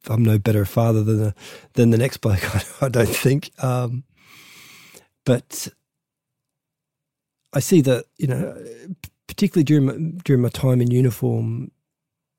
I'm 0.09 0.25
no 0.25 0.39
better 0.39 0.65
father 0.65 1.05
than 1.05 1.19
the, 1.19 1.35
than 1.75 1.91
the 1.91 1.99
next 1.99 2.19
bloke. 2.19 2.43
I, 2.83 2.89
don't 2.89 3.09
think. 3.09 3.51
Um, 3.63 4.03
but 5.25 5.69
I 7.53 7.61
see 7.61 7.81
that 7.83 8.07
you 8.17 8.27
know, 8.27 8.65
particularly 9.29 9.65
during 9.65 9.87
my, 9.87 10.21
during 10.25 10.43
my 10.43 10.49
time 10.49 10.81
in 10.81 10.91
uniform, 10.91 11.71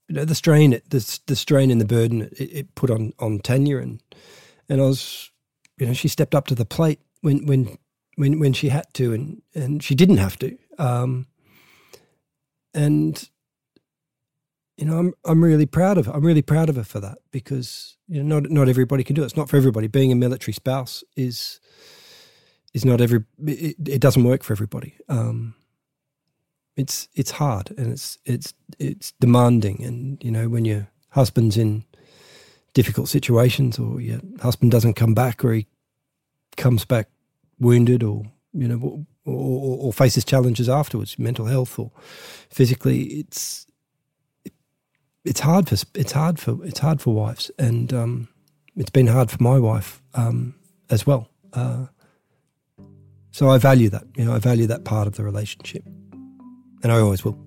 you 0.08 0.16
know, 0.16 0.26
the 0.26 0.36
strain, 0.36 0.72
the 0.90 1.20
the 1.28 1.36
strain 1.36 1.72
and 1.72 1.82
the 1.82 1.86
burden 1.86 2.24
it, 2.38 2.44
it 2.54 2.76
put 2.76 2.90
on 2.90 3.14
on 3.20 3.40
Tanya, 3.40 3.78
and 3.78 4.02
and 4.70 4.82
I 4.82 4.86
was, 4.86 5.32
you 5.78 5.88
know, 5.88 5.94
she 5.94 6.08
stepped 6.08 6.36
up 6.36 6.48
to 6.48 6.56
the 6.56 6.66
plate 6.66 7.00
when 7.22 7.46
when 7.46 7.78
when 8.16 8.40
when 8.40 8.54
she 8.54 8.70
had 8.70 8.94
to, 8.96 9.14
and 9.14 9.42
and 9.56 9.84
she 9.84 9.96
didn't 9.96 10.18
have 10.18 10.38
to, 10.40 10.58
um, 10.78 11.28
and 12.74 13.30
you 14.78 14.86
know, 14.86 14.98
I'm 15.00 15.14
I'm 15.26 15.44
really 15.44 15.66
proud 15.66 15.98
of 15.98 16.08
her. 16.08 16.14
I'm 16.14 16.26
really 16.26 16.42
proud 16.42 16.70
of 16.70 16.76
her 16.76 16.84
for 16.84 17.00
that 17.00 17.20
because 17.32 17.98
you 18.08 18.22
know 18.24 18.40
not 18.40 18.52
not 18.52 18.70
everybody 18.70 19.04
can 19.04 19.16
do 19.16 19.24
it. 19.24 19.26
It's 19.26 19.38
not 19.38 19.50
for 19.50 19.58
everybody. 19.58 19.88
Being 19.88 20.12
a 20.12 20.16
military 20.16 20.54
spouse 20.54 21.04
is 21.16 21.60
is 22.74 22.86
not 22.86 23.02
every. 23.02 23.24
It, 23.46 23.76
it 23.88 24.02
doesn't 24.02 24.24
work 24.24 24.44
for 24.44 24.54
everybody. 24.54 24.96
Um, 25.10 25.56
it's 26.76 27.08
it's 27.14 27.32
hard 27.32 27.72
and 27.78 27.92
it's 27.92 28.18
it's 28.26 28.54
it's 28.80 29.14
demanding, 29.20 29.84
and 29.84 30.24
you 30.24 30.32
know 30.32 30.50
when 30.50 30.66
your 30.66 30.88
husband's 31.10 31.58
in 31.58 31.84
difficult 32.74 33.08
situations 33.08 33.78
or 33.78 34.02
your 34.02 34.20
husband 34.42 34.72
doesn't 34.72 34.96
come 34.96 35.14
back 35.14 35.46
or 35.46 35.54
he 35.54 35.68
comes 36.58 36.86
back 36.86 37.08
wounded 37.60 38.02
or 38.02 38.24
you 38.54 38.68
know 38.68 39.06
or, 39.26 39.36
or, 39.36 39.78
or 39.86 39.94
faces 39.94 40.26
challenges 40.26 40.70
afterwards, 40.70 41.18
mental 41.18 41.46
health 41.46 41.78
or 41.80 41.92
physically, 42.50 43.04
it's 43.04 43.66
it's 45.26 45.40
hard 45.40 45.70
for 45.70 45.78
it's 45.96 46.12
hard 46.12 46.40
for 46.40 46.64
it's 46.66 46.80
hard 46.80 47.02
for 47.02 47.14
wives, 47.14 47.52
and 47.58 47.94
um, 47.94 48.28
it's 48.76 48.90
been 48.90 49.08
hard 49.08 49.32
for 49.32 49.42
my 49.42 49.60
wife 49.60 50.02
um, 50.14 50.56
as 50.90 51.08
well. 51.08 51.30
Uh, 51.54 51.88
so 53.32 53.50
I 53.50 53.58
value 53.58 53.90
that. 53.90 54.04
You 54.16 54.26
know, 54.26 54.34
I 54.34 54.40
value 54.40 54.68
that 54.68 54.84
part 54.84 55.08
of 55.08 55.16
the 55.16 55.24
relationship, 55.24 55.84
and 56.84 56.92
I 56.92 57.00
always 57.00 57.24
will. 57.26 57.38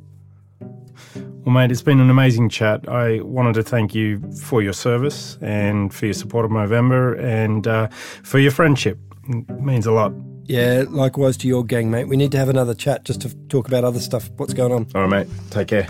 Well, 1.47 1.55
mate, 1.55 1.71
it's 1.71 1.83
been 1.83 2.01
an 2.01 2.11
amazing 2.11 2.49
chat. 2.49 2.89
I 2.89 3.21
wanted 3.21 3.55
to 3.55 3.63
thank 3.63 3.95
you 3.95 4.21
for 4.33 4.63
your 4.63 4.73
service 4.73 5.39
and 5.41 5.95
for 5.95 6.07
your 6.07 6.15
support 6.15 6.45
of 6.45 6.51
Movember 6.51 7.23
and 7.23 7.69
uh, 7.69 7.87
for 8.25 8.41
your 8.41 8.51
friendship. 8.51 8.99
It 9.29 9.61
means 9.61 9.87
a 9.87 9.93
lot. 9.93 10.13
Yeah, 10.47 10.85
likewise 10.89 11.37
to 11.39 11.49
your 11.49 11.65
gang, 11.65 11.91
mate. 11.91 12.09
We 12.09 12.17
need 12.17 12.33
to 12.33 12.39
have 12.39 12.49
another 12.49 12.75
chat 12.75 13.05
just 13.05 13.21
to 13.21 13.35
talk 13.49 13.69
about 13.69 13.85
other 13.85 14.01
stuff. 14.01 14.31
What's 14.37 14.55
going 14.55 14.73
on? 14.73 14.89
All 14.95 15.07
right, 15.07 15.29
mate. 15.29 15.29
Take 15.51 15.69
care. 15.69 15.89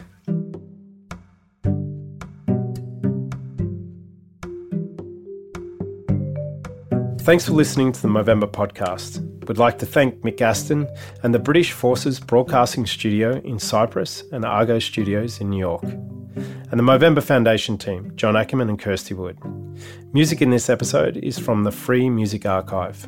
Thanks 7.21 7.47
for 7.47 7.53
listening 7.53 7.93
to 7.93 8.03
the 8.03 8.09
Movember 8.09 8.51
podcast. 8.51 9.36
We'd 9.47 9.59
like 9.59 9.79
to 9.79 9.87
thank 9.87 10.23
Mick 10.23 10.41
Aston 10.41 10.89
and 11.23 11.33
the 11.33 11.39
British 11.39 11.71
Forces 11.71 12.19
Broadcasting 12.19 12.85
Studio 12.85 13.41
in 13.45 13.61
Cyprus 13.61 14.25
and 14.33 14.45
Argo 14.45 14.81
Studios 14.81 15.41
in 15.41 15.51
New 15.51 15.59
York, 15.59 15.85
and 15.85 16.73
the 16.73 16.83
Movember 16.83 17.23
Foundation 17.23 17.79
team, 17.79 18.11
John 18.17 18.37
Ackerman 18.37 18.69
and 18.69 18.79
Kirsty 18.79 19.15
Wood. 19.15 19.39
Music 20.13 20.43
in 20.43 20.51
this 20.51 20.69
episode 20.69 21.19
is 21.19 21.39
from 21.39 21.63
the 21.63 21.71
Free 21.71 22.11
Music 22.11 22.45
Archive. 22.45 23.07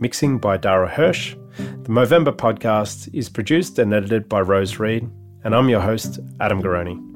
Mixing 0.00 0.38
by 0.38 0.58
Dara 0.58 0.88
Hirsch. 0.88 1.34
The 1.56 1.88
Movember 1.88 2.36
podcast 2.36 3.08
is 3.14 3.30
produced 3.30 3.78
and 3.78 3.94
edited 3.94 4.28
by 4.28 4.40
Rose 4.42 4.78
Reed, 4.78 5.08
and 5.44 5.54
I'm 5.54 5.70
your 5.70 5.80
host, 5.80 6.20
Adam 6.40 6.62
Garone. 6.62 7.06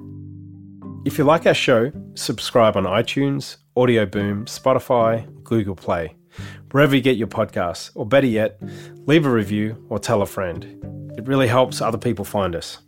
If 1.06 1.18
you 1.18 1.24
like 1.24 1.46
our 1.46 1.54
show, 1.54 1.92
subscribe 2.14 2.78
on 2.78 2.84
iTunes, 2.84 3.58
Audio 3.76 4.06
Boom, 4.06 4.46
Spotify, 4.46 5.26
Google 5.44 5.76
Play 5.76 6.14
wherever 6.70 6.94
you 6.94 7.02
get 7.02 7.16
your 7.16 7.28
podcasts, 7.28 7.90
or 7.94 8.06
better 8.06 8.26
yet, 8.26 8.60
leave 9.06 9.26
a 9.26 9.30
review 9.30 9.84
or 9.88 9.98
tell 9.98 10.22
a 10.22 10.26
friend. 10.26 10.64
It 11.16 11.26
really 11.26 11.46
helps 11.46 11.80
other 11.80 11.98
people 11.98 12.24
find 12.24 12.56
us. 12.56 12.78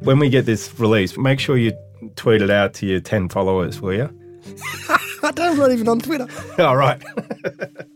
When 0.00 0.18
we 0.18 0.28
get 0.28 0.46
this 0.46 0.78
release, 0.78 1.16
make 1.16 1.40
sure 1.40 1.56
you 1.56 1.72
tweet 2.16 2.42
it 2.42 2.50
out 2.50 2.74
to 2.74 2.86
your 2.86 3.00
10 3.00 3.28
followers, 3.28 3.80
will 3.80 3.94
you? 3.94 4.20
I 5.22 5.32
don't, 5.32 5.52
I'm 5.52 5.56
not 5.58 5.72
even 5.72 5.88
on 5.88 6.00
Twitter. 6.00 6.26
All 6.62 6.76
right. 6.76 7.02